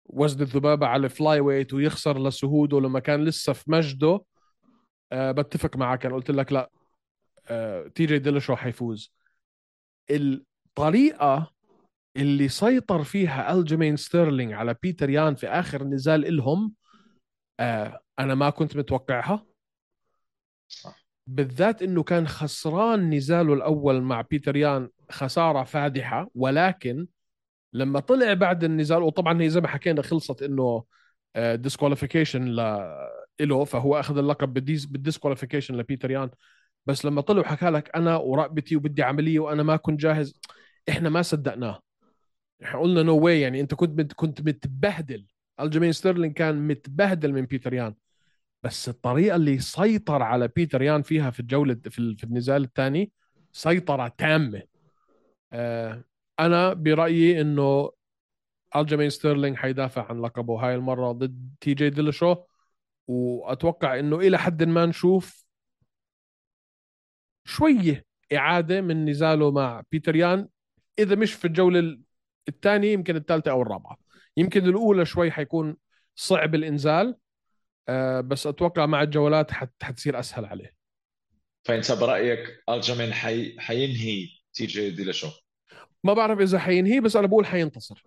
وزن 0.05 0.43
الذبابة 0.43 0.87
على 0.87 1.05
ال 1.05 1.41
flyweight 1.41 1.75
ويخسر 1.75 2.23
لسيهودو 2.23 2.81
لما 2.81 3.01
كان 3.01 3.25
لسه 3.25 3.53
في 3.53 3.71
مجده. 3.71 4.21
آه 5.13 5.33
بتفق 5.33 5.77
معك 5.77 6.07
أنا 6.07 6.15
قلت 6.15 6.31
لك 6.31 6.53
لا 6.53 6.71
آه 7.49 7.87
تي 7.89 8.07
جي 8.07 8.19
ديلاشو 8.19 8.57
حيفوز. 8.57 9.13
الطريقة 10.11 11.53
اللي 12.17 12.49
سيطر 12.49 13.05
فيها 13.05 13.53
ألجيمين 13.53 13.97
ستيرلينج 13.97 14.53
على 14.53 14.75
بيتر 14.83 15.11
يان 15.11 15.35
في 15.35 15.47
آخر 15.47 15.85
نزال 15.85 16.27
إلهم 16.27 16.75
آه 17.61 18.01
أنا 18.19 18.35
ما 18.35 18.51
كنت 18.51 18.77
متوقعها. 18.77 19.47
بالذات 21.27 21.83
إنه 21.83 22.03
كان 22.03 22.29
خسران 22.29 23.11
نزاله 23.11 23.55
الأول 23.55 24.03
مع 24.03 24.21
بيتر 24.21 24.57
يان 24.57 24.89
خسارة 25.13 25.65
فادحة 25.65 26.31
ولكن 26.35 27.07
لما 27.73 28.01
طلع 28.01 28.35
بعد 28.35 28.65
النزال 28.65 29.03
وطبعا 29.03 29.43
هي 29.43 29.51
زي 29.51 29.61
ما 29.61 29.69
حكينا 29.69 30.03
خلصت 30.03 30.43
إنه 30.43 30.85
disqualification 31.37 32.45
له 33.41 33.65
فهو 33.65 34.01
أخذ 34.01 34.19
اللقب 34.19 34.53
بال 34.53 34.66
dis 34.66 34.87
بال 34.87 34.97
disqualification 34.97 35.77
لبيتر 35.77 36.11
يان. 36.11 36.31
بس 36.87 37.05
لما 37.05 37.21
طلع 37.21 37.41
وحكى 37.41 37.67
لك 37.67 37.97
أنا 37.97 38.17
ورقبتي 38.17 38.77
وبدي 38.77 39.03
عملية 39.03 39.39
وأنا 39.39 39.63
ما 39.63 39.77
كنت 39.77 40.01
جاهز 40.01 40.41
إحنا 40.89 41.09
ما 41.09 41.23
صدقناه. 41.23 41.81
إحنا 42.63 42.81
قلنا 42.81 43.03
no 43.03 43.19
way 43.19 43.41
يعني 43.41 43.61
أنت 43.61 43.75
كنت 43.75 44.13
كنت 44.13 44.41
متبهدل. 44.41 45.27
الجيمين 45.61 45.93
ستيرلينج 45.93 46.35
كان 46.35 46.67
متبهدل 46.69 47.33
من 47.33 47.47
بيتر 47.47 47.75
يان. 47.75 47.95
بس 48.63 48.89
الطريقة 48.89 49.37
اللي 49.37 49.59
سيطر 49.59 50.23
على 50.23 50.49
بيتر 50.49 50.83
يان 50.83 51.03
فيها 51.03 51.31
في 51.31 51.41
الجولة 51.41 51.77
في, 51.91 51.99
ال- 51.99 52.19
في 52.19 52.25
النزال 52.25 52.65
الثاني 52.65 53.13
سيطرة 53.53 54.09
تامة. 54.19 54.59
آه 54.59 54.72
أنا 56.41 56.73
برأيي 56.73 57.41
إنه 57.41 57.91
الجيمين 58.77 59.11
ستيرلينج 59.11 59.57
حيدافع 59.57 60.07
عن 60.09 60.21
لقبه. 60.21 60.67
هاي 60.67 60.75
المرة 60.75 61.13
ضد 61.13 61.55
تي 61.61 61.75
جي 61.75 61.91
ديلشو 61.91 62.37
وأتوقع 63.07 63.99
إنه 63.99 64.17
إلى 64.17 64.39
حد 64.39 64.63
ما 64.63 64.87
نشوف 64.87 65.45
شوية 67.45 68.05
إعادة 68.33 68.81
من 68.81 69.05
نزاله 69.05 69.51
مع 69.51 69.83
بيتر 69.93 70.17
يان 70.17 70.49
إذا 70.99 71.15
مش 71.15 71.35
في 71.35 71.45
الجولة 71.45 71.99
الثانية 72.49 72.93
يمكن 72.93 73.17
الثالثة 73.17 73.51
أو 73.51 73.63
الرابعة. 73.63 73.97
يمكن 74.37 74.67
الأولى 74.67 75.05
شوي 75.05 75.31
حيكون 75.31 75.77
صعب 76.15 76.55
الإنزال 76.55 77.17
آه 77.89 78.21
بس 78.21 78.47
أتوقع 78.47 78.87
مع 78.87 79.03
الجولات 79.03 79.51
حت 79.51 79.83
حتصير 79.83 80.19
أسهل 80.19 80.45
عليه. 80.45 80.75
فإنت 81.65 81.93
برأيك 81.93 82.63
الجيمين 82.69 83.13
حي... 83.13 83.61
حينهي 83.61 84.42
تي 84.55 84.67
جي 84.67 84.91
ديلاشو 84.91 85.31
ما 86.05 86.13
بعرف 86.15 86.41
إذا 86.41 86.59
حينهي 86.59 87.01
بس 87.01 87.17
أنا 87.17 87.27
بقول 87.27 87.47
حينتصر. 87.47 88.05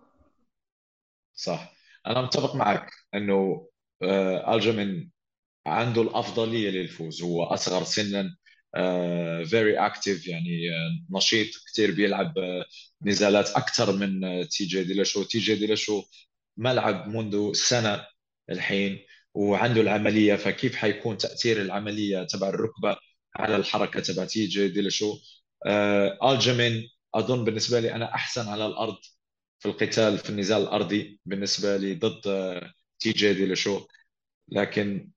صح. 1.34 1.72
أنا 2.06 2.22
متفق 2.22 2.54
معك 2.54 2.90
إنه 3.14 3.68
آه، 4.02 4.54
الجيمين 4.54 5.10
عنده 5.66 6.02
الأفضلية 6.02 6.70
للفوز. 6.70 7.22
هو 7.22 7.42
أصغر 7.42 7.84
سنا 7.84 8.36
very 9.44 9.78
active 9.78 10.28
يعني 10.28 10.70
آه، 10.74 11.16
نشيط 11.16 11.46
كثير 11.72 11.90
بيلعب 11.90 12.38
آه، 12.38 12.64
نزالات 13.02 13.50
أكثر 13.50 13.92
من 13.96 14.24
آه، 14.24 14.42
تي 14.42 14.64
جي 14.64 14.84
ديلاشو 14.84 15.22
تي 15.22 15.38
جي 15.38 15.54
ديلاشو 15.54 16.02
ملعب 16.56 17.08
منذ 17.08 17.52
سنة 17.52 18.06
الحين 18.50 18.98
وعنده 19.34 19.80
العملية 19.80 20.36
فكيف 20.36 20.76
حيكون 20.76 21.16
تأثير 21.18 21.62
العملية 21.62 22.24
تبع 22.24 22.48
الركبة 22.48 22.96
على 23.36 23.56
الحركة 23.56 24.00
تبع 24.00 24.24
تي 24.24 24.46
جي 24.46 24.68
ديلاشو 24.68 25.18
آه، 25.66 26.32
الجيمين 26.34 26.88
أظن 27.14 27.44
بالنسبة 27.44 27.80
لي 27.80 27.94
أنا 27.94 28.14
أحسن 28.14 28.48
على 28.48 28.66
الأرض 28.66 28.96
في 29.58 29.68
القتال 29.68 30.18
في 30.18 30.30
النزال 30.30 30.62
الأرضي 30.62 31.20
بالنسبة 31.26 31.76
لي 31.76 31.94
ضد 31.94 32.22
تي 33.00 33.12
جي 33.12 33.34
ديلاشو 33.34 33.86
لكن 34.48 35.10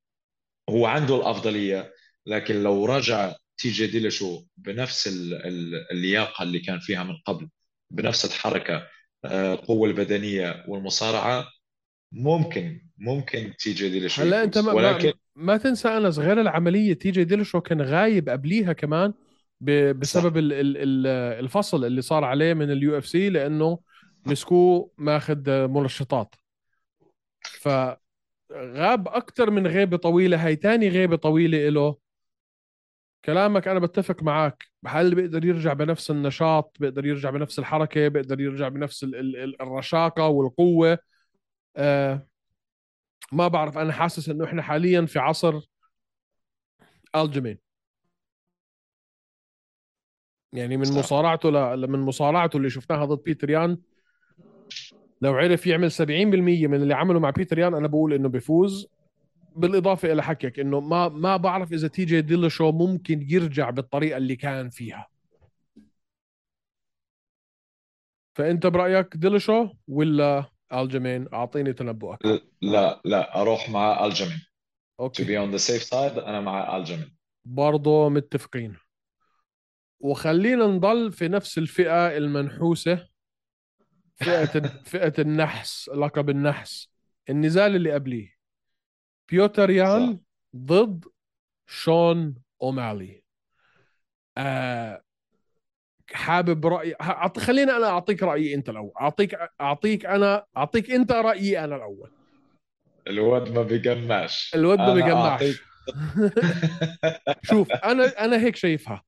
هو 0.70 0.86
عنده 0.86 1.16
الأفضلية 1.16 1.94
لكن 2.26 2.64
لو 2.64 2.86
رجع 2.86 3.36
تي 3.58 3.70
جي 3.70 3.88
ديلاشو 3.88 4.44
بنفس 4.58 5.08
ال- 5.08 5.34
ال- 5.48 5.92
اللياقة 5.92 6.44
اللي 6.44 6.60
كان 6.60 6.80
فيها 6.80 7.04
من 7.04 7.16
قبل 7.26 7.50
بنفس 7.92 8.26
الحركة 8.26 8.88
آه، 9.26 9.54
القوة 9.54 9.90
البدنية 9.90 10.66
والمصارعة 10.68 11.48
ممكن 12.12 12.82
ممكن 12.98 13.54
تي 13.60 13.74
جي 13.74 13.90
ديلاشو 13.90 14.24
هلا 14.24 14.44
أنت 14.44 14.58
ما, 14.58 14.74
ولكن 14.74 15.14
ما, 15.14 15.14
ما 15.36 15.58
تنسى 15.58 15.88
انس 15.90 16.20
غير 16.20 16.42
العملية 16.42 16.94
تي 16.94 17.12
جي 17.12 17.24
ديلشو 17.24 17.62
كان 17.62 17.82
غايب 17.82 18.30
قبليها 18.30 18.74
كمان 18.74 19.14
بسبب 19.62 20.38
ال 20.38 20.54
ال 20.54 20.78
ال 20.78 21.08
الفصل 21.45 21.86
اللي 21.86 22.02
صار 22.02 22.24
عليه 22.24 22.54
من 22.54 22.72
ال 22.72 22.98
UFC 22.98 23.30
لأنه 23.30 23.80
مسكوه 24.26 24.91
ماخذ 24.98 25.67
منشطات 25.67 26.36
فغاب 27.41 29.08
أكثر 29.08 29.52
من 29.52 29.67
غيبة 29.67 29.98
طويلة 29.98 30.45
هاي 30.45 30.56
تاني 30.56 30.89
غيبة 30.89 31.15
طويلة 31.15 31.69
له 31.69 31.98
كلامك 33.26 33.67
أنا 33.67 33.80
بتفق 33.80 34.24
معك 34.24 34.65
هل 34.88 35.15
بيقدر 35.15 35.45
يرجع 35.45 35.74
بنفس 35.74 36.12
النشاط 36.12 36.78
بيقدر 36.80 37.06
يرجع 37.06 37.30
بنفس 37.30 37.60
الحركة 37.60 38.08
بيقدر 38.08 38.39
يرجع 38.41 38.67
بنفس 38.67 39.04
ال 39.04 39.15
ال 39.15 39.36
ال- 39.36 39.62
الرشاقة 39.62 40.28
والقوة؟ 40.28 40.98
آه 41.78 42.28
ما 43.32 43.48
بعرف. 43.48 43.78
أنا 43.78 43.93
حاسس 43.93 44.30
إنه 44.30 44.45
إحنا 44.45 44.62
حاليا 44.62 45.06
في 45.06 45.19
عصر 45.19 45.60
الجيمين 47.15 47.68
يعني 50.54 50.78
من 50.78 50.86
صح. 50.86 50.98
مصارعته 50.98 51.50
ل... 51.50 51.88
من 51.88 52.00
مصارعته 52.00 52.58
اللي 52.58 52.70
شفناها 52.70 53.06
ضد 53.06 53.24
بيتر 53.24 53.50
يان 53.50 53.78
لو 55.22 55.34
عرف 55.34 55.68
يعمل 55.68 55.92
70% 55.92 56.04
من 56.68 56.82
اللي 56.82 56.94
عمله 56.94 57.20
مع 57.20 57.30
بيتر 57.30 57.60
يان 57.60 57.74
أنا 57.74 57.88
بقول 57.88 58.14
إنه 58.14 58.30
بيفوز 58.30 58.88
بالإضافة 59.56 60.12
إلى 60.12 60.24
حكيك 60.24 60.60
إنه 60.60 60.80
ما 60.80 61.10
ما 61.10 61.38
بعرف 61.38 61.74
إذا 61.74 61.88
تي 61.88 62.06
جي 62.06 62.22
ديلشو 62.22 62.72
ممكن 62.72 63.26
يرجع 63.30 63.70
بالطريقة 63.70 64.18
اللي 64.18 64.36
كان 64.36 64.70
فيها. 64.70 65.08
فأنت 68.38 68.68
برأيك 68.68 69.18
ديلشو 69.18 69.70
ولا 69.88 70.46
ألجيمين؟ 70.74 71.28
أعطيني 71.34 71.74
تنبؤك. 71.74 72.26
لا 72.62 73.02
لا 73.06 73.42
أروح 73.42 73.70
مع 73.70 74.06
ألجيمين. 74.06 74.38
to 74.38 75.02
okay 75.04 75.24
be 75.26 75.48
on 75.48 75.52
the 75.56 75.64
safe 75.64 75.90
side 75.90 76.18
أنا 76.28 76.42
مع 76.42 76.78
ألجيمين. 76.78 77.16
برضه 77.46 78.10
متفقين. 78.10 78.76
وخلينا 80.00 80.66
نضل 80.68 81.12
في 81.12 81.28
نفس 81.28 81.58
الفئة 81.58 82.18
المنحوسة 82.18 83.08
فئة 84.16 84.62
فئة 84.92 85.14
النحس 85.22 85.90
لقب 85.90 86.30
النحس. 86.30 86.90
النزال 87.30 87.76
اللي 87.76 87.92
قبليه. 87.92 88.34
بيوتر 89.30 89.70
يان 89.70 90.14
صح. 90.14 90.20
ضد 90.56 91.06
شون 91.68 92.36
أومالي. 92.62 93.24
آه 94.38 95.02
حابب 96.14 96.66
رأي 96.66 96.96
أعط- 97.04 97.40
خلينا 97.40 97.78
أنا 97.78 97.88
أعطيك 97.88 98.24
رأيي 98.24 98.56
أنت 98.56 98.70
الأول. 98.70 98.92
أعطيك 99.02 99.38
أعطيك 99.62 100.06
أنا 100.06 100.46
أعطيك 100.58 100.92
أنت 100.92 101.12
رأيي 101.12 101.64
أنا 101.64 101.76
الأول. 101.76 102.12
الواد 103.08 103.52
ما 103.52 103.64
بيجمعش. 103.64 104.52
الواد 104.56 104.80
ما 104.80 104.94
بيجمعش. 104.94 105.44
شوف 107.50 107.72
أنا 107.72 108.26
أنا 108.26 108.38
هيك 108.38 108.56
شايفها. 108.56 109.04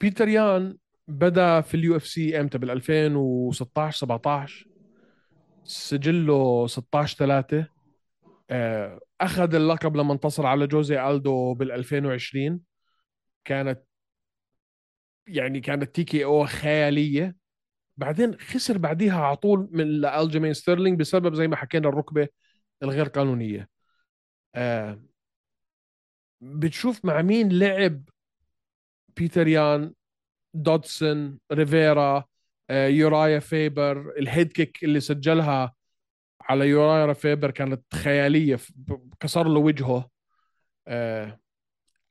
بيتر 0.00 0.28
يان 0.28 0.78
بدا 1.08 1.60
في 1.60 1.74
ال 1.74 1.96
UFC 1.96 2.40
إمتى 2.40 2.58
بال 2.58 2.70
2016 2.70 3.98
17 3.98 4.68
سجله 5.64 6.66
16 6.66 7.16
3 7.16 7.66
أخذ 9.20 9.54
اللقب 9.54 9.96
لما 9.96 10.12
انتصر 10.12 10.46
على 10.46 10.66
جوزي 10.66 11.08
ألدو 11.10 11.54
بال 11.54 11.72
2020 11.72 12.60
كانت 13.44 13.82
يعني 15.26 15.60
كانت 15.60 15.94
TKO 15.94 16.46
خيالية. 16.46 17.36
بعدين 17.96 18.38
خسر 18.38 18.78
بعديها 18.78 19.20
على 19.20 19.36
طول 19.36 19.68
من 19.72 20.04
ألجيمين 20.04 20.52
ستيرلينج 20.52 21.00
بسبب 21.00 21.34
زي 21.34 21.48
ما 21.48 21.56
حكينا 21.56 21.88
الركبة 21.88 22.28
الغير 22.82 23.08
قانونية. 23.08 23.68
آه 24.54 25.02
بتشوف 26.40 27.04
مع 27.04 27.22
مين 27.22 27.58
لعب 27.58 28.02
بيتر 29.16 29.48
يان 29.48 29.94
دودسون 30.54 31.38
ريفيرا 31.52 32.24
يورايا 32.70 33.38
فيبر 33.38 34.18
ال 34.18 34.25
head 34.25 34.52
kick 34.52 34.84
اللي 34.84 35.00
سجلها 35.00 35.74
على 36.40 36.68
يورايا 36.68 37.12
فيبر 37.12 37.50
كانت 37.50 37.94
خيالية 37.94 38.58
كسر 39.20 39.48
له 39.48 39.60
وجهه. 39.60 40.10
آه 40.88 41.40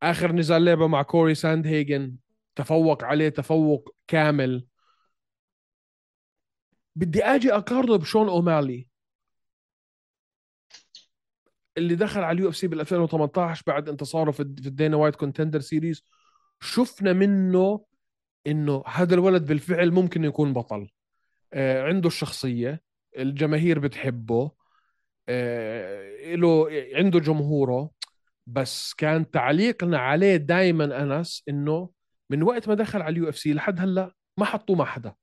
آخر 0.04 0.32
نزال 0.32 0.66
لعبه 0.66 0.88
مع 0.88 1.02
كوري 1.02 1.36
ساند 1.36 1.68
هيجن 1.68 2.16
تفوق 2.56 3.04
عليه 3.04 3.30
تفوق 3.30 3.96
كامل. 4.08 4.68
بدي 6.96 7.24
آجي 7.24 7.54
أقارنه 7.54 7.98
بشون 7.98 8.28
أومالي. 8.30 8.88
اللي 11.78 11.96
دخل 11.96 12.20
على 12.24 12.36
ال 12.36 12.50
UFC 12.50 12.68
بال 12.68 12.80
2018 12.80 13.64
بعد 13.68 13.90
انتصاره 13.90 14.32
في 14.32 14.40
ال 14.40 14.52
Dana 14.52 14.98
White 14.98 15.16
Contender 15.16 15.60
Series. 15.60 16.04
شفنا 16.62 17.14
منه 17.14 17.86
انه 18.48 18.84
هذا 18.88 19.14
الولد 19.14 19.46
بالفعل 19.46 19.92
ممكن 19.92 20.24
يكون 20.24 20.54
بطل 20.54 20.90
آه 21.54 21.84
عنده 21.84 22.08
الشخصيه 22.08 22.82
الجماهير 23.18 23.80
بتحبه 23.80 24.52
آه 25.30 26.36
له 26.36 26.68
عنده 26.94 27.20
جمهوره 27.20 27.92
بس 28.48 28.94
كان 28.94 29.32
تعليقنا 29.32 29.98
عليه 29.98 30.36
دائما 30.36 31.04
انس 31.04 31.44
انه 31.50 31.90
من 32.30 32.44
وقت 32.44 32.68
ما 32.68 32.74
دخل 32.74 33.02
على 33.02 33.14
ال 33.14 33.30
UFC 33.30 33.54
لحد 33.54 33.80
هلا 33.80 34.14
ما 34.38 34.46
حطوه 34.46 34.76
مع 34.76 34.86
حدا 34.86 35.16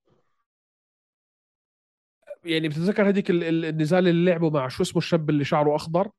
يعني 2.45 2.69
بتتذكر 2.69 3.09
هذيك 3.09 3.31
النزال 3.31 4.09
اللي 4.09 4.31
لعبه 4.31 4.51
مع 4.51 4.69
شو 4.69 4.83
اسمه 4.83 4.99
الشاب 4.99 5.31
اللي 5.31 5.45
شعره 5.45 5.77
اخضر 5.77 6.11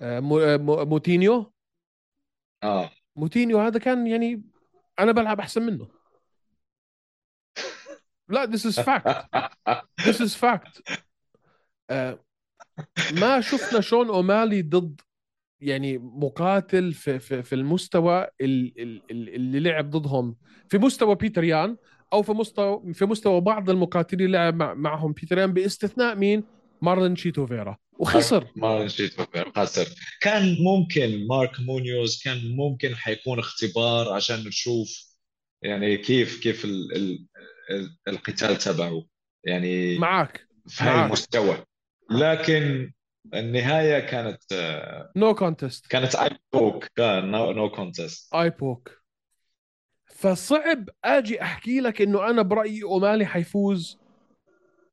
آه، 0.00 0.18
آه، 0.18 0.56
موتينيو 0.84 1.52
آه 2.62 2.90
موتينيو 3.16 3.60
هذا 3.60 3.78
كان 3.78 4.06
يعني 4.06 4.42
أنا 4.98 5.12
بلعب 5.12 5.40
أحسن 5.40 5.62
منه. 5.62 5.88
لا 8.28 8.46
this 8.46 8.60
is 8.60 8.80
fact. 8.80 9.26
This 10.00 10.20
is 10.20 10.34
fact. 10.34 10.96
آه 11.90 12.24
ما 13.20 13.40
شفنا 13.40 13.80
شون 13.80 14.08
أومالي 14.08 14.62
ضد 14.62 15.00
يعني 15.60 15.98
مقاتل 15.98 16.92
في 16.92 17.18
في, 17.18 17.42
في 17.42 17.54
المستوى 17.54 18.26
اللي 18.40 19.60
لعب 19.60 19.90
ضدهم. 19.90 20.36
في 20.68 20.78
مستوى 20.78 21.14
بيتر 21.14 21.44
يان 21.44 21.76
أو 22.12 22.22
في 22.22 22.32
مستوى 22.32 22.94
في 22.94 23.04
مستوى 23.04 23.40
بعض 23.40 23.70
المقاتلين 23.70 24.26
اللي 24.26 24.38
لعب 24.38 24.54
معهم 24.78 25.12
بيتر 25.12 25.38
يان 25.38 25.52
بإستثناء 25.52 26.16
مين؟ 26.16 26.44
مارلين 26.82 27.16
شيتو 27.16 27.46
فيرا 27.46 27.76
وخسر. 27.98 28.46
شيتو 28.86 29.24
فيرا 29.24 29.52
خسر. 29.56 29.88
كان 30.20 30.56
ممكن 30.64 31.26
مارك 31.26 31.60
مونيوز 31.60 32.22
كان 32.24 32.56
ممكن 32.56 32.96
حيكون 32.96 33.38
اختبار 33.38 34.12
عشان 34.12 34.44
نشوف 34.44 35.06
يعني 35.62 35.96
كيف 35.96 36.42
كيف 36.42 36.64
ال 36.64 36.96
ال 37.70 37.96
القتال 38.08 38.56
تبعه. 38.56 39.04
يعني 39.44 39.98
معك 39.98 40.48
في 40.68 40.84
هاي 40.84 41.04
المستوى. 41.04 41.64
لكن 42.10 42.92
النهاية 43.34 43.98
كانت 43.98 44.42
no 45.16 45.38
no 45.38 45.49
contest 45.49 45.86
كانت 45.86 46.14
eye 46.14 46.30
poke 46.52 46.84
كان 46.96 47.30
no 47.30 47.70
contest 47.70 48.34
eye 48.34 48.50
poke 48.50 48.90
فصعب 50.06 50.88
آجي 51.04 51.42
أحكي 51.42 51.80
لك 51.80 52.02
إنه 52.02 52.30
أنا 52.30 52.42
برأيي 52.42 52.82
أومالي 52.82 53.26
حيفوز. 53.26 53.98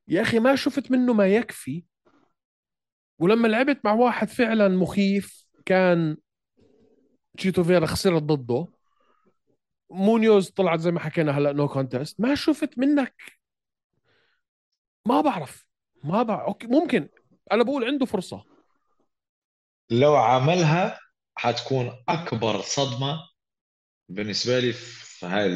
يا 0.08 0.22
أخي 0.22 0.38
ما 0.38 0.56
شفت 0.56 0.90
منه 0.90 1.12
ما 1.12 1.26
يكفي. 1.26 1.84
ولما 3.18 3.48
لعبت 3.48 3.80
مع 3.84 3.92
واحد 3.92 4.28
فعلا 4.28 4.68
مخيف 4.68 5.46
كان 5.66 6.16
تشيتو 7.38 7.64
فيرا 7.64 7.86
خسرت 7.86 8.22
ضده. 8.22 8.68
مونيوز 9.90 10.50
طلعت 10.50 10.80
زي 10.80 10.90
ما 10.90 11.00
حكينا 11.00 11.32
هلا 11.32 11.52
no 11.52 11.68
contest 11.68 12.20
ما 12.20 12.34
شفت 12.34 12.78
منك 12.78 13.14
ما 15.06 15.20
بعرف 15.20 15.66
ما 16.04 16.22
بعرف 16.22 16.42
okay 16.42 16.66
ممكن. 16.66 17.08
أنا 17.52 17.62
بقول 17.62 17.84
عنده 17.84 18.06
فرصة. 18.06 18.44
لو 19.90 20.16
عملها 20.16 21.00
حتكون 21.34 21.92
أكبر 22.08 22.60
صدمة 22.60 23.18
بالنسبة 24.08 24.58
لي 24.58 24.72
في 24.72 25.26
هاي 25.26 25.46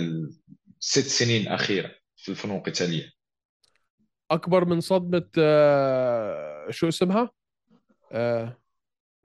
الست 0.81 1.07
سنين 1.07 1.43
الاخيره 1.43 1.91
في 2.17 2.29
الفنون 2.29 2.57
القتالية. 2.57 3.13
أكبر 4.31 4.65
من 4.65 4.81
صدمة 4.81 5.31
آه 5.39 6.71
شو 6.71 6.89
اسمها؟ 6.89 7.38
آه 8.13 8.57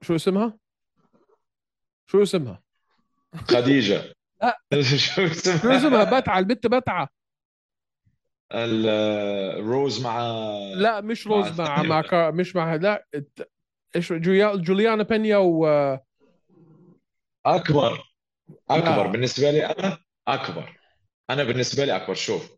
شو 0.02 0.14
اسمها؟ 0.14 0.58
شو 2.06 2.22
اسمها؟ 2.22 2.62
خديجة 3.34 4.02
شو 5.06 5.22
اسمها؟ 5.22 5.58
شو 5.62 5.70
اسمها؟ 5.70 6.20
بتعة 6.20 6.38
البت 6.38 6.66
بتعة 6.66 7.08
الروز 8.52 10.04
مع 10.04 10.28
لا 10.76 11.00
مش 11.00 11.26
روز 11.26 11.60
مع 11.60 11.82
مع, 11.82 12.02
مع 12.12 12.30
مش 12.30 12.56
مع 12.56 12.74
لا 12.74 13.06
إيش 13.96 14.12
جوليانا 14.12 15.02
بينيا 15.02 15.36
و 15.36 15.66
أكبر 17.46 18.02
أكبر 18.70 19.04
لا. 19.04 19.12
بالنسبة 19.12 19.50
لي 19.50 19.66
أنا 19.66 19.98
أكبر 20.28 20.78
أنا 21.30 21.44
بالنسبة 21.44 21.84
لي 21.84 21.96
أكبر 21.96 22.14
شوف 22.14 22.56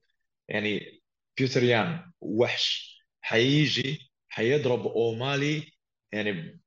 يعني 0.48 1.00
بيوتريان 1.38 2.12
وحش 2.20 3.00
حيجي 3.20 4.10
حيضرب 4.28 4.86
أومالي 4.86 5.72
يعني 6.12 6.60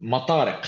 مطارق 0.00 0.66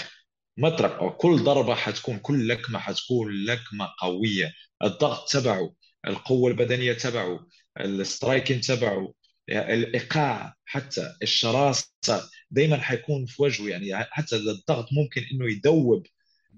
مطرق 0.58 1.16
كل 1.16 1.38
ضربة 1.44 1.74
حتكون 1.74 2.18
كل 2.18 2.48
لكمة 2.48 2.78
حتكون 2.78 3.32
لكمة 3.44 3.88
قوية. 4.00 4.52
الضغط 4.84 5.30
تبعه 5.32 5.74
القوة 6.06 6.50
البدنية 6.50 6.92
تبعه 6.92 7.46
ال 7.80 7.90
striking 7.90 8.66
تبعه 8.66 9.14
الإيقاع 9.50 10.54
حتى 10.64 11.14
الشراسة 11.22 12.30
دائما 12.50 12.76
حيكون 12.76 13.26
في 13.26 13.42
وجهه. 13.42 13.68
يعني 13.68 14.04
حتى 14.10 14.36
الضغط 14.36 14.88
ممكن 14.92 15.22
إنه 15.32 15.50
يدوب 15.52 16.06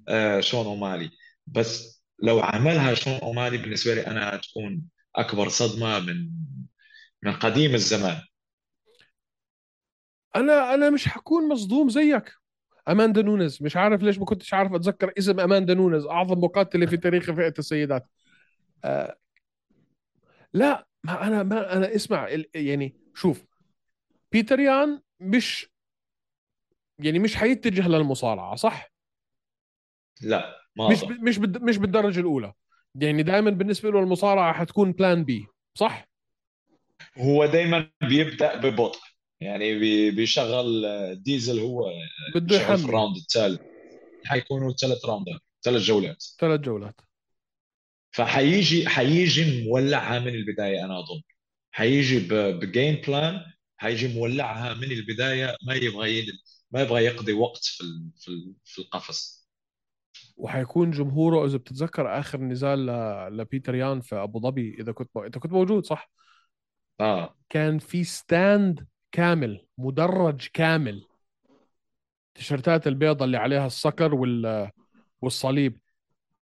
آه، 0.09 0.41
شون 0.41 0.67
أومالي. 0.67 1.11
بس 1.47 2.03
لو 2.23 2.41
عملها 2.41 2.95
شون 2.95 3.15
أومالي 3.15 3.59
بالنسبة 3.59 3.95
لي 3.95 4.07
أنا 4.07 4.35
هتكون 4.37 4.83
أكبر 5.17 5.49
صدمة 5.49 5.99
من 6.01 6.31
من 7.23 7.33
قديم 7.33 7.75
الزمان. 7.75 8.23
أنا 10.37 10.75
أنا 10.75 10.91
مش 10.91 11.09
حكون 11.09 11.49
مصدوم 11.49 11.89
زيك. 11.89 12.33
أماندا 12.89 13.23
نونز 13.23 13.63
مش 13.63 13.77
عارف 13.77 14.03
ليش 14.03 14.19
ما 14.19 14.25
كنتش 14.25 14.55
عارف 14.55 14.73
أتذكر 14.73 15.13
اسم 15.19 15.41
أماندا 15.41 15.75
نونز 15.75 16.07
أعظم 16.07 16.39
مقاتله 16.45 16.87
في 16.87 16.97
تاريخ 16.97 17.31
فئة 17.33 17.55
السيدات. 17.59 18.07
آه 18.85 19.17
لا 20.53 20.87
ما 21.05 21.27
أنا 21.27 21.43
ما 21.43 21.73
أنا 21.77 21.95
اسمع 21.95 22.29
يعني 22.55 22.97
شوف 23.15 23.45
بيتر 24.33 24.61
يان 24.61 25.01
مش 25.21 25.71
يعني 26.99 27.19
مش 27.19 27.37
حيتجه 27.37 27.89
للمصارعة 27.89 28.57
صح؟ 28.57 28.93
لا 30.23 30.57
ما 30.77 30.89
مش 30.89 31.05
ب... 31.05 31.13
مش 31.13 31.39
بد... 31.39 31.63
مش 31.63 31.79
بالدرجة 31.79 32.21
الأولى. 32.21 32.53
يعني 32.95 33.23
دائما 33.23 33.51
بالنسبة 33.51 33.91
له 33.91 34.01
المصارعة 34.01 34.53
حتكون 34.53 34.93
plan 34.93 35.25
B 35.25 35.47
صح؟ 35.75 36.09
هو 37.19 37.47
دائما 37.47 37.91
بيبدأ 38.03 38.57
ببطء. 38.57 39.01
يعني 39.41 39.79
بي... 39.79 40.11
بيشغل 40.11 40.85
ديزل 41.23 41.61
هو 41.61 41.93
بده 42.35 42.57
يحمل 42.57 42.79
في 42.79 42.85
ال 42.85 42.90
round 42.90 43.17
الثالث 43.17 43.61
حيكونوا 44.25 44.73
ثلاث 44.73 45.05
راوندات 45.05 45.41
ثلاث 45.63 45.83
جولات. 45.83 46.25
ثلاث 46.39 46.61
جولات. 46.61 47.01
فحيجي 48.11 48.89
حيجي 48.89 49.65
مولعها 49.69 50.19
من 50.19 50.35
البداية 50.35 50.85
أنا 50.85 50.99
أظن. 50.99 51.23
حيجي 51.71 52.29
ب 52.31 52.45
game 52.45 53.03
plan 53.07 53.41
حيجي 53.77 54.19
مولعها 54.19 54.75
من 54.75 54.93
البداية 54.93 55.57
ما 55.67 55.75
يبغى 55.75 56.27
ما 56.71 56.83
يبغى 56.83 57.05
يقضي 57.05 57.33
وقت 57.33 57.65
في 57.65 57.85
في 58.17 58.55
في 58.65 58.79
القفص. 58.79 59.49
وحيكون 60.37 60.91
جمهوره 60.91 61.47
إذا 61.47 61.57
بتتذكر 61.57 62.19
آخر 62.19 62.41
نزال 62.41 62.87
لبيتر 63.37 63.75
يان 63.75 64.01
في 64.01 64.15
أبو 64.15 64.41
ظبي 64.41 64.77
إذا 64.81 64.93
كنت 64.93 65.11
انت 65.17 65.39
كنت 65.39 65.53
موجود 65.53 65.87
صح؟ 65.87 66.11
آه. 67.01 67.37
كان 67.49 67.79
في 67.79 68.05
stand 68.05 68.87
كامل 69.13 69.67
مدرج 69.79 70.49
كامل. 70.53 71.05
التيشيرتات 72.29 72.87
البيضاء 72.87 73.25
اللي 73.25 73.37
عليها 73.37 73.67
الصقر 73.67 74.15
وال 74.15 74.71
والصليب. 75.23 75.79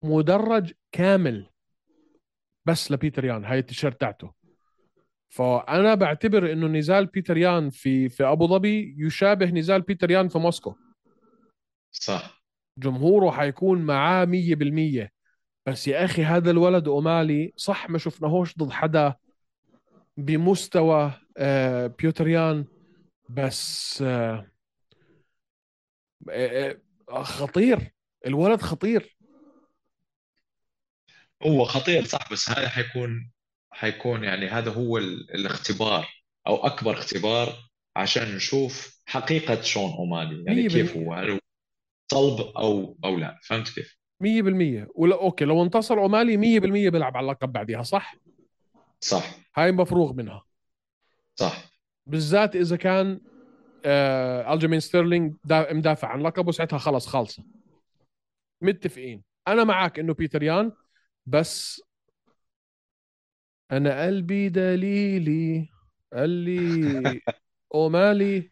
مدرج 0.03 0.73
كامل. 0.93 1.51
بس 2.65 2.93
لبيتر 2.93 3.25
يان 3.25 3.45
هاي 3.45 3.59
التيشيرت 3.59 4.01
تاعته. 4.01 4.33
فأنا 5.29 5.95
بعتبر 5.95 6.53
إنه 6.53 6.67
نزال 6.67 7.07
بيتر 7.07 7.37
يان 7.37 7.71
في 7.71 8.09
في 8.09 8.25
أبو 8.25 8.47
ظبي 8.47 8.95
يشابه 8.99 9.47
نزال 9.47 9.83
بيتر 9.83 10.11
يان 10.11 10.29
في 10.29 10.39
موسكو. 10.39 10.75
صح. 11.93 12.43
جمهوره 12.79 13.31
حيكون 13.31 13.83
معاه 13.83 14.25
100% 14.25 15.11
بس 15.67 15.89
يا 15.89 16.05
أخي 16.05 16.25
هذا 16.25 16.51
الولد 16.51 16.89
أومالي 16.89 17.53
صح 17.57 17.91
ما 17.91 17.99
شفناهوش 17.99 18.59
ضد 18.59 18.71
حدا. 18.71 19.15
بمستوى 20.25 21.13
آه، 21.37 21.87
بيتر 21.87 22.39
يان 22.39 22.65
بس 23.29 24.03
آه، 24.03 24.47
آه، 26.31 26.77
خطير. 27.11 27.95
الولد 28.27 28.63
خطير. 28.63 29.17
هو 31.43 31.65
خطير 31.65 32.05
صح 32.05 32.33
بس 32.33 32.51
هذا 32.51 32.69
حيكون 32.69 33.31
حيكون 33.73 34.25
يعني 34.25 34.49
هذا 34.49 34.73
هو 34.73 34.99
ال... 34.99 35.35
الاختبار 35.35 36.09
أو 36.47 36.57
أكبر 36.67 36.93
اختبار 36.93 37.71
عشان 37.97 38.35
نشوف 38.35 39.01
حقيقة 39.07 39.61
شون 39.61 39.91
اومالي 39.93 40.45
يعني 40.45 40.69
كيف. 40.69 40.97
هو؟ 40.97 41.15
هل 41.15 41.31
هو 41.31 41.39
صلب 42.13 42.41
أو 42.41 42.99
أو 43.05 43.17
لا؟ 43.17 43.39
فهمت 43.43 43.69
كيف؟ 43.69 44.01
100% 44.23 44.89
ولا 44.95 45.15
أوكي 45.15 45.45
لو 45.45 45.63
انتصر 45.63 45.99
اومالي 45.99 46.61
100% 46.61 46.63
بيلعب 46.91 47.17
على 47.17 47.25
اللقب 47.25 47.53
بعديها 47.53 47.83
صح؟ 47.83 48.15
صح. 49.01 49.35
هاي 49.57 49.73
مفروغ 49.73 50.13
منها. 50.13 50.45
صح. 51.35 51.71
بالذات 52.07 52.57
إذا 52.57 52.77
كان 52.77 53.21
آه 53.85 54.55
الجيمين 54.55 54.81
ستيرلينج 54.81 55.35
دا 55.45 55.73
مدافع 55.73 56.09
عن 56.09 56.23
لقبه 56.23 56.53
ساعتها 56.53 56.79
خلص 56.79 57.07
خالصة. 57.07 57.45
متفقين. 58.63 59.23
أنا 59.49 59.65
معك 59.65 59.99
إنه 59.99 60.15
بيتر 60.15 60.43
يان 60.43 60.73
بس 61.27 61.83
أنا 63.73 64.07
قلبي 64.07 64.49
دليلي 64.49 65.69
قال 66.13 66.31
لي 66.31 67.21
أومالي 67.75 68.51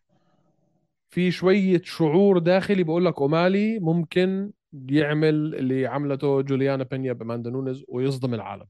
في 1.10 1.30
شوية 1.30 1.80
شعور 1.84 2.38
داخلي 2.38 2.84
بقول 2.84 3.04
لك 3.04 3.20
أومالي 3.20 3.78
ممكن 3.78 4.52
يعمل 4.90 5.54
اللي 5.54 5.86
عملته 5.86 6.40
جوليانا 6.40 6.84
بينيا 6.84 7.12
باماندا 7.12 7.50
نونز 7.50 7.84
ويصدم 7.88 8.34
العالم. 8.34 8.66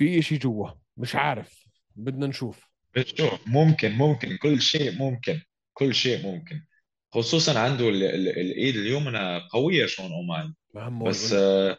في 0.00 0.18
إشي 0.18 0.36
جوا 0.36 0.70
مش 0.96 1.14
عارف 1.16 1.64
بدنا 1.96 2.26
نشوف. 2.26 2.70
بتشوف 2.96 3.48
ممكن 3.48 3.92
ممكن 3.92 4.36
كل 4.36 4.60
شيء 4.60 4.98
ممكن 4.98 5.40
كل 5.72 5.94
شيء 5.94 6.26
ممكن. 6.26 6.62
خصوصا 7.12 7.60
عنده 7.60 7.88
ال... 7.88 8.02
ال... 8.02 8.28
الإيد 8.28 8.76
اليمنى 8.76 9.38
قوية 9.50 9.86
شون 9.86 10.12
اومالي 10.12 10.54
بس 11.08 11.32
آه، 11.32 11.78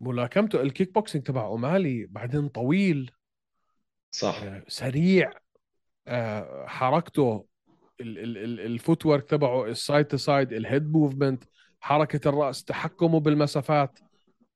ملاكمته 0.00 0.62
الكيك 0.62 0.94
بوكسينج 0.94 1.24
تبع 1.24 1.44
أومالي 1.44 2.06
بعدين 2.10 2.48
طويل. 2.48 3.10
صح. 4.10 4.42
آه، 4.42 4.64
سريع. 4.68 5.32
آه، 6.06 6.66
حركته 6.66 7.46
ال- 8.00 8.18
ال- 8.18 8.38
ال- 8.38 8.60
ال 8.60 9.06
footwork 9.06 9.30
تبعه 9.30 9.64
ال 9.64 9.72
side 9.72 10.06
to 10.06 10.16
side 10.16 10.52
ال 10.52 10.60
head 10.60 10.92
movement 10.92 11.44
حركة 11.80 12.28
الرأس 12.28 12.64
تحكمه 12.64 13.20
بالمسافات. 13.20 13.98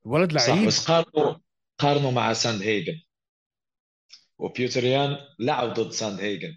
صح 0.05 0.33
لعيب. 0.33 0.67
بس 0.67 0.91
قارنوا 0.91 1.46
قارنوا 1.79 2.11
مع 2.11 2.33
ساند 2.33 2.63
هيجن. 2.63 3.01
وبيوتر 4.39 4.97
يان 4.97 5.17
لعب 5.39 5.69
ضد 5.75 5.91
ساند 5.91 6.21
هيجن. 6.21 6.57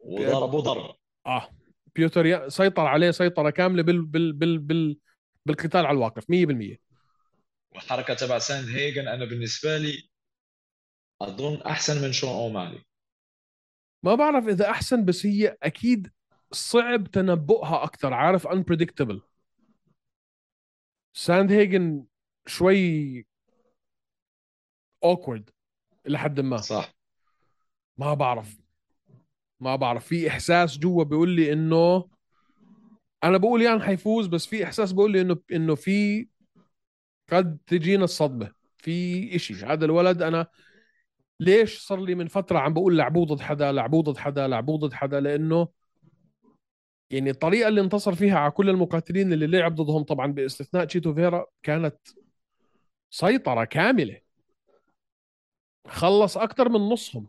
وضربوا 0.00 0.60
ضرب 0.60 0.94
آه. 1.26 1.50
بيوتر 1.96 2.26
يا- 2.26 2.48
سيطر 2.48 2.86
عليه 2.86 3.10
سيطرة 3.10 3.50
كاملة 3.50 3.82
بال 3.82 4.02
بال 4.06 4.32
بال 4.32 4.58
بال 4.58 4.98
بالقتال 5.46 5.86
على 5.86 5.94
الواقف 5.96 6.30
100% 6.30 6.76
والحركة 7.74 8.14
تبع 8.14 8.38
ساند 8.38 8.68
هيجن 8.68 9.08
أنا 9.08 9.24
بالنسبة 9.24 9.78
لي 9.78 10.08
أظن 11.20 11.62
أحسن 11.62 12.02
من 12.02 12.12
شون 12.12 12.30
اومالي 12.30 12.84
ما 14.02 14.14
بعرف 14.14 14.48
إذا 14.48 14.70
أحسن 14.70 15.04
بس 15.04 15.26
هي 15.26 15.56
أكيد 15.62 16.12
صعب 16.52 17.06
تنبؤها 17.10 17.84
أكثر 17.84 18.14
عارف؟ 18.14 18.46
unpredictable. 18.48 19.20
ساند 21.12 21.52
هيجن 21.52 22.04
شوي 22.46 23.26
awkward 25.06 25.42
لحد 26.06 26.40
ما. 26.40 26.56
صح. 26.56 26.94
ما 27.98 28.14
بعرف. 28.14 28.60
ما 29.60 29.76
بعرف. 29.76 30.06
في 30.06 30.28
إحساس 30.28 30.78
جوا 30.78 31.04
بيقول 31.04 31.28
لي 31.30 31.52
إنه 31.52 32.08
أنا 33.24 33.38
بقول 33.38 33.62
يان 33.62 33.82
حيفوز 33.82 34.26
بس 34.26 34.46
في 34.46 34.64
إحساس 34.64 34.92
بيقول 34.92 35.12
لي 35.12 35.20
إنه 35.20 35.36
إنه 35.52 35.74
في 35.74 36.28
قد 37.32 37.58
تجينا 37.66 38.04
الصدمة. 38.04 38.52
في 38.76 39.36
إشي. 39.36 39.54
هذا 39.54 39.84
الولد 39.84 40.22
أنا 40.22 40.46
ليش 41.40 41.78
صار 41.78 42.00
لي 42.00 42.14
من 42.14 42.28
فترة 42.28 42.58
عم 42.58 42.74
بقول 42.74 42.98
لعبوه 42.98 43.26
ضد 43.26 43.40
حدا 43.40 43.72
لعبوه 43.72 44.02
ضد 44.02 44.16
حدا 44.16 44.48
لعبوه 44.48 44.78
ضد 44.78 44.92
حدا؟ 44.92 45.20
لأنه 45.20 45.68
يعني 47.10 47.30
الطريقة 47.30 47.68
اللي 47.68 47.80
انتصر 47.80 48.14
فيها 48.14 48.38
على 48.38 48.50
كل 48.50 48.70
المقاتلين 48.70 49.32
اللي 49.32 49.46
لعب 49.46 49.74
ضدهم 49.74 50.02
طبعا 50.02 50.32
بإستثناء 50.32 50.84
تشيتو 50.84 51.14
فيرا 51.14 51.46
كانت 51.62 51.96
سيطرة 53.10 53.64
كاملة. 53.64 54.20
خلص 55.88 56.36
أكثر 56.38 56.68
من 56.68 56.80
نصهم. 56.80 57.28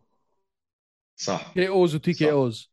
صح. 1.16 1.54
KOs 1.54 1.68
و 1.68 1.96
TKOs. 1.96 2.72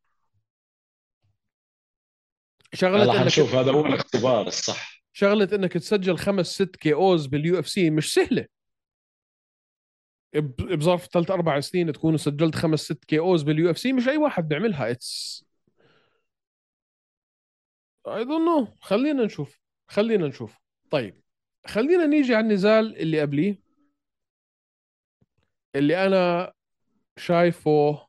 شغلة 2.75 3.05
إنك 3.05 3.17
حنشوف 3.17 3.55
هذا 3.55 3.73
هو 3.73 3.87
الاختبار 3.87 4.47
الصح. 4.47 5.03
شغلة 5.13 5.49
إنك 5.53 5.73
تسجل 5.73 6.19
خمس 6.19 6.47
ست 6.47 6.77
KOs 6.77 7.27
بال 7.27 7.59
UFC 7.59 7.91
مش 7.91 8.15
سهلة. 8.15 8.47
بظرف 10.59 11.07
ثلاث 11.07 11.31
أربع 11.31 11.61
سنين 11.61 11.93
تكون 11.93 12.17
سجلت 12.17 12.55
خمس 12.55 12.81
ست 12.81 13.05
KOs 13.05 13.43
بال 13.43 13.71
UFC 13.71 13.93
مش 13.93 14.09
أي 14.09 14.17
واحد 14.17 14.49
بيعملها. 14.49 14.91
It's 14.91 15.45
I 18.07 18.25
don't 18.25 18.49
know 18.49 18.69
خلينا 18.81 19.25
نشوف. 19.25 19.61
خلينا 19.89 20.29
نشوف. 20.29 20.57
طيب 20.91 21.23
خلينا 21.67 22.07
نيجي 22.07 22.35
على 22.35 22.47
النزال 22.47 22.97
اللي 22.97 23.21
قبليه. 23.21 23.66
اللي 25.75 26.07
أنا 26.07 26.53
شايفه 27.19 28.07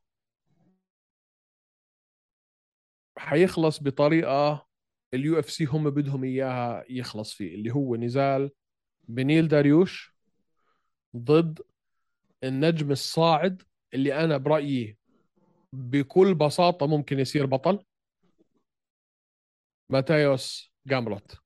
حيخلص 3.18 3.84
بطريقة 3.84 4.68
ال 5.14 5.40
UFC 5.40 5.66
هم 5.66 5.90
بدهم 5.90 6.24
إياها 6.24 6.84
يخلص 6.90 7.34
فيه 7.34 7.56
اللي 7.56 7.72
هو 7.72 7.96
نزال 7.96 8.52
بنيل 9.08 9.48
داريوش 9.48 10.16
ضد 11.18 11.60
النجم 12.44 12.92
الصاعد 12.92 13.64
اللي 13.94 14.24
أنا 14.24 14.38
برأيي 14.38 14.98
بكل 15.74 16.36
بساطة 16.36 16.88
ممكن 16.88 17.20
يصير 17.20 17.46
بطل. 17.46 17.84
ماتايوس 19.90 20.74
جامروت 20.88 21.38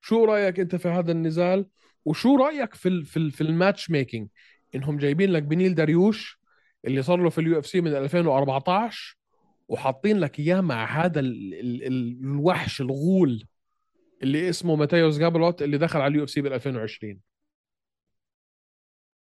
شو 0.00 0.24
رأيك 0.24 0.60
أنت 0.60 0.76
في 0.76 0.88
هذا 0.88 1.12
النزال؟ 1.12 1.66
وشو 2.04 2.36
رأيك 2.36 2.74
في 2.74 3.04
في 3.04 3.30
في 3.30 3.40
ال 3.40 3.90
matchmaking 3.90 4.28
إنهم 4.74 4.98
جايبين 4.98 5.30
لك 5.32 5.42
بنيل 5.42 5.74
داريوش 5.74 6.40
اللي 6.84 7.02
صار 7.02 7.18
له 7.18 7.30
في 7.30 7.40
ال 7.40 7.58
UFC 7.58 7.80
من 7.80 7.96
2014 7.96 9.16
وحاطين 9.68 10.20
لك 10.20 10.38
إياه 10.40 10.60
مع 10.60 11.04
هذا 11.04 11.20
ال 11.20 11.54
ال 11.54 11.86
ال 11.86 12.20
الوحش 12.22 12.80
الغول 12.80 13.46
اللي 14.22 14.50
اسمه 14.50 14.76
ماتايوس 14.76 15.18
جامروت 15.18 15.62
اللي 15.62 15.78
دخل 15.78 16.00
على 16.00 16.12
ال 16.12 16.24
UFC 16.24 16.40
بال 16.40 16.52
2020 16.52 17.20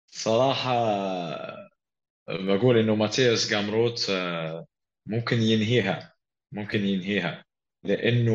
صراحة 0.06 0.72
بقول 2.28 2.78
إنه 2.78 2.94
ماتيوس 2.94 3.50
جامروت 3.50 4.06
آه، 4.10 4.66
ممكن 5.06 5.36
ينهيها 5.42 6.14
ممكن 6.52 6.84
ينهيها 6.84 7.44
لأنه 7.84 8.32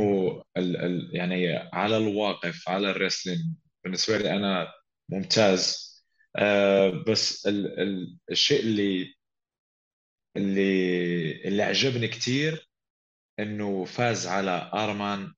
ال 0.58 0.78
ال 0.78 1.16
يعني 1.16 1.58
على 1.74 1.98
الواقف 1.98 2.70
على 2.70 2.92
ال 2.92 2.97
wrestling 2.97 3.40
بالنسبة 3.84 4.18
لي 4.18 4.34
أنا 4.36 4.68
ممتاز. 5.10 5.87
آه، 6.38 6.90
بس 7.08 7.48
ال 7.48 7.80
ال 7.80 8.18
الشيء 8.32 8.60
اللي 8.60 9.16
اللي 10.38 11.48
اللي 11.48 11.64
عجبني 11.64 12.08
كثير 12.08 12.70
إنه 13.40 13.86
فاز 13.86 14.28
على 14.28 14.72
آرمان. 14.74 15.34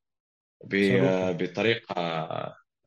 بطريقة 1.33 1.95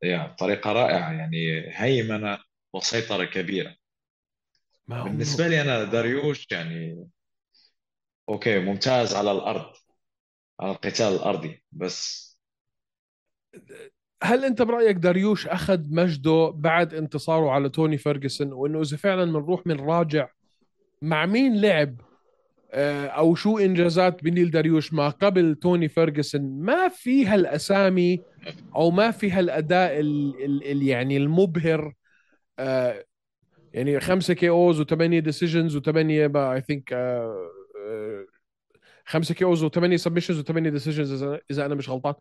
يعني 0.02 0.34
طريقة 0.34 0.72
رائعة 0.72 1.12
يعني 1.12 1.36
هيمنة 1.76 2.38
وسيطرة 2.74 3.24
كبيرة 3.24 3.76
بالنسبة 5.04 5.48
لي 5.48 5.60
أنا 5.62 5.84
داريوش 5.84 6.46
يعني 6.50 7.06
okay 8.28 8.58
ممتاز 8.58 9.14
على 9.14 9.32
الأرض 9.32 9.74
على 10.60 10.72
القتال 10.72 11.06
الأرضي 11.14 11.64
بس 11.72 12.32
هل 14.22 14.44
انت 14.44 14.62
برأيك 14.62 14.96
داريوش 14.96 15.46
أخذ 15.46 15.80
مجده 15.90 16.52
بعد 16.56 16.94
انتصاره 16.94 17.50
على 17.50 17.68
توني 17.68 17.98
فيرجسون 17.98 18.52
وإنه 18.52 18.80
إذا 18.80 18.96
فعلا 18.96 19.32
بنروح 19.32 19.66
من 19.66 19.80
راجع 19.80 20.28
مع 21.02 21.26
مين 21.26 21.60
لعب؟ 21.60 22.00
آه، 22.74 23.06
أو 23.06 23.34
شو 23.34 23.58
إنجازات 23.58 24.24
بنيل 24.24 24.50
داريوش 24.50 24.92
ما 24.92 25.08
قبل 25.08 25.54
توني 25.54 25.88
فيرجسون؟ 25.88 26.62
ما 26.62 26.88
في 26.88 27.26
هالأسامي 27.26 28.22
أو 28.76 28.90
ما 28.90 29.10
في 29.10 29.30
هالأداء 29.30 30.00
ال 30.00 30.44
ال 30.44 30.70
ال 30.70 30.82
يعني 30.82 31.16
المبهر 31.16 31.94
آه، 32.58 33.04
يعني 33.72 34.00
خمسة 34.00 34.34
KOs 34.34 34.80
وثمانية 34.80 35.20
decisions 35.20 35.76
وثمانيه 35.76 36.32
I 36.36 36.60
think 36.60 36.94
خمسة 39.04 39.34
KOs 39.34 39.62
وثمانية 39.64 39.96
submissions 39.96 40.38
وثمانية 40.38 40.70
decisions 40.70 41.22
إذا 41.50 41.66
أنا 41.66 41.74
مش 41.74 41.88
غلطان. 41.90 42.14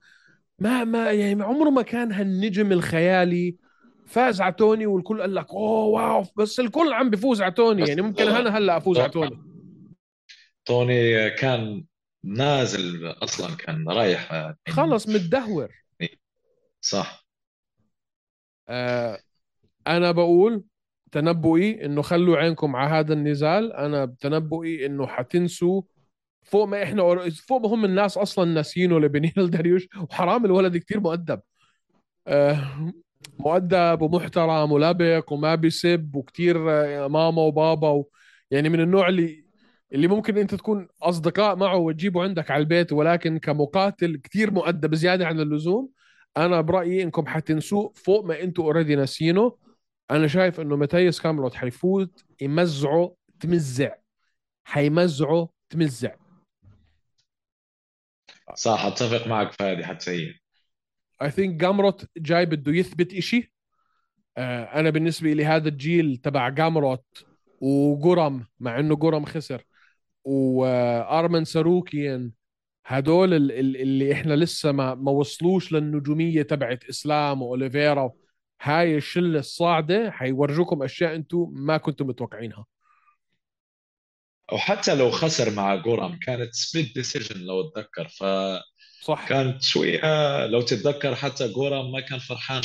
ما 0.62 0.84
ما 0.84 1.12
يعني 1.12 1.44
عمره 1.44 1.70
ما 1.70 1.82
كان 1.82 2.12
هالنجم 2.12 2.72
الخيالي 2.72 3.56
فاز 4.06 4.42
على 4.42 4.54
توني 4.54 4.86
والكل 4.86 5.22
قال 5.22 5.36
لك 5.36 5.50
oh 5.50 5.86
wow. 5.86 6.26
بس 6.38 6.60
الكل 6.60 6.94
عم 6.94 7.10
بيفوز 7.10 7.42
على 7.42 7.52
توني 7.52 7.88
يعني 7.88 8.02
ممكن 8.02 8.28
أنا 8.28 8.58
هلأ 8.58 8.78
أفوز 8.78 9.00
على 9.00 9.10
توني. 9.10 9.42
توني 10.66 11.30
كان 11.30 11.84
نازل 12.24 13.08
أصلا 13.24 13.56
كان 13.56 13.90
رايح 13.90 14.34
يعني 14.34 14.58
خلص 14.70 15.10
متدهور. 15.10 15.72
صح. 16.82 17.26
آه 18.70 19.20
أنا 19.88 20.12
بقول 20.12 20.64
تنبؤي 21.12 21.86
إنه 21.86 22.02
خلوا 22.02 22.38
عينكم 22.38 22.76
على 22.76 22.90
هذا 22.90 23.14
النزال 23.14 23.74
أنا 23.74 24.16
تنبؤي 24.20 24.86
إنه 24.86 25.08
حتنسوا 25.08 25.82
فوق 26.52 26.68
ما 26.68 26.84
إحنا 26.84 27.30
فوق 27.48 27.62
ما 27.62 27.68
هم 27.70 27.86
الناس 27.86 28.18
أصلا 28.18 28.54
ناسينه 28.54 29.00
لبنيل 29.00 29.50
داريوش 29.50 29.88
وحرام 30.10 30.46
الولد 30.46 30.78
كتير 30.78 31.00
مؤدب. 31.00 31.42
آه 32.28 32.92
مؤدب 33.40 34.02
ومحترم 34.02 34.72
ولبق 34.72 35.34
وما 35.34 35.56
بيسب 35.56 36.16
وكتير 36.16 36.72
آه، 36.72 37.08
ماما 37.08 37.42
وبابا 37.42 37.90
و... 37.90 38.10
يعني 38.52 38.70
من 38.70 38.82
النوع 38.82 39.08
اللي 39.10 39.46
اللي 39.94 40.08
ممكن 40.08 40.38
أنت 40.38 40.56
تكون 40.56 40.88
أصدقاء 41.02 41.56
معه 41.56 41.78
وتجيبه 41.78 42.24
عندك 42.24 42.52
على 42.52 42.62
البيت 42.62 42.94
ولكن 42.94 43.38
كمقاتل 43.40 44.18
كتير 44.18 44.52
مؤدب 44.52 44.96
زيادة 44.96 45.28
عن 45.28 45.40
اللزوم 45.40 45.90
أنا 46.38 46.62
برأيي 46.62 47.04
إنكم 47.04 47.28
حتنسوه 47.28 47.94
فوق 47.96 48.26
ما 48.26 48.42
أنتم 48.44 48.64
already 48.64 48.96
ناسينه. 48.96 49.58
أنا 50.12 50.28
شايف 50.28 50.60
إنه 50.60 50.76
ماتياس 50.76 51.22
جامروت 51.22 51.54
حيفوت 51.54 52.24
يمزعه 52.42 53.16
تمزع. 53.40 53.96
حيمزعه 54.66 55.50
تمزع. 55.70 56.21
صح 58.56 58.86
أتفق 58.86 59.28
معك 59.28 59.84
حتى 59.84 60.12
هي. 60.12 60.34
I 61.22 61.32
think 61.32 61.56
جامروت 61.56 62.06
جاي 62.18 62.46
بده 62.46 62.72
يثبت 62.72 63.14
إشي. 63.14 63.54
آه 64.38 64.64
أنا 64.64 64.90
بالنسبة 64.90 65.34
لي 65.34 65.46
هذا 65.46 65.70
الجيل 65.70 66.18
تبع 66.18 66.50
جامروت 66.50 67.06
وجورام 67.62 68.46
مع 68.60 68.80
إنه 68.80 68.96
جورام 68.96 69.26
خسر 69.26 69.64
وارمن 70.24 71.46
ساروكيان 71.46 72.32
هدول 72.86 73.34
اللي 73.34 74.14
إحنا 74.14 74.34
لسه 74.34 74.72
ما 74.72 74.96
ما 74.96 75.12
وصلوش 75.12 75.72
للنجومية 75.72 76.42
تبعت 76.42 76.84
إسلام 76.84 77.42
وأوليفيرا. 77.42 78.12
هاي 78.62 78.98
الشلة 78.98 79.40
الصاعدة 79.40 80.12
حيورجوكم 80.12 80.84
أشياء 80.84 81.16
أنتم 81.16 81.50
ما 81.54 81.78
كنتم 81.78 82.08
متوقعينها. 82.08 82.66
أو 84.52 84.58
حتى 84.58 84.96
لو 84.96 85.12
خسر 85.12 85.52
مع 85.52 85.76
جورام 85.76 86.20
كانت 86.20 86.54
split 86.54 86.94
decision 86.94 87.42
لو 87.42 87.62
اتذكر 87.62 88.08
ف 88.08 88.24
صح. 89.02 89.30
كانت 89.30 89.62
شوية 89.64 90.46
لو 90.46 90.62
تتذكر 90.62 91.16
حتى 91.16 91.48
جورام 91.48 91.92
ما 91.92 92.00
كان 92.00 92.20
فرحان 92.20 92.62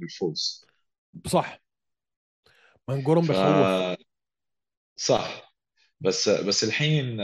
بالفوز. 0.00 0.66
صح. 1.26 1.60
من 2.88 3.02
جورام 3.02 3.24
ف... 3.24 3.30
بخوف 3.30 3.98
صح. 4.96 5.54
بس 6.00 6.28
بس 6.28 6.64
الحين 6.64 7.20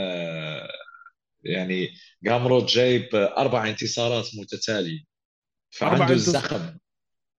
يعني 1.43 1.89
جامروت 2.23 2.69
جايب 2.69 3.15
أربع 3.15 3.69
انتصارات 3.69 4.25
متتالية. 4.39 5.03
فعنده 5.69 6.13
الزخم. 6.13 6.77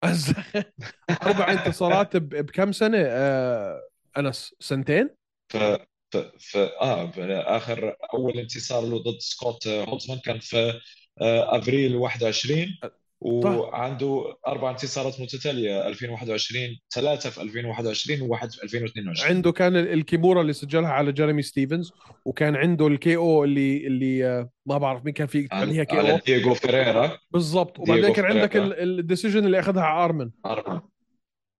أربع 1.22 1.52
انتصارات 1.52 2.16
بكم 2.16 2.72
سنة؟ 2.72 2.98
آه 3.00 3.82
انس 4.16 4.54
سنتين؟ 4.60 5.10
ف 5.48 5.56
ف 6.10 6.16
ف 6.16 6.56
آه 6.56 7.12
آخر 7.56 7.96
أول 8.14 8.38
انتصار 8.38 8.84
له 8.84 8.98
ضد 8.98 9.18
سكوت 9.18 9.68
هولزمان 9.68 10.18
كان 10.18 10.38
في 10.38 10.80
آه 11.20 11.56
أبريل 11.56 11.96
21 11.96 12.66
وعنده 13.20 14.36
أربع 14.46 14.70
انتصارات 14.70 15.20
متتالية 15.20 15.88
2021 15.88 16.78
ثلاثة 16.94 17.30
في 17.30 17.42
2021 17.42 18.20
وواحد 18.20 18.50
في 18.50 18.62
2022 18.62 19.30
عنده 19.30 19.52
كان 19.52 19.76
ال 19.76 19.85
kimura 19.85 20.40
اللي 20.40 20.52
سجلها 20.52 20.90
على 20.90 21.12
جيريمي 21.12 21.42
ستيفنز 21.42 21.92
وكان 22.24 22.56
عنده 22.56 22.86
ال 22.86 23.16
KO 23.16 23.44
اللي 23.44 23.86
اللي 23.86 24.26
آه، 24.26 24.50
ما 24.66 24.78
بعرف 24.78 25.04
مين 25.04 25.14
كان 25.14 25.26
في 25.26 25.48
عليها 25.52 25.84
KO. 25.84 26.18
دييغو 26.26 26.54
فيريرا. 26.54 27.18
بالضبط. 27.30 27.78
وبعدين 27.78 28.12
كان 28.12 28.24
عندك 28.24 28.56
ال 28.56 28.66
decision 28.66 29.44
اللي 29.44 29.60
أخذها 29.60 29.82
على 29.82 30.04
أرمن. 30.04 30.30
أرمن. 30.46 30.80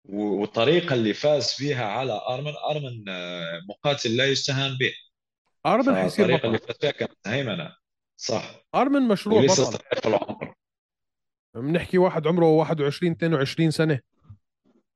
والطريقة 0.09 0.95
اللي 0.95 1.15
فاز 1.15 1.53
فيها 1.53 1.85
على 1.85 2.21
أرمن 2.29 2.53
أرمن 2.71 3.09
آه، 3.09 3.61
مقاتل 3.69 4.17
لا 4.17 4.27
يستهان 4.27 4.77
به. 4.79 4.93
أرمن 5.67 5.95
حيصير 5.95 6.25
الطريقة 6.25 6.47
اللي 6.47 6.59
فاز 6.59 6.77
فيها 6.77 6.91
كانت 6.91 7.13
هيمنه 7.27 7.75
صح. 8.17 8.65
أرمن 8.75 9.03
مشروع 9.03 9.47
بطل. 9.47 9.79
العمر 10.07 10.55
بنحكي 11.55 11.99
واحد 11.99 12.27
عمره 12.27 12.47
21 12.47 13.13
22 13.13 13.71
سنة. 13.71 14.01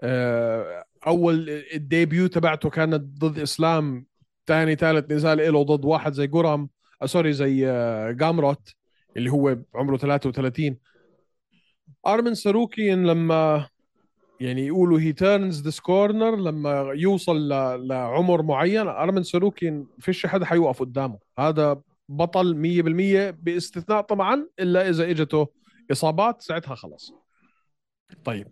آه، 0.02 0.84
أول 1.06 1.50
ال 1.74 1.83
debut 1.83 2.26
تبعته 2.26 2.70
كانت 2.70 3.02
ضد 3.24 3.38
إسلام. 3.38 4.06
ثاني 4.46 4.74
ثالث 4.74 5.12
نزال 5.12 5.52
له 5.52 5.62
ضد 5.62 5.84
واحد 5.84 6.12
زي 6.12 6.26
جورام 6.26 6.70
آه 7.02 7.06
sorry 7.06 7.32
زي 7.32 7.60
جامروت 8.12 8.68
اللي 9.16 9.30
هو 9.30 9.58
عمره 9.74 9.96
33 9.96 10.78
أرمن 12.06 12.34
ساروكيان 12.34 13.06
لما 13.06 13.68
يعني 14.42 14.66
يقولوا 14.66 15.00
he 15.00 15.12
turns 15.12 15.68
this 15.68 15.80
corner 15.80 16.36
لما 16.36 16.92
يوصل 16.94 17.48
لعمر 17.88 18.42
معين. 18.42 18.88
أرمن 18.88 19.22
ساروكيان 19.22 19.86
فيش 20.00 20.26
حدا 20.26 20.44
حيوقف 20.44 20.80
قدامه. 20.80 21.18
هذا 21.38 21.80
بطل 22.08 22.54
100% 22.54 23.30
باستثناء 23.30 24.00
طبعا 24.00 24.48
إلا 24.60 24.88
إذا 24.88 25.10
إجته 25.10 25.48
إصابات 25.92 26.42
ساعتها 26.42 26.74
خلص 26.74 27.12
طيب. 28.24 28.48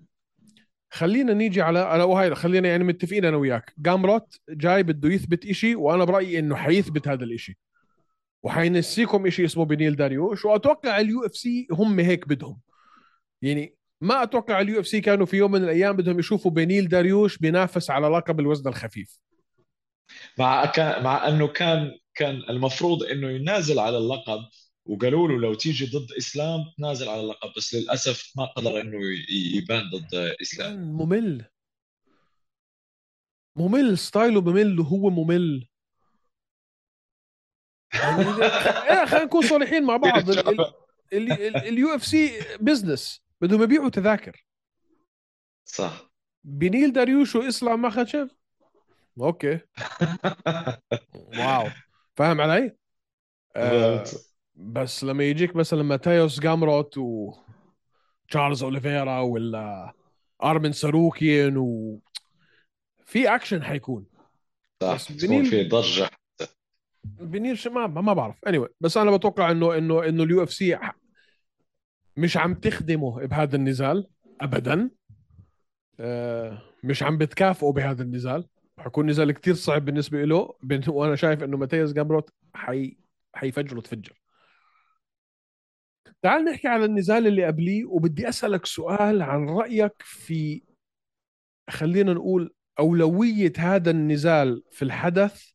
خلينا 0.91 1.35
نيجي 1.35 1.63
على 1.63 1.95
أنا 1.95 2.05
وهي 2.05 2.35
خلينا 2.35 2.69
يعني 2.69 2.85
متفقين 2.85 3.25
أنا 3.25 3.37
وياك. 3.37 3.75
جامروت 3.79 4.41
جاي 4.51 4.83
بده 4.83 5.09
يثبت 5.09 5.47
إشي 5.47 5.75
وأنا 5.75 6.05
برأيي 6.05 6.39
إنه 6.39 6.57
حيثبت 6.57 7.09
هذا 7.09 7.25
الإشي. 7.25 7.59
وحينسيكم 8.43 9.27
إشي 9.27 9.45
اسمه 9.45 9.65
بنيل 9.65 9.97
داريوش. 9.97 10.45
وأتوقع 10.45 11.01
ال 11.01 11.27
UFC 11.27 11.67
هم 11.73 12.01
هيك 12.01 12.29
بدهم. 12.29 12.61
يعني 13.43 13.80
ما 14.01 14.23
أتوقع 14.23 14.61
ال 14.61 14.81
UFC 14.81 15.01
كانوا 15.01 15.27
في 15.27 15.37
يوم 15.37 15.51
من 15.53 15.65
الأيام 15.65 15.97
بدهم 15.97 16.19
يشوفوا 16.19 16.51
بنيل 16.51 16.89
داريوش 16.89 17.39
بينافس 17.39 17.91
على 17.91 18.07
لقب 18.07 18.41
الوزن 18.41 18.69
الخفيف 18.69 19.19
مع 20.39 20.67
كان 20.67 21.03
مع 21.05 21.29
انه 21.29 21.49
كان 21.49 21.99
كان 22.15 22.35
المفروض 22.35 23.03
انه 23.03 23.31
ينازل 23.31 23.79
على 23.79 23.99
اللقب 23.99 24.41
وقالوا 24.85 25.29
له 25.29 25.39
لو 25.39 25.55
تيجي 25.55 25.87
ضد 25.87 26.13
اسلام 26.19 26.61
تنازل 26.79 27.09
على 27.09 27.21
اللقب 27.21 27.51
بس 27.57 27.75
للاسف 27.75 28.33
ما 28.37 28.45
قدر 28.45 28.81
انه 28.81 28.99
يبان 29.57 29.83
ضد 29.91 30.15
اسلام 30.43 30.79
ممل 30.79 31.45
ممل 33.57 33.99
style 33.99 34.34
ه 34.34 34.41
ممل 34.41 34.81
وهو 34.81 35.11
ممل 35.11 35.67
يعني 37.95 38.21
إيه، 38.91 39.07
خلينا 39.07 39.25
نكون 39.25 39.43
صريحين 39.43 39.85
مع 39.85 39.97
بعض 39.97 40.31
ال 41.13 41.95
UFC 41.95 42.41
business 42.61 43.30
بدهم 43.41 43.63
يبيعوا 43.63 43.89
تذاكر. 43.89 44.47
صح. 45.65 46.11
بنيل 46.45 46.93
داريوش 46.93 47.37
وإسلام 47.37 47.83
ما 47.83 48.05
شاف 48.05 48.31
okay. 49.21 49.61
Wow. 51.39 51.69
فاهم 52.17 52.41
علي؟ 52.41 52.77
آه 53.57 54.05
بس 54.55 55.05
لما 55.05 55.25
يجيك 55.25 55.57
مثلا 55.57 55.83
ماتيوس 55.83 56.41
جامروت 56.41 56.99
و 56.99 57.35
تشارلز 58.29 58.63
أوليفيرا 58.63 59.21
ولا 59.21 59.93
أرمن 60.45 60.73
ساروكيان 60.73 61.57
و 61.57 62.01
في 63.07 63.35
أكشن 63.35 63.63
حيكون. 63.63 64.07
صح. 64.83 65.13
بنيل 65.13 65.47
في 65.47 65.69
ضجة. 65.69 66.11
بنيل 67.05 67.59
ما 67.67 67.87
ما 67.87 68.13
بعرف. 68.13 68.37
اني 68.47 68.59
anyway. 68.59 68.69
بس 68.81 68.97
أنا 68.97 69.17
بتوقع 69.17 69.51
انه 69.51 69.79
انه 69.79 70.05
إنه 70.05 70.23
ال 70.23 70.43
UFC 70.43 70.79
مش 72.21 72.37
عم 72.37 72.55
تخدمه 72.55 73.27
بهذا 73.27 73.57
النزال 73.57 74.07
ابدا. 74.41 74.91
آه، 76.01 76.63
مش 76.85 77.03
عم 77.03 77.19
بتكافئه 77.19 77.73
بهذا 77.73 78.03
النزال. 78.03 78.49
حيكون 78.79 79.11
نزال 79.11 79.33
كتير 79.33 79.55
صعب 79.55 79.85
بالنسبة 79.85 80.25
له 80.25 80.55
وأنا 80.89 81.17
شايف 81.17 81.43
إنه 81.43 81.57
ماتياس 81.57 81.93
جامروت 81.93 82.31
حي 82.55 82.99
حيفجره 83.35 83.81
تفجر. 83.81 84.21
تعال 86.23 86.45
نحكي 86.45 86.69
على 86.69 86.85
النزال 86.85 87.27
اللي 87.27 87.45
قبليه 87.45 87.85
وبدي 87.85 88.29
أسألك 88.29 88.67
سؤال 88.67 89.23
عن 89.23 89.49
رأيك 89.49 89.95
في 89.99 90.63
خلينا 91.71 92.13
نقول 92.13 92.55
أولوية 92.79 93.53
هذا 93.59 93.91
النزال 93.91 94.63
في 94.71 94.83
الحدث 94.83 95.51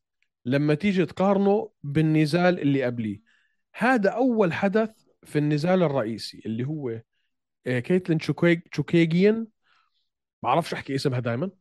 لما 0.45 0.74
تيجي 0.74 1.05
تقارنه 1.05 1.72
بالنزال 1.84 2.59
اللي 2.59 2.84
قبليه. 2.84 3.22
هذا 3.76 4.09
أول 4.09 4.53
حدث 4.53 5.05
في 5.26 5.39
النزال 5.39 5.84
الرئيسي 5.84 6.41
اللي 6.45 6.63
هو 6.67 7.01
آه، 7.67 7.80
كيتلين 7.80 8.19
شوكيج 8.19 8.61
شوكيجيان 8.73 9.47
بعرفش 10.43 10.73
أحكي 10.73 10.95
اسمها 10.95 11.19
دائما 11.19 11.51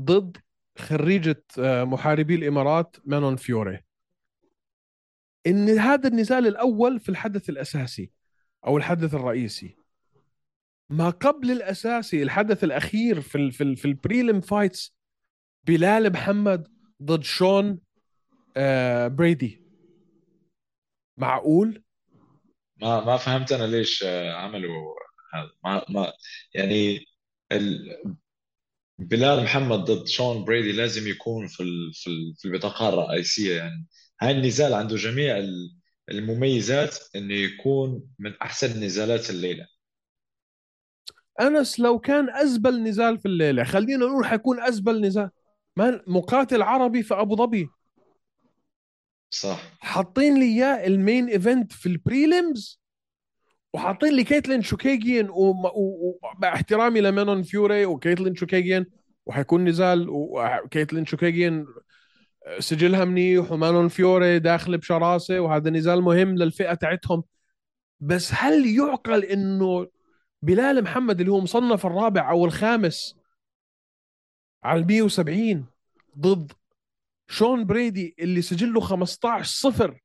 ضد 0.00 0.36
خريجة 0.78 1.44
آه، 1.58 1.84
محاربي 1.84 2.34
الإمارات 2.34 2.96
مانون 3.04 3.36
فيوري. 3.36 3.84
إن 5.46 5.68
هذا 5.68 6.08
النزال 6.08 6.46
الأول 6.46 7.00
في 7.00 7.08
الحدث 7.08 7.50
الأساسي 7.50 8.10
أو 8.66 8.76
الحدث 8.76 9.14
الرئيسي. 9.14 9.76
ما 10.90 11.10
قبل 11.10 11.50
الأساسي 11.50 12.22
الحدث 12.22 12.64
الأخير 12.64 13.20
في 13.20 13.38
ال 13.38 13.52
في 13.52 13.64
ال 13.64 13.76
في 13.76 13.84
ال 13.84 13.92
prelim 13.92 14.40
fights 14.40 14.96
بلال 15.64 16.12
محمد 16.12 16.68
ضد 17.02 17.22
شون 17.22 17.78
آه 18.56 19.08
بريدي. 19.08 19.62
معقول؟ 21.16 21.82
ما 22.76 23.04
ما 23.04 23.16
فهمت 23.16 23.52
أنا 23.52 23.64
ليش 23.66 24.04
آه، 24.04 24.32
عملوا 24.32 24.94
هذا. 25.34 25.50
ما 25.64 25.84
ما 25.88 26.12
يعني 26.54 27.06
ال... 27.52 27.96
بلال 28.98 29.42
محمد 29.44 29.78
ضد 29.78 30.06
شون 30.06 30.44
بريدي 30.44 30.72
لازم 30.72 31.08
يكون 31.08 31.46
في 31.46 31.62
ال... 31.62 31.92
في 31.94 32.06
ال... 32.10 32.34
في 32.38 32.48
البطاقه 32.48 32.88
الرئيسية. 32.88 33.56
يعني 33.56 33.86
هاي 34.20 34.30
النزال 34.30 34.74
عنده 34.74 34.96
جميع 34.96 35.38
ال- 35.38 35.76
المميزات 36.10 36.98
إنه 37.16 37.34
يكون 37.34 38.02
من 38.18 38.34
أحسن 38.42 38.80
نزالات 38.84 39.30
الليلة. 39.30 39.66
أنس 41.40 41.80
لو 41.80 41.98
كان 41.98 42.30
أزبل 42.30 42.82
نزال 42.82 43.18
في 43.18 43.26
الليلة 43.26 43.64
خلينا 43.64 44.06
نقول 44.06 44.26
حيكون 44.26 44.60
أزبل 44.60 45.00
نزال. 45.00 45.30
مقاتل 46.06 46.62
عربي 46.62 47.02
في 47.02 47.14
أبو 47.14 47.36
ظبي. 47.36 47.68
صح. 49.30 49.62
حاطين 49.80 50.40
لي 50.40 50.44
إياه 50.44 50.86
ال 50.86 50.94
main 50.94 51.28
event 51.28 51.72
في 51.72 51.86
ال 51.86 51.98
prelims 51.98 52.80
وحاطين 53.72 54.12
لي 54.12 54.24
كيتلين 54.24 54.62
شوكيجيان 54.62 55.28
ومع 55.30 56.54
احترامي 56.54 57.00
لمانون 57.00 57.42
فيوري 57.42 57.86
وكيتلين 57.86 58.34
شوكيجيان 58.34 58.86
وحيكون 59.26 59.64
نزال 59.64 60.06
وكيتلين 60.08 61.06
شوكيجيان 61.06 61.66
سجلها 62.58 63.04
منيح 63.04 63.52
ومانون 63.52 63.88
فيوري 63.88 64.38
داخل 64.38 64.78
بشراسة 64.78 65.40
وهذا 65.40 65.70
نزال 65.70 66.02
مهم 66.02 66.36
للفئة 66.36 66.74
تاعتهم. 66.74 67.24
بس 68.00 68.32
هل 68.34 68.66
يعقل 68.66 69.24
إنه 69.24 69.86
بلال 70.42 70.82
محمد 70.82 71.20
اللي 71.20 71.32
هو 71.32 71.40
مصنف 71.40 71.86
الرابع 71.86 72.30
أو 72.30 72.44
الخامس 72.44 73.16
على 74.64 74.80
ال 74.80 74.86
170 74.86 75.66
ضد 76.18 76.52
شون 77.28 77.66
بريدي 77.66 78.14
اللي 78.18 78.42
سجله 78.42 78.80
15 78.80 79.44
صفر. 79.44 80.00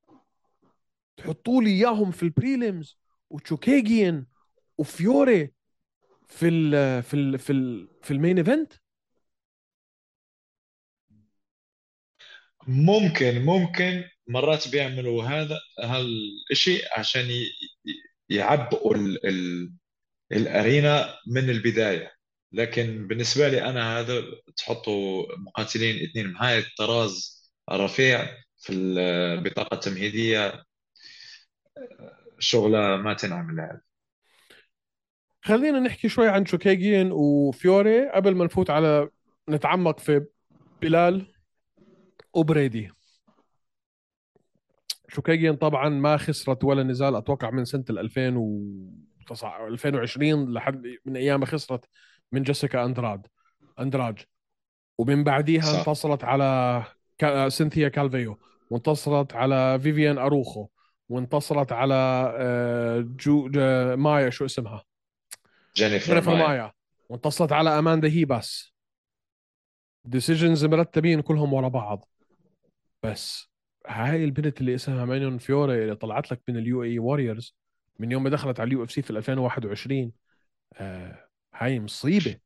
تحطوا 1.17 1.61
لي 1.61 1.69
إياهم 1.69 2.11
في 2.11 2.23
ال 2.23 2.33
prelims 2.33 2.97
وتشوكيجيان 3.29 4.25
وفيوري 4.77 5.53
في 6.27 6.47
ال 6.47 7.03
في 7.03 7.13
ال 7.13 7.39
في 7.39 7.53
ال 7.53 7.87
في 8.03 8.11
ال 8.11 8.17
main 8.17 8.37
event؟ 8.37 8.73
ممكن 12.67 13.41
ممكن 13.45 14.03
مرات 14.27 14.67
بيعملوا 14.67 15.23
هذا 15.23 15.59
هالشيء 15.83 16.83
عشان 16.97 17.29
يعبئوا 18.29 18.95
ال... 18.95 19.27
ال... 19.27 19.71
الأرينا 20.31 21.15
من 21.27 21.49
البداية. 21.49 22.20
لكن 22.51 23.07
بالنسبة 23.07 23.47
لي 23.47 23.69
أنا 23.69 23.99
هذا 23.99 24.23
تحطوا 24.57 25.25
مقاتلين 25.37 26.09
اثنين 26.09 26.27
من 26.27 26.35
هاي 26.37 26.59
الطراز 26.59 27.41
الرفيع 27.71 28.37
في 28.57 28.73
البطاقة 28.73 29.75
التمهيدية 29.75 30.63
شغلة 32.39 32.97
ما 32.97 33.13
تنعمل 33.13 33.59
هذا 33.59 33.81
خلينا 35.41 35.79
نحكي 35.79 36.09
شوي 36.09 36.29
عن 36.29 36.45
شوكيجيان 36.45 37.11
وفيوري 37.11 38.09
قبل 38.09 38.35
ما 38.35 38.45
نفوت 38.45 38.69
على 38.69 39.09
نتعمق 39.49 39.99
في 39.99 40.25
بلال 40.81 41.25
وبريدي. 42.33 42.91
شوكيجيان 45.09 45.55
طبعا 45.55 45.89
ما 45.89 46.17
خسرت 46.17 46.63
ولا 46.63 46.83
نزال 46.83 47.15
أتوقع 47.15 47.49
من 47.49 47.65
سنة 47.65 47.85
ال 47.89 47.99
2000 47.99 48.37
و 48.37 48.61
2020 49.43 50.53
لحد 50.53 50.83
من 51.05 51.17
أيام 51.17 51.45
خسرت 51.45 51.85
من 52.31 52.43
جيسيكا 52.43 52.85
أندراد. 52.85 53.27
أندراج. 53.79 54.19
ومن 54.97 55.23
بعديها 55.23 55.61
صح. 55.61 55.77
انتصرت 55.79 56.23
على 56.23 56.83
كا... 57.17 57.49
سينثيا 57.49 57.89
كالفيو. 57.89 58.39
وانتصرت 58.69 59.33
على 59.35 59.79
فيفيان 59.79 60.17
أروخو. 60.17 60.67
وانتصرت 61.09 61.71
على 61.71 62.33
آه، 62.37 62.99
جو... 62.99 63.49
جو... 63.49 63.95
مايا 63.95 64.29
شو 64.29 64.45
اسمها؟ 64.45 64.83
جينيفر 65.75 66.05
جينيفر 66.05 66.31
مايا. 66.31 66.47
مايا. 66.47 66.71
وانتصرت 67.09 67.51
على 67.51 67.79
أماندا 67.79 68.07
هيباس. 68.07 68.73
Decisions 70.05 70.65
مرتبين 70.65 71.21
كلهم 71.21 71.53
ورا 71.53 71.67
بعض. 71.67 72.09
بس 73.03 73.51
هاي 73.87 74.23
البنت 74.23 74.61
اللي 74.61 74.75
اسمها 74.75 75.05
مانون 75.05 75.37
فيوري 75.37 75.83
اللي 75.83 75.95
طلعت 75.95 76.31
لك 76.31 76.41
من 76.49 76.57
ال 76.57 76.83
UAE 76.83 76.99
Warriors 76.99 77.55
من 77.99 78.11
يوم 78.11 78.23
ما 78.23 78.29
دخلت 78.29 78.59
على 78.59 78.67
ال 78.67 78.83
UFC 78.83 79.01
في 79.01 79.09
2021 79.09 80.11
آه 80.73 81.30
هاي 81.55 81.79
مصيبة. 81.79 82.39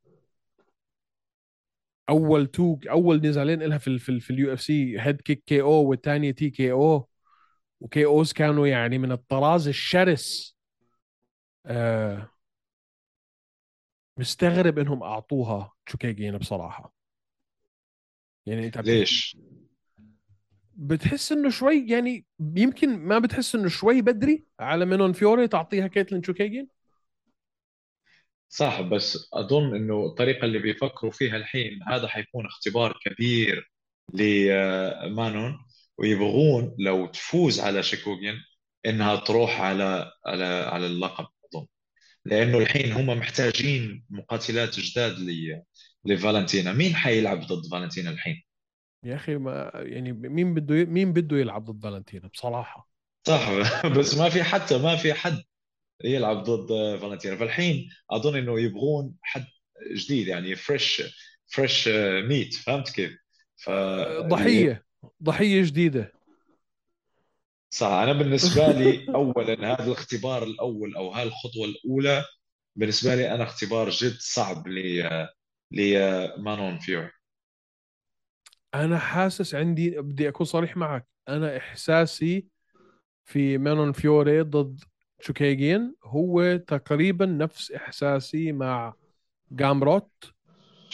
أول 2.10 2.48
two 2.48 2.78
أول 2.90 3.22
نزالين 3.28 3.64
لها 3.64 3.78
في 3.78 3.88
ال 3.88 4.00
في, 4.00 4.10
ال 4.10 4.22
في 4.22 4.30
ال 4.32 4.54
UFC 4.54 5.00
head 5.02 5.22
kick 5.22 5.44
KO 5.46 5.72
والثانيه 5.90 6.32
TKO 6.32 6.72
و 6.72 7.08
KOs 7.82 8.34
كانوا 8.34 8.68
يعني 8.68 8.98
من 8.98 9.12
الطراز 9.12 9.68
الشرس. 9.68 10.56
آه 11.66 12.30
مستغرب 14.18 14.80
إنهم 14.80 15.04
أعطوها 15.04 15.74
تشوكيجين 15.86 16.38
بصراحة. 16.38 16.94
يعني 18.46 18.66
انت 18.66 18.78
ليش؟ 18.78 19.38
بتحس 20.76 21.32
إنه 21.32 21.50
شوي 21.50 21.86
يعني 21.90 22.26
يمكن 22.56 22.98
ما 22.98 23.20
بتحس 23.20 23.56
إنه 23.56 23.68
شوي 23.68 24.02
بدري 24.02 24.46
على 24.60 24.86
مانون 24.86 25.14
فيوري 25.14 25.48
تعطيها 25.48 25.88
كيتلين 25.88 26.24
شوكيجين 26.24 26.68
صح 28.56 28.82
بس 28.82 29.30
أظن 29.34 29.76
إنه 29.76 30.06
الطريقة 30.06 30.46
اللي 30.46 30.60
بيفكروا 30.60 31.12
فيها 31.12 31.36
الحين 31.38 31.80
هذا 31.88 32.08
حيكون 32.08 32.46
اختبار 32.46 33.00
كبير 33.06 33.72
لمانون 34.14 35.58
ويبغون 35.98 36.76
لو 36.80 37.08
تفوز 37.08 37.60
على 37.60 37.84
شيكوغين 37.84 38.36
إنها 38.86 39.16
تروح 39.16 39.62
على 39.62 40.12
على 40.26 40.46
على 40.46 40.86
اللقب 40.86 41.26
أظن. 41.56 41.66
لأنه 42.26 42.58
الحين 42.58 42.92
هم 42.92 43.08
محتاجين 43.08 44.06
مقاتلات 44.10 44.80
جداد 44.80 45.20
ل 45.20 45.62
لفالنتينا. 46.06 46.74
مين 46.74 46.96
حيلعب 46.96 47.40
ضد 47.42 47.72
فالنتينا 47.72 48.10
الحين؟ 48.10 48.44
يا 49.04 49.16
أخي 49.16 49.36
ما 49.36 49.72
يعني 49.76 50.14
مين 50.14 50.54
بده 50.54 50.86
مين 50.86 51.14
بده 51.14 51.38
يلعب 51.38 51.66
ضد 51.66 51.84
فالنتينا؟ 51.84 52.28
بصراحة. 52.28 52.90
صح 53.28 53.50
بس 54.00 54.18
ما 54.18 54.30
في 54.30 54.44
حتى 54.44 54.78
ما 54.78 54.96
في 54.96 55.14
حد. 55.14 55.44
يلعب 56.04 56.44
ضد 56.44 57.00
فالنتينا. 57.00 57.36
فالحين 57.36 57.90
أظن 58.12 58.38
إنه 58.38 58.60
يبغون 58.60 59.14
حد 59.22 59.46
جديد 59.96 60.28
يعني 60.28 60.56
fresh 60.56 61.02
fresh 61.48 61.88
meat 62.28 62.54
فهمت 62.54 62.90
كيف؟ 62.90 63.18
ف 63.58 63.70
ضحية 64.28 64.86
ضحية 65.24 65.64
جديدة. 65.64 66.12
صح. 67.70 67.88
أنا 67.88 68.14
بالنسبة 68.14 68.72
لي 68.72 69.08
اولا 69.16 69.74
هذا 69.74 69.86
الاختبار 69.86 70.44
الأول 70.44 70.96
أو 70.96 71.14
هذه 71.14 71.28
الخطوه 71.28 71.66
الأولى 71.66 72.24
بالنسبة 72.76 73.16
لي 73.16 73.36
أنا 73.36 73.44
اختبار 73.44 73.90
جد 73.90 74.16
صعب 74.20 74.68
ل 74.68 75.10
لمانون 75.72 76.80
فيوري 76.80 77.12
أنا 78.76 79.00
حاسس 79.00 79.56
عندي 79.56 79.90
بدي 79.90 80.30
أكون 80.30 80.46
صريح 80.46 80.78
معك 80.78 81.08
أنا 81.30 81.58
إحساسي 81.58 82.46
في 83.26 83.58
مانون 83.58 83.92
فيوري 83.92 84.42
ضد 84.42 84.84
شوكيجين 85.26 85.96
هو 86.04 86.58
تقريبا 86.58 87.26
نفس 87.26 87.72
إحساسي 87.72 88.52
مع 88.52 88.94
جامروت 89.52 90.12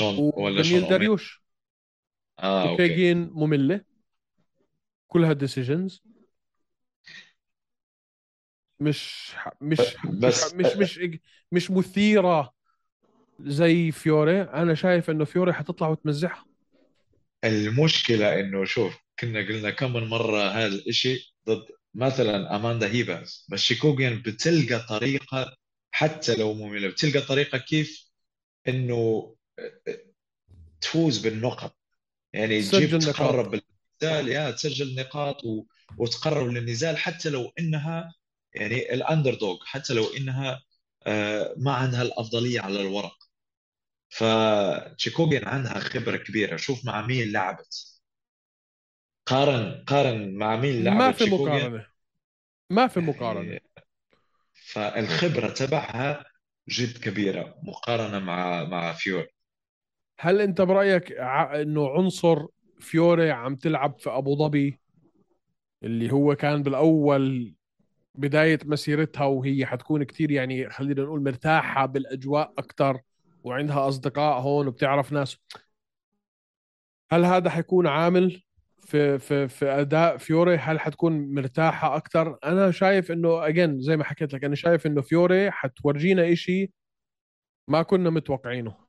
وبنيل 0.01 0.87
داريوش. 0.89 1.43
آه 2.39 2.69
okay. 2.69 3.13
مملة. 3.13 3.81
كلها 5.07 5.33
decisions 5.33 6.03
مش 8.79 9.31
مش 9.61 9.79
بس 10.05 10.53
مش 10.53 10.65
مش 10.75 10.97
مش, 10.97 11.19
مش 11.51 11.71
مثيرة 11.71 12.53
زي 13.39 13.91
فيوري. 13.91 14.41
أنا 14.41 14.73
شايف 14.73 15.09
إنه 15.09 15.25
فيوري 15.25 15.53
حتطلع 15.53 15.87
وتمسحها. 15.87 16.45
المشكلة 17.43 18.39
إنه 18.39 18.65
شوف 18.65 18.97
كنا 19.19 19.39
قلنا 19.39 19.69
كم 19.69 19.93
من 19.93 20.03
مرة 20.07 20.41
هذا 20.41 20.75
الشيء 20.87 21.19
ضد 21.49 21.80
مثلا 21.95 22.55
اماندا 22.55 22.87
هيباز 22.91 23.45
بس 23.49 23.59
شيكوغيان 23.59 24.21
بتلقى 24.21 24.85
طريقة 24.89 25.57
حتى 25.91 26.35
لو 26.35 26.53
ممله 26.53 26.87
بتلقى 26.89 27.21
طريقة 27.21 27.57
كيف 27.57 28.05
إنه 28.67 29.35
تفوز 30.81 31.17
بالنقط. 31.17 31.77
يعني 32.33 32.61
تجيب. 32.61 32.99
تقرب 32.99 33.53
النزال 33.53 34.27
يا 34.29 34.51
تسجل 34.51 34.95
نقاط 34.95 35.43
و... 35.45 35.65
وتقرب 35.97 36.47
للنزال 36.47 36.97
حتى 36.97 37.29
لو 37.29 37.51
إنها 37.59 38.13
يعني 38.55 38.93
ال 38.93 39.33
underdog 39.33 39.59
حتى 39.65 39.93
لو 39.93 40.05
إنها 40.17 40.61
آه، 41.07 41.53
ما 41.57 41.73
عندها 41.73 42.01
الأفضلية 42.01 42.61
على 42.61 42.81
الورق. 42.81 43.17
فتشيكوغين 44.09 45.45
عندها 45.45 45.79
خبرة 45.79 46.17
كبيرة. 46.17 46.57
شوف 46.57 46.85
مع 46.85 47.05
مين 47.07 47.31
لعبت. 47.31 47.90
قارن 49.25 49.83
قارن 49.87 50.33
مع 50.35 50.55
مين 50.55 50.83
لعبت 50.83 50.97
ما 50.97 51.11
في. 51.11 51.25
مقارنة. 51.29 51.85
ما 52.69 52.87
في 52.87 52.99
مقارنة. 52.99 53.51
يعني 53.51 53.63
فالخبرة 54.53 55.49
تبعها 55.49 56.25
جد 56.69 56.97
كبيرة 56.97 57.55
مقارنة 57.63 58.19
مع 58.19 58.63
مع 58.63 58.93
فيور 58.93 59.27
هل 60.19 60.41
أنت 60.41 60.61
برأيك 60.61 61.11
ع- 61.19 61.61
إنه 61.61 61.89
عنصر 61.89 62.45
فيوري 62.79 63.31
عم 63.31 63.55
تلعب 63.55 63.99
في 63.99 64.09
أبو 64.09 64.35
ظبي 64.35 64.79
اللي 65.83 66.11
هو 66.11 66.35
كان 66.35 66.63
بالأول 66.63 67.53
بداية 68.15 68.59
مسيرتها 68.65 69.25
وهي 69.25 69.65
حتكون 69.65 70.03
كثير 70.03 70.31
يعني 70.31 70.69
خلينا 70.69 71.03
نقول 71.03 71.23
مرتاحة 71.23 71.85
بالأجواء 71.85 72.53
أكثر 72.57 73.01
وعندها 73.43 73.87
أصدقاء 73.87 74.39
هون 74.39 74.67
وبتعرف 74.67 75.11
ناس؟ 75.11 75.37
هل 77.11 77.25
هذا 77.25 77.49
حيكون 77.49 77.87
عامل؟ 77.87 78.41
في 78.91 79.19
في 79.19 79.47
في 79.47 79.65
أداء 79.65 80.17
فيوري 80.17 80.55
هل 80.55 80.79
حتكون 80.79 81.33
مرتاحة 81.33 81.95
أكثر 81.95 82.37
أنا 82.43 82.71
شايف 82.71 83.11
إنه 83.11 83.47
again 83.47 83.81
زي 83.81 83.97
ما 83.97 84.03
حكيت 84.03 84.33
لك 84.33 84.43
أنا 84.43 84.55
شايف 84.55 84.87
إنه 84.87 85.01
فيوري 85.01 85.51
حتورجينا 85.51 86.33
إشي 86.33 86.71
ما 87.67 87.83
كنا 87.83 88.09
متوقعينه. 88.09 88.87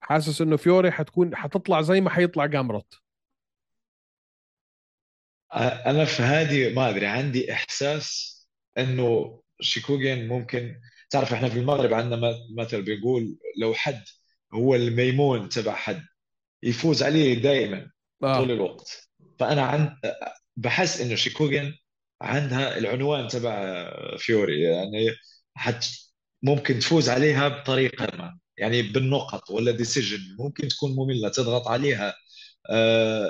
حاسس 0.00 0.40
إنه 0.40 0.56
فيوري 0.56 0.90
حتكون 0.90 1.36
حتطلع 1.36 1.82
زي 1.82 2.00
ما 2.00 2.10
حيطلع 2.10 2.46
جامروت. 2.46 2.94
أنا 5.86 6.04
في 6.04 6.22
هذه 6.22 6.74
ما 6.74 6.90
أدري 6.90 7.06
عندي 7.06 7.52
إحساس 7.52 8.38
إنه 8.78 9.40
شيكوغين 9.60 10.28
ممكن 10.28 10.80
تعرف 11.10 11.32
إحنا 11.32 11.48
في 11.48 11.58
المغرب 11.58 11.92
عندنا 11.92 12.34
مثل 12.56 12.82
بيقول 12.82 13.38
لو 13.60 13.74
حد 13.74 14.04
هو 14.54 14.74
الميمون 14.74 15.48
تبع 15.48 15.74
حد 15.74 16.02
يفوز 16.62 17.02
عليه 17.02 17.42
دائما 17.42 17.90
طول 18.20 18.50
آه. 18.50 18.54
الوقت. 18.54 19.08
فأنا 19.38 19.62
عند 19.62 19.96
بحس 20.56 21.00
إنه 21.00 21.14
شيكوغين 21.14 21.78
عندها 22.22 22.78
العنوان 22.78 23.28
تبع 23.28 23.90
فيوري 24.18 24.62
يعني 24.62 25.06
حت 25.54 25.84
ممكن 26.42 26.78
تفوز 26.78 27.08
عليها 27.08 27.48
بطريقة 27.48 28.16
ما 28.16 28.38
يعني 28.56 28.82
بالنقط 28.82 29.50
ولا 29.50 29.72
decision 29.72 30.36
ممكن 30.38 30.68
تكون 30.68 30.90
مملة 30.96 31.28
تضغط 31.28 31.68
عليها. 31.68 32.14
آه، 32.70 33.28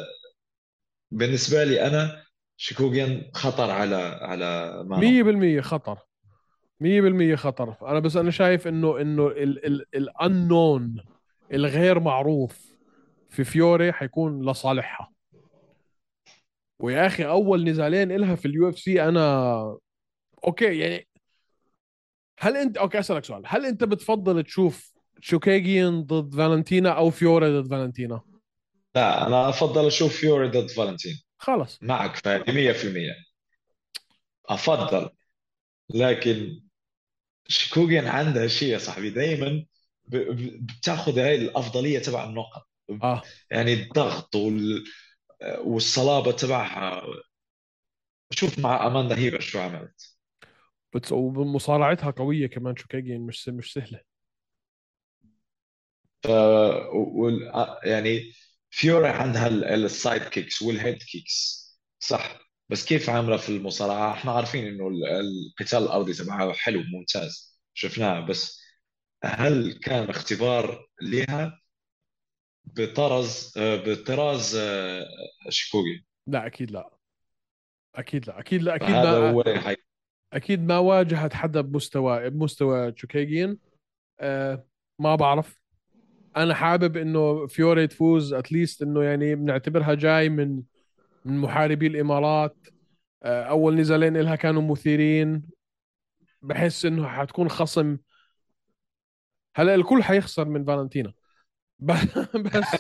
بالنسبة 1.11 1.65
لي 1.65 1.87
أنا 1.87 2.25
شيكوغين 2.57 3.31
خطر 3.35 3.71
على 3.71 3.97
على 4.23 4.83
مانون 4.87 5.01
100% 5.01 5.61
خطر. 5.61 5.99
100% 6.81 7.35
خطر. 7.35 7.77
أنا 7.83 7.99
بس 7.99 8.17
أنا 8.17 8.31
شايف 8.31 8.69
انه 8.69 9.01
إنه 9.01 9.27
الانون 9.95 11.05
الغير 11.53 12.01
معروف 12.01 12.68
في 13.29 13.45
فيوري 13.45 13.93
حيكون 13.93 14.51
لصالحها 14.51 15.13
ويا 16.79 17.07
أخي 17.07 17.27
أول 17.27 17.65
نزالين 17.65 18.13
إلها 18.13 18.35
في 18.35 18.49
ال 18.49 18.69
UFC 18.69 19.09
أنا 19.09 19.79
okay 20.45 20.79
يعني 20.79 21.09
هل 22.39 22.57
أنت 22.57 22.77
okay 22.77 22.99
أسألك 22.99 23.25
سؤال. 23.25 23.43
هل 23.47 23.67
أنت 23.67 23.85
بتفضل 23.85 24.43
تشوف 24.43 24.93
شوكيجيان 25.21 26.03
ضد 26.03 26.35
فالنتينا 26.35 26.91
أو 26.91 27.11
فيوري 27.11 27.61
ضد 27.61 27.71
فالنتينا؟ 27.71 28.21
لا 28.95 29.27
أنا 29.27 29.49
أفضل 29.49 29.87
أشوف 29.87 30.17
فيوري 30.17 30.49
ضد 30.49 30.71
فالنتين 30.71 31.21
خلص 31.39 31.79
معك 31.83 32.17
فادي 32.17 32.53
100% 32.53 33.15
أفضل. 34.47 35.11
لكن 35.95 36.61
شيكوغين 37.49 38.07
عندها 38.07 38.47
شيء 38.47 38.69
يا 38.69 38.79
صاحبي 38.79 39.11
دائما 39.11 39.65
بتأخذ 40.07 41.19
هاي 41.19 41.35
الأفضلية 41.35 41.99
تبع 41.99 42.25
النقط. 42.25 42.68
آه. 43.03 43.23
يعني 43.51 43.73
الضغط 43.73 44.37
وال... 44.37 44.85
والصلابة 45.59 46.33
تبعها. 46.33 47.03
شوف 48.31 48.59
مع 48.59 48.87
أماندا 48.87 49.19
هيبر 49.19 49.41
شو 49.41 49.59
عملت. 49.59 50.19
بس 50.95 51.13
ومصارعتها 51.13 52.11
قوية 52.11 52.47
كمان 52.47 52.77
شوكيجيان 52.77 53.21
مش 53.21 53.49
مش 53.49 53.73
سهلة. 53.73 54.01
ف... 56.23 56.29
وال... 56.93 57.53
يعني 57.85 58.33
فيوري 58.71 59.09
عندها 59.09 59.49
ال 59.49 59.64
side 59.64 60.23
kicks 60.23 60.63
وال 60.63 60.76
head 60.76 61.03
kicks. 61.03 61.69
صح. 61.99 62.39
بس 62.69 62.85
كيف 62.85 63.11
عاملة 63.11 63.37
في 63.37 63.49
المصارعة؟ 63.49 64.13
إحنا 64.13 64.33
عارفين 64.33 64.67
إنه 64.67 64.89
القتال 65.21 65.79
الأرضي 65.83 66.13
تبعها 66.15 66.53
حلو 66.53 66.83
ممتاز. 66.83 67.59
شفناه. 67.75 68.21
بس 68.21 68.61
هل 69.25 69.73
كان 69.83 70.11
اختبار 70.11 70.89
لها 71.03 71.61
بطرز 72.77 73.55
بطراز 73.59 74.57
آه، 74.57 75.07
شيكوغي. 75.49 76.05
لا 76.27 76.47
أكيد 76.47 76.71
لا. 76.71 76.91
أكيد 77.95 78.27
لا. 78.27 78.39
أكيد 78.41 78.63
لا 78.63 78.75
أكيد 78.75 78.91
هذا 78.91 79.21
ما 79.21 79.31
هو. 79.31 79.45
أكيد 80.33 80.63
ما 80.63 80.79
واجهت 80.79 81.35
حدا 81.35 81.61
بمستوى 81.61 82.31
بمستوى 82.31 82.93
تشوكيجين 82.93 83.59
أه 84.21 84.67
ما 84.99 85.15
بعرف. 85.15 85.61
أنا 86.37 86.55
حابب 86.55 86.97
إنه 86.97 87.47
فيوري 87.47 87.87
تفوز 87.87 88.33
at 88.33 88.47
least 88.47 88.83
إنه 88.83 89.03
يعني 89.03 89.35
بنعتبرها 89.35 89.95
جاي 89.95 90.29
من 90.29 90.63
من 91.25 91.39
محاربي 91.39 91.87
الإمارات. 91.87 92.57
أه 93.23 93.43
أول 93.43 93.77
نزالين 93.77 94.17
لها 94.17 94.37
كانوا 94.37 94.63
مثيرين. 94.63 95.43
بحس 96.43 96.85
إنه 96.85 97.09
حتكون 97.09 97.49
خصم. 97.49 97.99
هلا 99.57 99.75
الكل 99.75 100.03
حيخسر 100.03 100.45
من 100.45 100.65
فالنتينا. 100.65 101.13
بس 102.35 102.77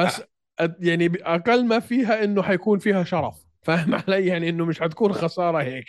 بس 0.00 0.22
يعني 0.80 1.12
أقل 1.22 1.66
ما 1.66 1.80
فيها 1.80 2.24
إنه 2.24 2.42
حيكون 2.42 2.78
فيها 2.78 3.04
شرف. 3.04 3.46
فاهم 3.62 3.94
علي؟ 3.94 4.26
يعني 4.26 4.48
إنه 4.48 4.64
مش 4.64 4.80
حتكون 4.80 5.12
خسارة 5.12 5.62
هيك. 5.62 5.88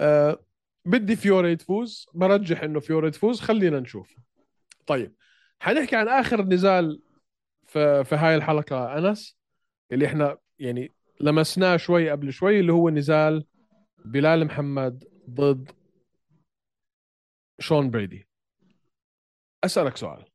أه 0.00 0.44
بدي 0.84 1.16
فيوري 1.16 1.56
تفوز. 1.56 2.06
برجح 2.14 2.62
إنه 2.62 2.80
فيوري 2.80 3.10
تفوز. 3.10 3.40
خلينا 3.40 3.80
نشوف. 3.80 4.14
طيب 4.86 5.14
حنحكي 5.60 5.96
عن 5.96 6.08
آخر 6.08 6.42
نزال 6.42 7.02
في 7.66 8.04
في 8.04 8.14
هاي 8.14 8.34
الحلقة 8.34 8.98
أنس 8.98 9.36
اللي 9.92 10.06
إحنا 10.06 10.38
يعني 10.58 10.92
لمسناه 11.20 11.76
شوي 11.76 12.10
قبل 12.10 12.32
شوي 12.32 12.60
اللي 12.60 12.72
هو 12.72 12.90
نزال 12.90 13.46
بلال 14.04 14.44
محمد 14.44 15.04
ضد 15.30 15.70
شون 17.58 17.90
بريدي. 17.90 18.28
أسألك 19.64 19.96
سؤال. 19.96 20.31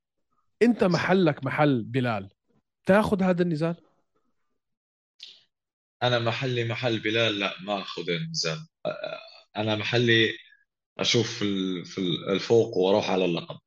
انت 0.62 0.84
محلك 0.84 1.44
محل 1.44 1.84
بلال. 1.84 2.30
تاخذ 2.86 3.24
هذا 3.24 3.42
النزال؟ 3.42 3.76
أنا 6.04 6.20
محلي 6.20 6.64
محل 6.64 7.00
بلال 7.00 7.40
لا 7.40 7.54
ما 7.62 7.82
أخذ 7.82 8.10
النزال. 8.10 8.68
أنا 9.58 9.76
محلي 9.76 10.30
أشوف 11.00 11.38
في 11.84 11.98
الفوق 12.30 12.78
وأروح 12.78 13.10
على 13.10 13.26
اللقب. 13.26 13.60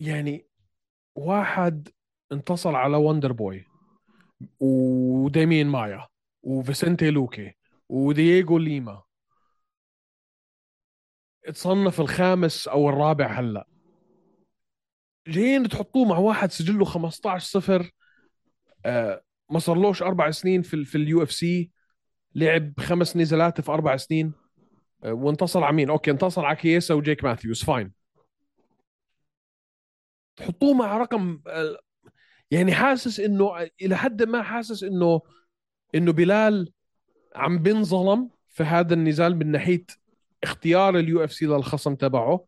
يعني 0.00 0.46
واحد 1.14 1.88
انتصر 2.32 2.76
على 2.76 2.96
وندر 2.96 3.32
بوي 3.32 3.64
وديمين 4.60 5.66
مايا 5.66 6.08
وفيسنتي 6.42 7.10
لوكي 7.10 7.54
ودييغو 7.88 8.58
ليما. 8.58 9.02
تصنف 11.54 12.00
الخامس 12.00 12.68
أو 12.68 12.88
الرابع 12.88 13.40
هلأ. 13.40 13.73
جايين 15.28 15.68
تحطوه 15.68 16.04
مع 16.04 16.18
واحد 16.18 16.52
سجله 16.52 16.84
15 16.84 17.46
صفر 17.46 17.90
آه 18.86 19.22
ما 19.50 19.58
صارلوش 19.58 20.02
أربع 20.02 20.30
سنين 20.30 20.62
في 20.62 20.84
في 20.84 20.94
ال 20.98 21.22
UFC 21.22 21.70
لعب 22.34 22.80
خمس 22.80 23.16
نزالات 23.16 23.60
في 23.60 23.72
أربع 23.72 23.96
سنين 23.96 24.32
آه 25.04 25.12
وانتصر 25.12 25.64
على 25.64 25.76
مين؟ 25.76 25.90
okay 25.90 26.10
انتصر 26.10 26.44
على 26.44 26.56
كييسا 26.56 26.94
وجيك 26.94 27.24
ماثيوز 27.24 27.64
fine 27.64 27.92
تحطوه 30.36 30.74
مع 30.74 30.98
رقم 30.98 31.40
آه 31.46 31.78
يعني 32.50 32.74
حاسس 32.74 33.20
إنه 33.20 33.68
إلى 33.82 33.96
حد 33.96 34.22
ما 34.22 34.42
حاسس 34.42 34.82
إنه 34.82 35.20
إنه 35.94 36.12
بلال 36.12 36.72
عم 37.36 37.58
بنظلم 37.58 38.30
في 38.48 38.62
هذا 38.62 38.94
النزال 38.94 39.36
من 39.36 39.50
ناحية 39.50 39.84
اختيار 40.42 40.98
ال 40.98 41.24
UFC 41.24 41.46
للخصم 41.46 41.94
تبعه 41.94 42.44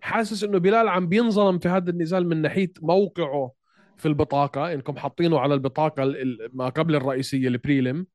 حاسس 0.00 0.44
إنه 0.44 0.58
بلال 0.58 0.88
عم 0.88 1.08
بينظلم 1.08 1.58
في 1.58 1.68
هذا 1.68 1.90
النزال 1.90 2.28
من 2.28 2.42
ناحية 2.42 2.72
موقعه 2.82 3.52
في 3.96 4.08
البطاقة 4.08 4.72
إنكم 4.72 4.96
حاطينه 4.96 5.38
على 5.38 5.54
البطاقة 5.54 6.14
ما 6.52 6.68
قبل 6.68 6.94
الرئيسية 6.94 7.48
ال 7.48 7.56
prelim 7.56 8.06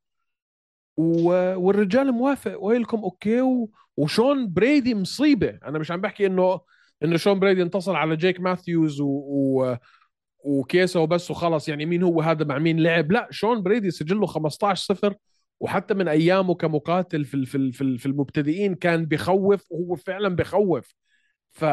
والرجال 0.98 2.12
موافق 2.12 2.64
welcome 2.64 2.98
okay؟ 2.98 3.68
وشون 3.98 4.54
بريدي 4.54 4.96
مصيبة. 4.96 5.60
أنا 5.66 5.80
مش 5.80 5.92
عم 5.92 6.02
بحكي 6.02 6.26
انه 6.26 6.62
إنه 7.04 7.18
شون 7.18 7.40
بريدي 7.40 7.62
انتصر 7.62 7.96
على 7.96 8.16
جيك 8.16 8.40
ماثيوز 8.40 9.02
و... 9.02 9.08
و... 9.08 9.78
وكيسه 10.40 11.00
وبس 11.00 11.32
وخلص. 11.32 11.70
يعني 11.70 11.86
مين 11.86 12.04
هو 12.04 12.22
هذا؟ 12.22 12.46
مع 12.46 12.60
مين 12.60 12.80
لعب؟ 12.80 13.12
لا 13.12 13.28
شون 13.32 13.62
بريدي 13.64 13.92
سجله 13.92 14.26
15 14.26 14.86
صفر. 14.86 15.16
وحتى 15.60 15.94
من 15.94 16.08
أيامه 16.08 16.56
كمقاتل 16.56 17.26
في 17.26 17.46
في 17.46 17.72
في 17.98 18.06
المبتدئين 18.06 18.76
كان 18.76 19.06
بخوف 19.06 19.72
وهو 19.72 19.96
فعلا 19.96 20.36
بخوف. 20.36 20.94
ف 21.56 21.66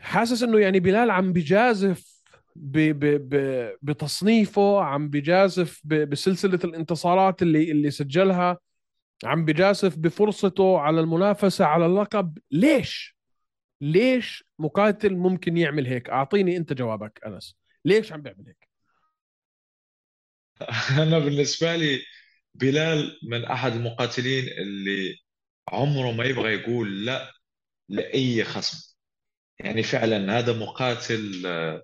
حاسس 0.00 0.42
إنه 0.42 0.58
يعني 0.58 0.80
بلال 0.80 1.10
عم 1.10 1.32
بجازف 1.32 2.20
ب 2.56 2.78
ب 2.78 3.04
ب 3.34 3.34
بتصنيفه 3.82 4.82
عم 4.84 5.08
بجازف 5.08 5.80
بسلسلة 5.84 6.58
الانتصارات 6.64 7.42
اللي 7.42 7.70
اللي 7.70 7.90
سجلها 7.90 8.58
عم 9.24 9.44
بجازف 9.44 9.96
بفرصته 9.98 10.78
على 10.78 11.00
المنافسة 11.00 11.64
على 11.64 11.86
اللقب. 11.86 12.38
ليش؟ 12.50 13.16
ليش 13.80 14.44
مقاتل 14.58 15.16
ممكن 15.16 15.56
يعمل 15.56 15.86
هيك؟ 15.86 16.10
أعطيني 16.10 16.56
أنت 16.56 16.72
جوابك 16.72 17.20
أنس. 17.26 17.56
ليش 17.84 18.12
عم 18.12 18.22
بيعمل 18.22 18.46
هيك؟ 18.46 18.68
أنا 21.02 21.18
بالنسبة 21.18 21.76
لي 21.76 22.00
بلال 22.54 23.18
من 23.22 23.44
أحد 23.44 23.72
المقاتلين 23.72 24.44
اللي 24.48 25.16
عمره 25.68 26.12
ما 26.12 26.24
يبغى 26.24 26.54
يقول 26.54 27.06
لا 27.06 27.32
لأي 27.90 28.44
خصم. 28.44 28.94
يعني 29.60 29.84
فعلا 29.84 30.38
هذا 30.38 30.52
مقاتل 30.54 31.42
آه، 31.46 31.82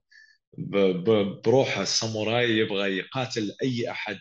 بروحه 1.44 1.82
الساموراي 1.82 2.50
يبغى 2.58 2.98
يقاتل 2.98 3.56
أي 3.62 3.90
أحد 3.90 4.18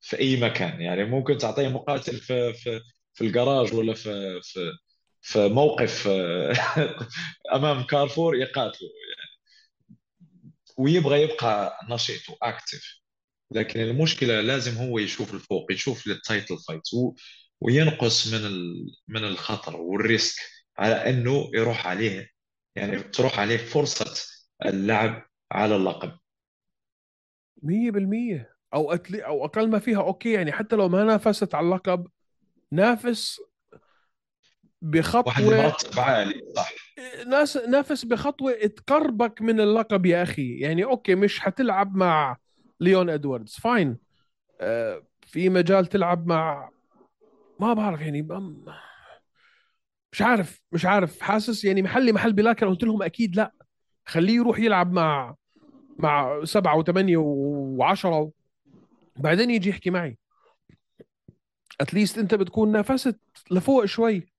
في 0.00 0.18
أي 0.20 0.36
مكان. 0.40 0.80
يعني 0.82 1.04
ممكن 1.04 1.38
تعطيه 1.38 1.68
مقاتل 1.68 2.18
في 2.18 2.52
في 2.54 2.80
في 3.14 3.24
الجراج 3.24 3.74
ولا 3.74 3.94
في 3.94 4.40
في 4.42 4.72
في 5.22 5.48
موقف 5.48 6.08
آه، 6.08 6.54
أمام 7.56 7.82
كارفور 7.86 8.36
يقاتله 8.36 8.88
يعني 8.88 9.32
ويبغى 10.78 11.22
يبقى 11.22 11.78
نشيط 11.90 12.22
و 12.30 12.40
active 12.40 13.00
لكن 13.52 13.80
المشكلة 13.80 14.40
لازم 14.40 14.76
هو 14.78 14.98
يشوف 14.98 15.34
الفوق 15.34 15.72
يشوف 15.72 16.06
ال 16.06 16.15
title 16.15 16.58
fight 16.68 16.82
وينقص 17.60 18.28
من 18.34 18.42
من 19.08 19.24
الخطر 19.24 19.76
وال 19.76 19.93
risk. 19.93 20.36
على 20.78 20.94
إنه 20.94 21.50
يروح 21.54 21.86
عليه 21.86 22.28
يعني 22.76 22.98
تروح 22.98 23.40
عليه 23.40 23.56
فرصة 23.56 24.24
اللعب 24.64 25.22
على 25.52 25.76
اللقب. 25.76 26.18
100% 27.62 28.52
أو 28.74 28.92
at 28.92 29.02
least 29.02 29.26
أو 29.26 29.44
أقل 29.44 29.70
ما 29.70 29.78
فيها 29.78 30.02
okay 30.02 30.32
يعني 30.32 30.52
حتى 30.52 30.76
لو 30.76 30.88
ما 30.88 31.04
نافست 31.04 31.54
على 31.54 31.66
اللقب 31.66 32.06
نافس 32.70 33.40
بخطوة 34.82 35.58
واحد 35.58 35.98
عالي 35.98 36.42
صح. 36.56 36.72
ناس 37.26 37.56
نافس 37.56 38.04
بخطوة 38.04 38.52
تقربك 38.52 39.42
من 39.42 39.60
اللقب 39.60 40.06
يا 40.06 40.22
أخي. 40.22 40.58
يعني 40.58 40.84
okay 40.84 41.14
مش 41.14 41.40
حتلعب 41.40 41.96
مع 41.96 42.36
ليون 42.80 43.10
إدواردز 43.10 43.52
fine. 43.54 43.98
آه 44.60 45.02
في 45.26 45.48
مجال 45.48 45.86
تلعب 45.86 46.26
مع 46.26 46.70
ما 47.60 47.74
بعرف 47.74 48.00
يعني 48.00 48.22
مش 50.12 50.22
عارف 50.22 50.62
مش 50.72 50.84
عارف. 50.86 51.20
حاسس 51.20 51.64
يعني 51.64 51.82
محلي 51.82 52.12
محل 52.12 52.32
بلال 52.32 52.52
كان 52.52 52.68
قلت 52.68 52.82
لهم 52.84 53.02
أكيد 53.02 53.36
لا. 53.36 53.52
خليه 54.06 54.34
يروح 54.34 54.58
يلعب 54.58 54.92
مع 54.92 55.34
مع 55.98 56.44
سبعة 56.44 56.78
وثمانية 56.78 57.16
وعشرة. 57.16 58.30
بعدين 59.16 59.50
يجي 59.50 59.68
يحكي 59.70 59.90
معي. 59.90 60.18
at 61.80 61.91
least 61.91 62.18
أنت 62.18 62.34
بتكون 62.34 62.72
نافست 62.72 63.20
لفوق 63.50 63.84
شوي. 63.84 64.32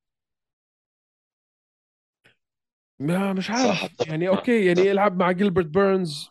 ما 3.00 3.34
مش 3.34 3.50
عارف. 3.52 4.08
يعني 4.08 4.30
okay 4.30 4.66
يعني 4.66 4.82
يلعب 4.82 5.18
مع 5.18 5.32
جيلبرت 5.32 5.66
بيرنز. 5.66 6.30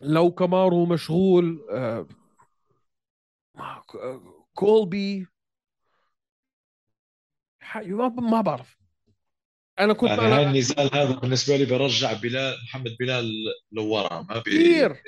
لو 0.00 0.30
كمارو 0.30 0.86
مشغول 0.86 1.66
آه 1.70 2.06
كولبي. 4.54 5.26
ما 8.18 8.40
بعرف. 8.40 8.78
أنا 9.80 9.92
كنت 9.92 10.10
يعني 10.10 10.26
أنا... 10.26 10.42
النزال 10.42 10.90
هذا 10.94 11.14
بالنسبة 11.14 11.56
لي 11.56 11.64
برجع 11.64 12.12
بلال 12.12 12.54
محمد 12.64 12.96
بلال 13.00 13.32
لورا 13.72 14.22
ما 14.22 14.38
بي 14.38 14.50
كثير 14.50 15.02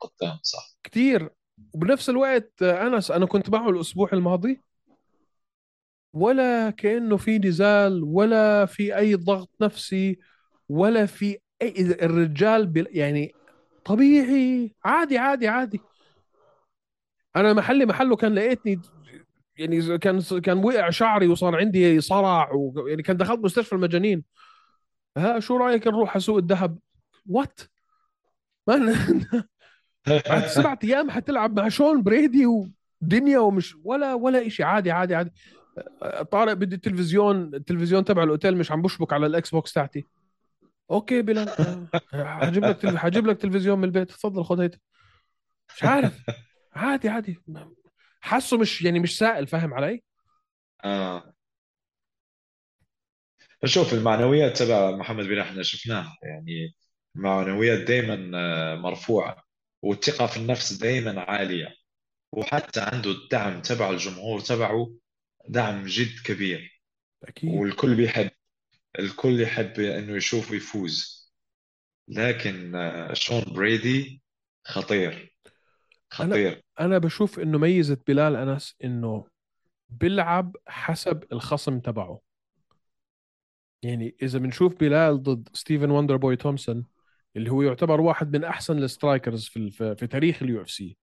قدام 0.00 0.38
صح. 0.42 0.76
كثير 0.84 1.30
وبنفس 1.72 2.10
الوقت 2.10 2.62
انس 2.62 3.10
أنا 3.10 3.26
كنت 3.26 3.50
معه 3.50 3.70
الأسبوع 3.70 4.08
الماضي. 4.12 4.60
ولا 6.12 6.70
كأنه 6.70 7.16
في 7.16 7.38
نزال 7.38 8.02
ولا 8.04 8.66
في 8.66 8.96
أي 8.96 9.14
ضغط 9.14 9.50
نفسي 9.60 10.18
ولا 10.68 11.06
في 11.06 11.38
اي 11.62 11.74
الرجال 11.80 12.66
بل... 12.66 12.86
يعني 12.90 13.32
طبيعي. 13.84 14.74
عادي 14.84 15.18
عادي 15.18 15.48
عادي. 15.48 15.80
أنا 17.36 17.52
محلي 17.52 17.86
محله 17.86 18.16
كان 18.16 18.34
لقيتني 18.34 18.80
يعني 19.60 19.98
كان 19.98 20.20
كان 20.20 20.64
وقع 20.64 20.90
شعري 20.90 21.26
وصار 21.26 21.56
عندي 21.56 22.00
صرع. 22.00 22.50
يعني 22.88 23.02
كان 23.02 23.16
دخلت 23.16 23.44
مستشفى 23.44 23.72
المجانين. 23.72 24.24
ها 25.16 25.40
شو 25.40 25.56
رأيك 25.56 25.86
نروح 25.86 26.10
على 26.10 26.20
سوق 26.20 26.36
الذهب؟ 26.36 26.78
what 27.26 27.60
ما 28.66 28.94
بعد 30.28 30.46
سبعة 30.46 30.78
أيام 30.84 31.10
حتلعب 31.10 31.60
مع 31.60 31.68
شون 31.68 32.02
بريدي 32.02 32.46
ودنيا 32.46 33.38
ومش 33.38 33.76
ولا 33.84 34.14
ولا 34.14 34.48
شيء 34.48 34.66
عادي 34.66 34.90
عادي 34.90 35.14
عادي. 35.14 35.32
طارق 36.30 36.52
بدي 36.52 36.74
التلفزيون 36.74 37.54
التلفزيون 37.54 38.04
تبع 38.04 38.22
الأوتيل 38.22 38.56
مش 38.56 38.72
عم 38.72 38.82
بشبك 38.82 39.12
على 39.12 39.26
ال 39.26 39.50
Xbox 39.50 39.72
تاعتي. 39.72 40.06
okay 40.90 41.22
بلال. 41.22 41.48
حجيب 42.14 42.64
لك 42.64 42.96
حجيب 42.96 43.26
لك 43.26 43.38
تلفزيون 43.38 43.78
من 43.78 43.84
البيت. 43.84 44.08
تفضل 44.08 44.44
خذ 44.44 44.60
هيدا. 44.60 44.78
مش 45.76 45.84
عارف. 45.84 46.24
عادي 46.72 47.08
عادي. 47.08 47.38
حاسه 48.20 48.58
مش 48.58 48.82
يعني 48.82 49.00
مش 49.00 49.18
سائل 49.18 49.46
فاهم 49.46 49.74
علي؟ 49.74 50.02
آه. 50.84 51.34
شوف 53.64 53.94
المعنويات 53.94 54.58
تبع 54.58 54.90
محمد 54.90 55.24
بن 55.24 55.38
إحنا 55.38 55.62
شفناها 55.62 56.16
يعني 56.22 56.74
معنويات 57.14 57.78
دائما 57.78 58.30
آه، 58.38 58.74
مرفوعة 58.76 59.44
والثقة 59.82 60.26
في 60.26 60.36
النفس 60.36 60.72
دائما 60.72 61.20
عالية 61.20 61.74
وحتى 62.32 62.80
عنده 62.80 63.10
الدعم 63.10 63.62
تبع 63.62 63.90
الجمهور 63.90 64.40
تبعه 64.40 64.92
دعم 65.48 65.84
جد 65.86 66.22
كبير. 66.24 66.82
أكيد. 67.24 67.50
والكل 67.50 67.94
بيحب 67.94 68.30
الكل 68.98 69.40
يحب 69.40 69.80
إنه 69.80 70.16
يشوفه 70.16 70.54
يفوز 70.54 71.20
لكن 72.08 72.74
آه، 72.74 73.14
شون 73.14 73.42
بريدي 73.44 74.22
خطير. 74.64 75.29
خطير. 76.10 76.48
أنا 76.52 76.62
أنا 76.80 76.98
بشوف 76.98 77.40
إنه 77.40 77.58
ميزة 77.58 77.98
بلال 78.06 78.36
أنس 78.36 78.76
إنه 78.84 79.26
بيلعب 79.88 80.56
حسب 80.66 81.24
الخصم 81.32 81.80
تبعه. 81.80 82.20
يعني 83.82 84.16
إذا 84.22 84.38
بنشوف 84.38 84.74
بلال 84.74 85.22
ضد 85.22 85.48
ستيفن 85.52 85.90
وندر 85.90 86.16
بوي 86.16 86.36
تومسون 86.36 86.86
اللي 87.36 87.50
هو 87.50 87.62
يعتبر 87.62 88.00
واحد 88.00 88.36
من 88.36 88.44
أحسن 88.44 88.78
ال 88.78 88.85
strikers 88.85 89.44
في 89.44 89.70
في 89.70 90.06
تاريخ 90.06 90.42
ال 90.42 90.62
UFC 90.62 90.96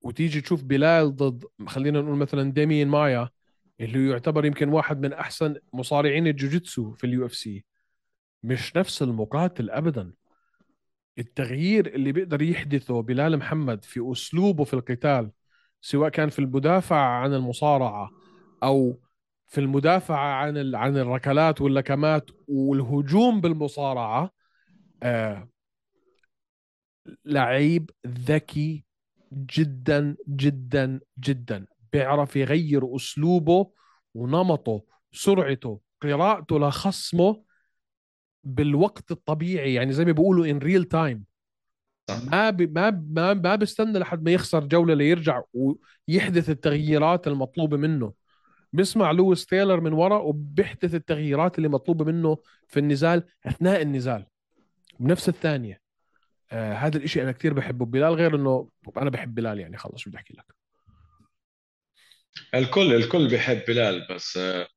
وتيجي 0.00 0.40
تشوف 0.40 0.64
بلال 0.64 1.16
ضد 1.16 1.44
خلينا 1.66 2.00
نقول 2.00 2.16
مثلا 2.16 2.52
ديمين 2.52 2.88
مايا 2.88 3.28
اللي 3.80 4.10
يعتبر 4.10 4.44
يمكن 4.44 4.68
واحد 4.68 5.00
من 5.00 5.12
أحسن 5.12 5.56
مصارعين 5.72 6.26
الجوجيتسو 6.26 6.92
في 6.92 7.04
ال 7.04 7.26
UFC 7.26 7.64
مش 8.42 8.76
نفس 8.76 9.02
المقاتل 9.02 9.70
ابدا. 9.70 10.12
التغيير 11.18 11.86
اللي 11.86 12.12
بيقدر 12.12 12.42
يحدثه 12.42 13.02
بلال 13.02 13.36
محمد 13.36 13.84
في 13.84 14.12
أسلوبه 14.12 14.64
في 14.64 14.74
القتال 14.74 15.30
سواء 15.80 16.08
كان 16.08 16.28
في 16.28 16.38
المدافعه 16.38 17.22
عن 17.22 17.34
المصارعة 17.34 18.10
أو 18.62 19.00
في 19.46 19.60
المدافعه 19.60 20.34
عن 20.34 20.74
عن 20.74 20.96
الركلات 20.96 21.60
واللكمات 21.60 22.30
والهجوم 22.48 23.40
بالمصارعة 23.40 24.30
آه 25.02 25.48
لعيب 27.24 27.90
ذكي 28.06 28.84
جدا 29.32 30.16
جدا 30.28 31.00
جدا. 31.18 31.66
بيعرف 31.92 32.36
يغير 32.36 32.96
أسلوبه 32.96 33.70
ونمطه 34.14 34.82
سرعته 35.12 35.80
قراءته 36.02 36.58
لخصمه 36.58 37.42
بالوقت 38.48 39.10
الطبيعي 39.10 39.74
يعني 39.74 39.92
زي 39.92 40.04
ما 40.04 40.12
بيقولوا 40.12 40.46
in 40.46 40.58
real 40.58 40.84
time 40.84 41.24
ما 42.24 42.50
بي 42.50 42.66
ما 42.66 42.90
ما 42.90 43.34
ما 43.34 43.54
بيستنى 43.54 43.98
لحد 43.98 44.22
ما 44.22 44.30
يخسر 44.30 44.64
جولة 44.64 44.94
ليرجع 44.94 45.42
ويحدث 45.52 46.50
التغييرات 46.50 47.26
المطلوبة 47.26 47.76
منه. 47.76 48.12
بيسمع 48.72 49.10
لويس 49.10 49.46
تايلر 49.46 49.80
من 49.80 49.92
ورا 49.92 50.18
وبيحدث 50.18 50.94
التغييرات 50.94 51.58
اللي 51.58 51.68
مطلوبة 51.68 52.04
منه 52.04 52.38
في 52.68 52.80
النزال 52.80 53.22
أثناء 53.46 53.82
النزال. 53.82 54.26
بنفس 55.00 55.28
الثانية. 55.28 55.80
آه 56.52 56.74
هذا 56.74 56.98
الإشي 56.98 57.22
أنا 57.22 57.32
كثير 57.32 57.52
بحبه. 57.52 57.86
بلال 57.86 58.14
غير 58.14 58.36
إنه 58.36 58.68
أنا 58.96 59.10
بحب 59.10 59.34
بلال 59.34 59.58
يعني. 59.58 59.76
خلص 59.76 59.96
شو 59.96 60.10
بدي 60.10 60.18
أحكي 60.18 60.34
لك. 60.34 60.54
الكل 62.54 62.94
الكل 62.94 63.28
بيحب 63.28 63.62
بلال 63.68 64.06
بس 64.10 64.36
آه 64.36 64.68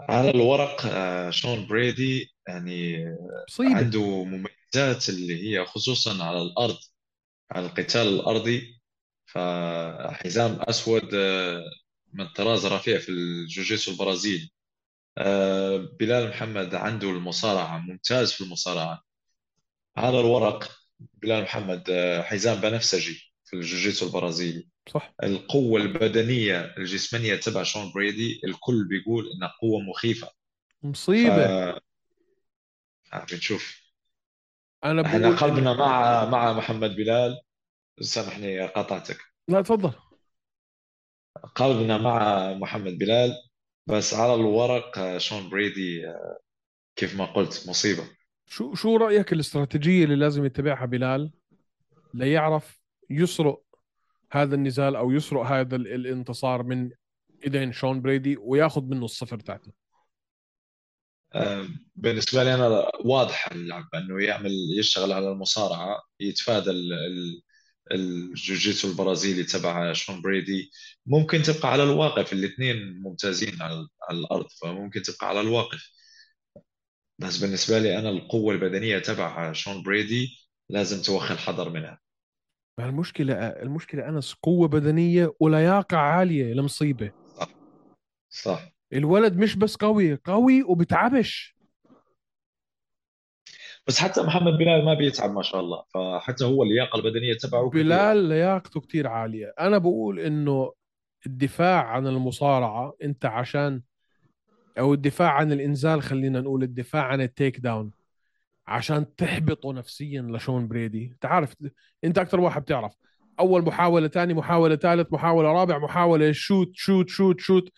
على 0.00 0.30
الورق 0.30 0.86
آه 0.86 1.30
شون 1.30 1.66
بريدي 1.66 2.34
يعني 2.48 3.04
مصيبة. 3.48 3.76
عنده 3.76 4.24
مميزات 4.24 5.08
اللي 5.08 5.50
هي 5.50 5.64
خصوصا 5.66 6.24
على 6.24 6.42
الأرض 6.42 6.76
على 7.50 7.66
القتال 7.66 8.08
الأرضي. 8.08 8.76
فحزام 9.26 10.58
أسود 10.62 11.14
آه، 11.14 11.62
من 12.12 12.28
طراز 12.28 12.66
رفيع 12.66 12.98
في 12.98 13.08
الجوجيتسو 13.08 13.92
البرازيلي 13.92 14.50
آه، 15.18 15.76
بلال 16.00 16.28
محمد 16.28 16.74
عنده 16.74 17.10
المصارعة 17.10 17.78
ممتاز 17.78 18.32
في 18.32 18.40
المصارعة. 18.44 19.02
على 19.96 20.20
الورق 20.20 20.72
بلال 21.22 21.42
محمد 21.42 21.84
حزام 22.24 22.60
بنفسجي 22.60 23.32
في 23.44 23.56
الجوجيتسو 23.56 24.06
البرازيلي. 24.06 24.68
صح. 24.88 25.14
القوة 25.22 25.80
البدنية 25.80 26.74
الجسمانية 26.78 27.36
تبع 27.36 27.62
شون 27.62 27.92
بريدي 27.94 28.40
الكل 28.44 28.88
بيقول 28.88 29.24
إنها 29.36 29.52
قوة 29.62 29.80
مخيفة. 29.80 30.30
مصيبة. 30.82 31.72
ف 33.04 33.32
بنشوف. 33.32 33.82
أنا 34.84 35.06
إحنا 35.06 35.18
بقول 35.18 35.36
قلبنا 35.36 35.72
مع 35.72 36.24
مع 36.24 36.52
محمد 36.52 36.90
بلال. 36.96 37.40
سامحني 38.00 38.66
قطعتك 38.66 39.18
لا 39.48 39.62
تفضل. 39.62 39.92
قلبنا 41.54 41.98
مع 41.98 42.52
محمد 42.52 42.98
بلال 42.98 43.32
بس 43.86 44.14
على 44.14 44.34
الورق 44.34 44.98
آه، 44.98 45.18
شون 45.18 45.50
بريدي 45.50 46.08
آه، 46.08 46.38
كيف 46.96 47.16
ما 47.16 47.24
قلت 47.24 47.64
مصيبة. 47.68 48.02
شو 48.46 48.74
شو 48.74 48.96
رأيك 48.96 49.32
الاستراتيجية 49.32 50.04
اللي 50.04 50.16
لازم 50.16 50.44
يتبعها 50.44 50.86
بلال 50.86 51.32
ليعرف 52.14 52.80
يسرق 53.10 53.62
هذا 54.32 54.54
النزال 54.54 54.96
أو 54.96 55.12
يسرق 55.12 55.42
هذا 55.42 55.76
ال- 55.76 55.94
الانتصار 55.94 56.62
من 56.62 56.90
إيدين 57.44 57.72
شون 57.72 58.02
بريدي 58.02 58.36
وياخذ 58.40 58.82
منه 58.82 59.04
الصفر 59.04 59.38
تاعته 59.40 59.72
آه، 61.34 61.68
بالنسبة 61.96 62.44
لي 62.44 62.54
أنا 62.54 62.90
واضح 63.04 63.52
اللعبة 63.52 63.88
أنه 63.98 64.22
يعمل 64.24 64.50
يشتغل 64.78 65.12
على 65.12 65.32
المصارعة 65.32 66.02
يتفادى 66.20 66.70
ال- 66.70 66.92
ال- 66.92 67.42
الجوجيتسو 67.92 68.90
البرازيلي 68.90 69.42
تبع 69.44 69.92
شون 69.92 70.22
بريدي. 70.22 70.70
ممكن 71.06 71.42
تبقى 71.42 71.72
على 71.72 71.82
الواقف 71.82 72.32
الاثنين 72.32 73.02
ممتازين 73.02 73.62
على 73.62 73.86
الأرض 74.10 74.46
فممكن 74.62 75.02
تبقى 75.02 75.28
على 75.28 75.40
الواقف. 75.40 75.90
بس 77.18 77.38
بالنسبة 77.38 77.78
لي 77.78 77.98
أنا 77.98 78.10
القوة 78.10 78.54
البدنية 78.54 78.98
تبع 78.98 79.52
شون 79.52 79.82
بريدي 79.82 80.28
لازم 80.68 81.02
توخي 81.02 81.34
الحذر 81.34 81.70
منها. 81.70 82.00
ما 82.78 82.88
المشكلة 82.88 83.34
المشكلة 83.34 84.08
أنس 84.08 84.34
قوة 84.34 84.68
بدنية 84.68 85.32
ولياقه 85.40 85.96
عالية 85.96 86.52
المصيبه 86.52 87.12
صح. 88.28 88.72
الولد 88.92 89.36
مش 89.36 89.56
بس 89.56 89.76
قوي 89.76 90.14
قوي 90.14 90.62
وبتعبش. 90.62 91.56
بس 93.86 93.98
حتى 93.98 94.22
محمد 94.22 94.52
بلال 94.52 94.84
ما 94.84 94.94
بيتعب 94.94 95.30
ما 95.30 95.42
شاء 95.42 95.60
الله 95.60 95.84
فحتى 95.94 96.44
هو 96.44 96.62
اللياقة 96.62 96.96
البدنية 96.96 97.34
تبعه. 97.34 97.70
بلال 97.70 98.16
لياقته 98.16 98.80
كتير 98.80 99.06
عالية. 99.06 99.54
أنا 99.60 99.78
بقول 99.78 100.20
إنه 100.20 100.72
الدفاع 101.26 101.86
عن 101.86 102.06
المصارعة 102.06 102.96
أنت 103.02 103.24
عشان 103.24 103.82
أو 104.78 104.94
الدفاع 104.94 105.30
عن 105.32 105.52
الإنزال 105.52 106.02
خلينا 106.02 106.40
نقول 106.40 106.62
الدفاع 106.62 107.02
عن 107.02 107.20
ال 107.20 107.60
takedown. 107.60 107.90
عشان 108.68 109.14
تحبطه 109.16 109.72
نفسيا 109.72 110.22
لشون 110.22 110.68
بريدي. 110.68 111.10
أنت 111.12 111.26
عارف 111.26 111.54
أنت 112.04 112.18
أكثر 112.18 112.40
واحد 112.40 112.62
بتعرف. 112.62 112.94
أول 113.40 113.62
محاولة 113.64 114.08
ثاني 114.08 114.34
محاولة 114.34 114.76
ثالث 114.76 115.12
محاولة 115.12 115.52
رابع 115.52 115.78
محاولة 115.78 116.32
shoot 116.32 116.70
shoot 116.74 117.08
shoot 117.08 117.40
shoot 117.40 117.68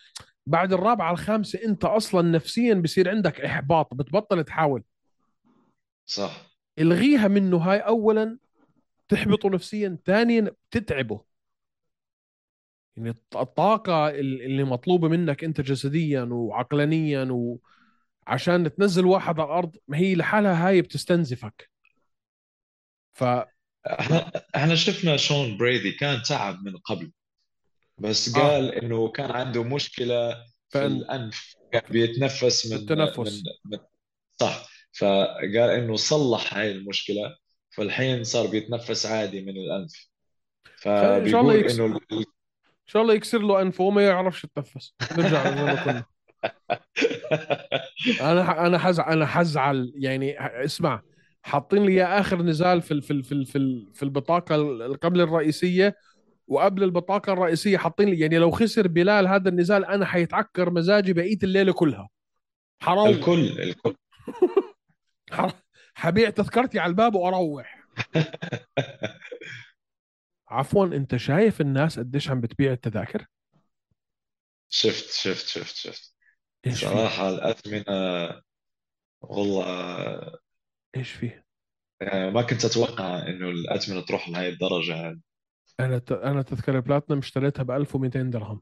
بعد 0.46 0.72
الرابعة 0.72 1.12
الخامسة 1.12 1.64
أنت 1.64 1.84
أصلا 1.84 2.30
نفسيا 2.30 2.74
بصير 2.74 3.08
عندك 3.10 3.40
إحباط 3.40 3.94
بتبطل 3.94 4.44
تحاول. 4.44 4.82
صح. 6.06 6.46
الغيها 6.78 7.28
منه 7.28 7.56
هاي 7.56 7.78
اولا 7.78 8.38
تحبطه 9.08 9.50
نفسيا 9.50 9.98
ثانيا 10.04 10.50
بتتعبه 10.70 11.24
يعني 12.96 13.10
الط- 13.10 13.36
الطاقة 13.36 14.08
ال- 14.08 14.42
اللي 14.42 14.64
مطلوبة 14.64 15.08
منك 15.08 15.44
أنت 15.44 15.60
جسديا 15.60 16.22
وعقلانيا 16.22 17.28
وعشان 18.28 18.74
تنزل 18.74 19.04
واحد 19.04 19.40
على 19.40 19.46
الأرض 19.46 19.76
ما 19.88 19.98
هي 19.98 20.14
لحالها 20.14 20.68
هاي 20.68 20.82
بتستنزفك. 20.82 21.70
ف 23.14 23.24
إحنا 24.56 24.74
شفنا 24.74 25.16
شون 25.16 25.56
بريدي 25.56 25.92
كان 25.92 26.22
تعب 26.22 26.64
من 26.64 26.76
قبل 26.76 27.12
بس 27.98 28.36
آه. 28.36 28.40
قال 28.40 28.74
إنه 28.74 29.08
كان 29.08 29.30
عنده 29.30 29.62
مشكلة 29.62 30.44
في 30.68 30.86
الأنف 30.86 31.54
كان 31.72 31.82
بيتنفس 31.90 32.66
من 32.66 32.76
التنفس. 32.76 33.18
من, 33.18 33.72
من 33.72 33.78
صح. 34.40 34.68
فقال 34.92 35.70
إنه 35.70 35.96
صلح 35.96 36.54
هاي 36.54 36.72
المشكلة 36.72 37.36
فالحين 37.70 38.24
صار 38.24 38.46
بيتنفس 38.46 39.06
عادي 39.06 39.40
من 39.42 39.56
الأنف. 39.56 40.08
فبيقول 40.76 41.54
إنه 41.54 42.00
إن 42.12 42.24
شاء 42.86 43.02
الله 43.02 43.14
يكسر 43.14 43.38
له 43.38 43.62
أنفه 43.62 43.84
وما 43.84 44.06
يعرفش 44.06 44.44
يتنفس. 44.44 44.94
كنا 45.16 46.04
أنا 48.20 48.66
أنا 48.66 48.78
حزعل 48.78 49.12
أنا 49.12 49.26
حزعل. 49.26 49.92
يعني 49.96 50.40
اسمع 50.64 51.02
حاطين 51.42 51.84
لي 51.84 52.04
آخر 52.04 52.42
نزال 52.42 52.82
في 52.82 52.90
ال- 52.94 53.02
في 53.02 53.10
ال- 53.10 53.24
في 53.24 53.32
ال- 53.32 53.46
في 53.46 53.58
ال- 53.58 53.90
في 53.94 54.02
البطاقة 54.02 54.54
ال- 54.54 55.00
قبل 55.00 55.20
الرئيسية 55.20 55.96
وقبل 56.46 56.82
البطاقة 56.82 57.32
الرئيسية. 57.32 57.78
حاطين 57.78 58.08
لي 58.08 58.20
يعني 58.20 58.38
لو 58.38 58.50
خسر 58.50 58.88
بلال 58.88 59.26
هذا 59.28 59.48
النزال 59.48 59.84
أنا 59.84 60.06
حيتعكر 60.06 60.70
مزاجي 60.70 61.12
بقية 61.12 61.38
الليلة 61.42 61.72
كلها. 61.72 62.08
حروح 62.82 63.08
الكل 63.08 63.62
الكل. 63.62 63.94
حبيع 65.94 66.30
تذكرتي 66.30 66.78
على 66.78 66.90
الباب 66.90 67.14
وأروح. 67.14 67.78
عفوا 70.48 70.86
أنت 70.86 71.16
شايف 71.16 71.60
الناس 71.60 71.98
قديش 71.98 72.30
عم 72.30 72.40
بتبيع 72.40 72.72
التذاكر؟ 72.72 73.26
شفت 74.68 75.12
شفت 75.12 75.46
شفت 75.46 75.76
شفت. 75.76 76.14
إيش 76.66 76.84
في 76.84 76.90
صراحة 76.90 77.28
الأثمنة 77.28 77.84
والله 79.22 80.38
إيش 80.96 81.12
في 81.12 81.42
يعني 82.00 82.30
ما 82.30 82.42
كنت 82.42 82.64
أتوقع 82.64 83.18
إنه 83.28 83.50
الأثمنة 83.50 84.00
تروح 84.00 84.28
لهي 84.28 84.48
الدرجة. 84.48 84.92
يعني 84.94 85.20
أنا 85.80 85.98
ت... 85.98 86.12
أنا 86.12 86.42
تذكره 86.42 86.80
بلاتنم 86.80 87.18
اشتريتها 87.18 87.62
ب 87.62 87.70
1200 87.70 88.30
درهم. 88.30 88.60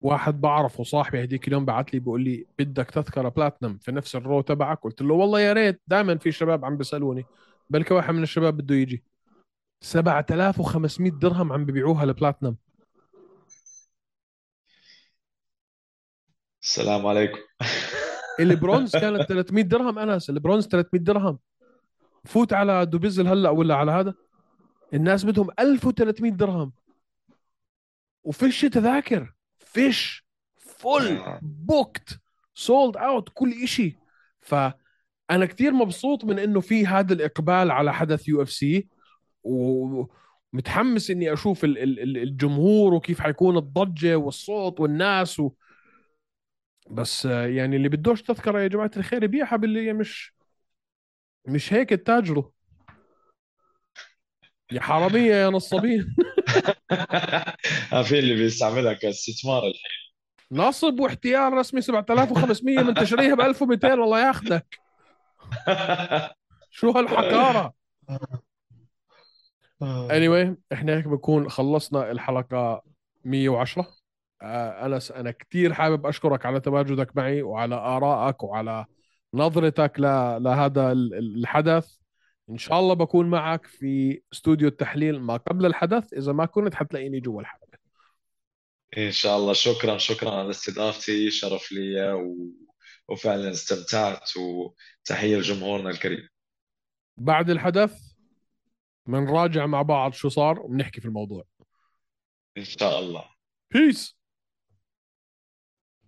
واحد 0.00 0.40
بعرفه 0.40 0.84
صاحبي 0.84 1.24
هديك 1.24 1.48
اليوم 1.48 1.64
بعت 1.64 1.94
لي 1.94 2.00
بيقول 2.00 2.24
لي 2.24 2.46
بدك 2.58 2.90
تذكرة 2.90 3.28
بلاتنم 3.28 3.78
في 3.78 3.92
نفس 3.92 4.16
الرو 4.16 4.40
تبعك؟ 4.40 4.80
قلت 4.80 5.02
له 5.02 5.14
والله 5.14 5.40
يا 5.40 5.52
ريت 5.52 5.82
دائما 5.86 6.18
في 6.18 6.32
شباب 6.32 6.64
عم 6.64 6.76
بيسألوني. 6.76 7.24
بلكي 7.70 7.94
واحد 7.94 8.14
من 8.14 8.22
الشباب 8.22 8.56
بده 8.56 8.74
يجي. 8.74 9.04
7500 9.80 11.10
درهم 11.12 11.52
عم 11.52 11.64
ببيعوها 11.64 12.04
البلاتنم. 12.04 12.56
السلام 16.64 17.06
عليكم. 17.06 17.38
البرونز 18.40 18.92
كانت 19.02 19.22
300 19.22 19.64
درهم 19.64 19.98
أنس 19.98 20.30
البرونز 20.30 20.66
300 20.66 21.02
درهم. 21.04 21.38
فوت 22.24 22.52
على 22.52 22.86
Dubizzle 22.86 23.26
هلأ 23.28 23.50
ولا 23.50 23.74
على 23.74 23.92
هذا؟ 23.92 24.14
الناس 24.94 25.24
بدهم 25.24 25.48
1300 25.58 26.32
درهم. 26.32 26.72
وفيش 28.24 28.60
تذاكر. 28.60 29.34
فيش. 29.58 30.26
full. 30.56 31.16
آه. 31.16 31.40
booked. 31.42 32.18
sold 32.54 32.96
out 32.96 33.28
كل 33.34 33.52
إشي. 33.62 33.98
فأنا 34.40 35.46
كثير 35.46 35.72
مبسوط 35.72 36.24
من 36.24 36.38
إنه 36.38 36.60
في 36.60 36.86
هذا 36.86 37.12
الإقبال 37.12 37.70
على 37.70 37.94
حدث 37.94 38.28
UFC. 38.28 38.88
ومتحمس 39.42 41.10
إني 41.10 41.32
أشوف 41.32 41.64
ال- 41.64 41.78
ال- 41.78 42.00
ال- 42.00 42.16
الجمهور 42.22 42.94
وكيف 42.94 43.20
حيكون 43.20 43.56
الضجة 43.56 44.16
والصوت 44.16 44.80
والناس 44.80 45.40
و... 45.40 45.50
بس 46.90 47.26
آه، 47.26 47.46
يعني 47.46 47.76
اللي 47.76 47.88
بدوش 47.88 48.22
تذكره 48.22 48.60
يا 48.60 48.68
جماعة 48.68 48.90
الخير 48.96 49.24
يبيعها 49.24 49.56
باللي 49.56 49.92
مش 49.92 50.34
مش 51.46 51.72
هيك 51.72 51.90
تاجروا 51.90 52.50
يا 54.72 54.80
حرامية 54.80 55.34
يا 55.34 55.48
نصابين. 55.48 56.16
في 58.08 58.18
اللي 58.18 58.34
بيستعملها 58.34 58.92
كاستثمار 58.92 59.58
الحين. 59.58 60.04
نصب 60.52 61.00
واحتيال 61.00 61.52
رسمي 61.52 61.80
7500 61.80 62.82
من 62.82 62.94
تشريها 62.94 63.34
ب 63.34 63.40
1200 63.40 64.00
والله 64.00 64.26
ياخذك 64.26 64.78
شو 66.70 66.90
هالحقاره 66.90 67.74
anyway 70.10 70.54
إحنا 70.72 70.96
هيك 70.96 71.08
بنكون 71.08 71.48
خلصنا 71.50 72.10
الحلقة 72.10 72.82
110 73.24 73.82
آه 73.82 74.03
انس 74.86 75.10
أنا 75.10 75.30
كثير 75.30 75.74
حابب 75.74 76.06
أشكرك 76.06 76.46
على 76.46 76.60
تواجدك 76.60 77.16
معي 77.16 77.42
وعلى 77.42 77.74
آرائك 77.74 78.42
وعلى 78.42 78.86
نظرتك. 79.34 79.92
لهذا 80.40 80.92
ال- 80.92 81.14
ال- 81.14 81.38
الحدث. 81.38 81.96
إن 82.50 82.58
شاء 82.58 82.80
الله 82.80 82.94
بكون 82.94 83.30
معك 83.30 83.66
في 83.66 84.22
استوديو 84.32 84.68
التحليل 84.68 85.20
ما 85.20 85.36
قبل 85.36 85.66
الحدث. 85.66 86.12
إذا 86.12 86.32
ما 86.32 86.46
كنت 86.46 86.74
حتلاقيني 86.74 87.20
جوا 87.20 87.40
الحلبة 87.40 87.78
إن 88.98 89.10
شاء 89.10 89.36
الله. 89.38 89.52
شكرا 89.52 89.98
شكرا 89.98 90.30
على 90.30 90.50
استضافتي. 90.50 91.30
شرف 91.30 91.72
لي 91.72 92.12
و... 92.12 92.36
وفعلا 93.08 93.50
استمتعت. 93.50 94.30
وتحية 94.36 95.36
لجمهورنا 95.36 95.90
الكريم. 95.90 96.28
بعد 97.16 97.50
الحدث 97.50 98.14
بنراجع 99.06 99.66
مع 99.66 99.82
بعض 99.82 100.12
شو 100.12 100.28
صار 100.28 100.60
وبنحكي 100.60 101.00
في 101.00 101.06
الموضوع. 101.06 101.44
إن 102.58 102.64
شاء 102.64 102.98
الله. 102.98 103.24
بيس 103.72 104.18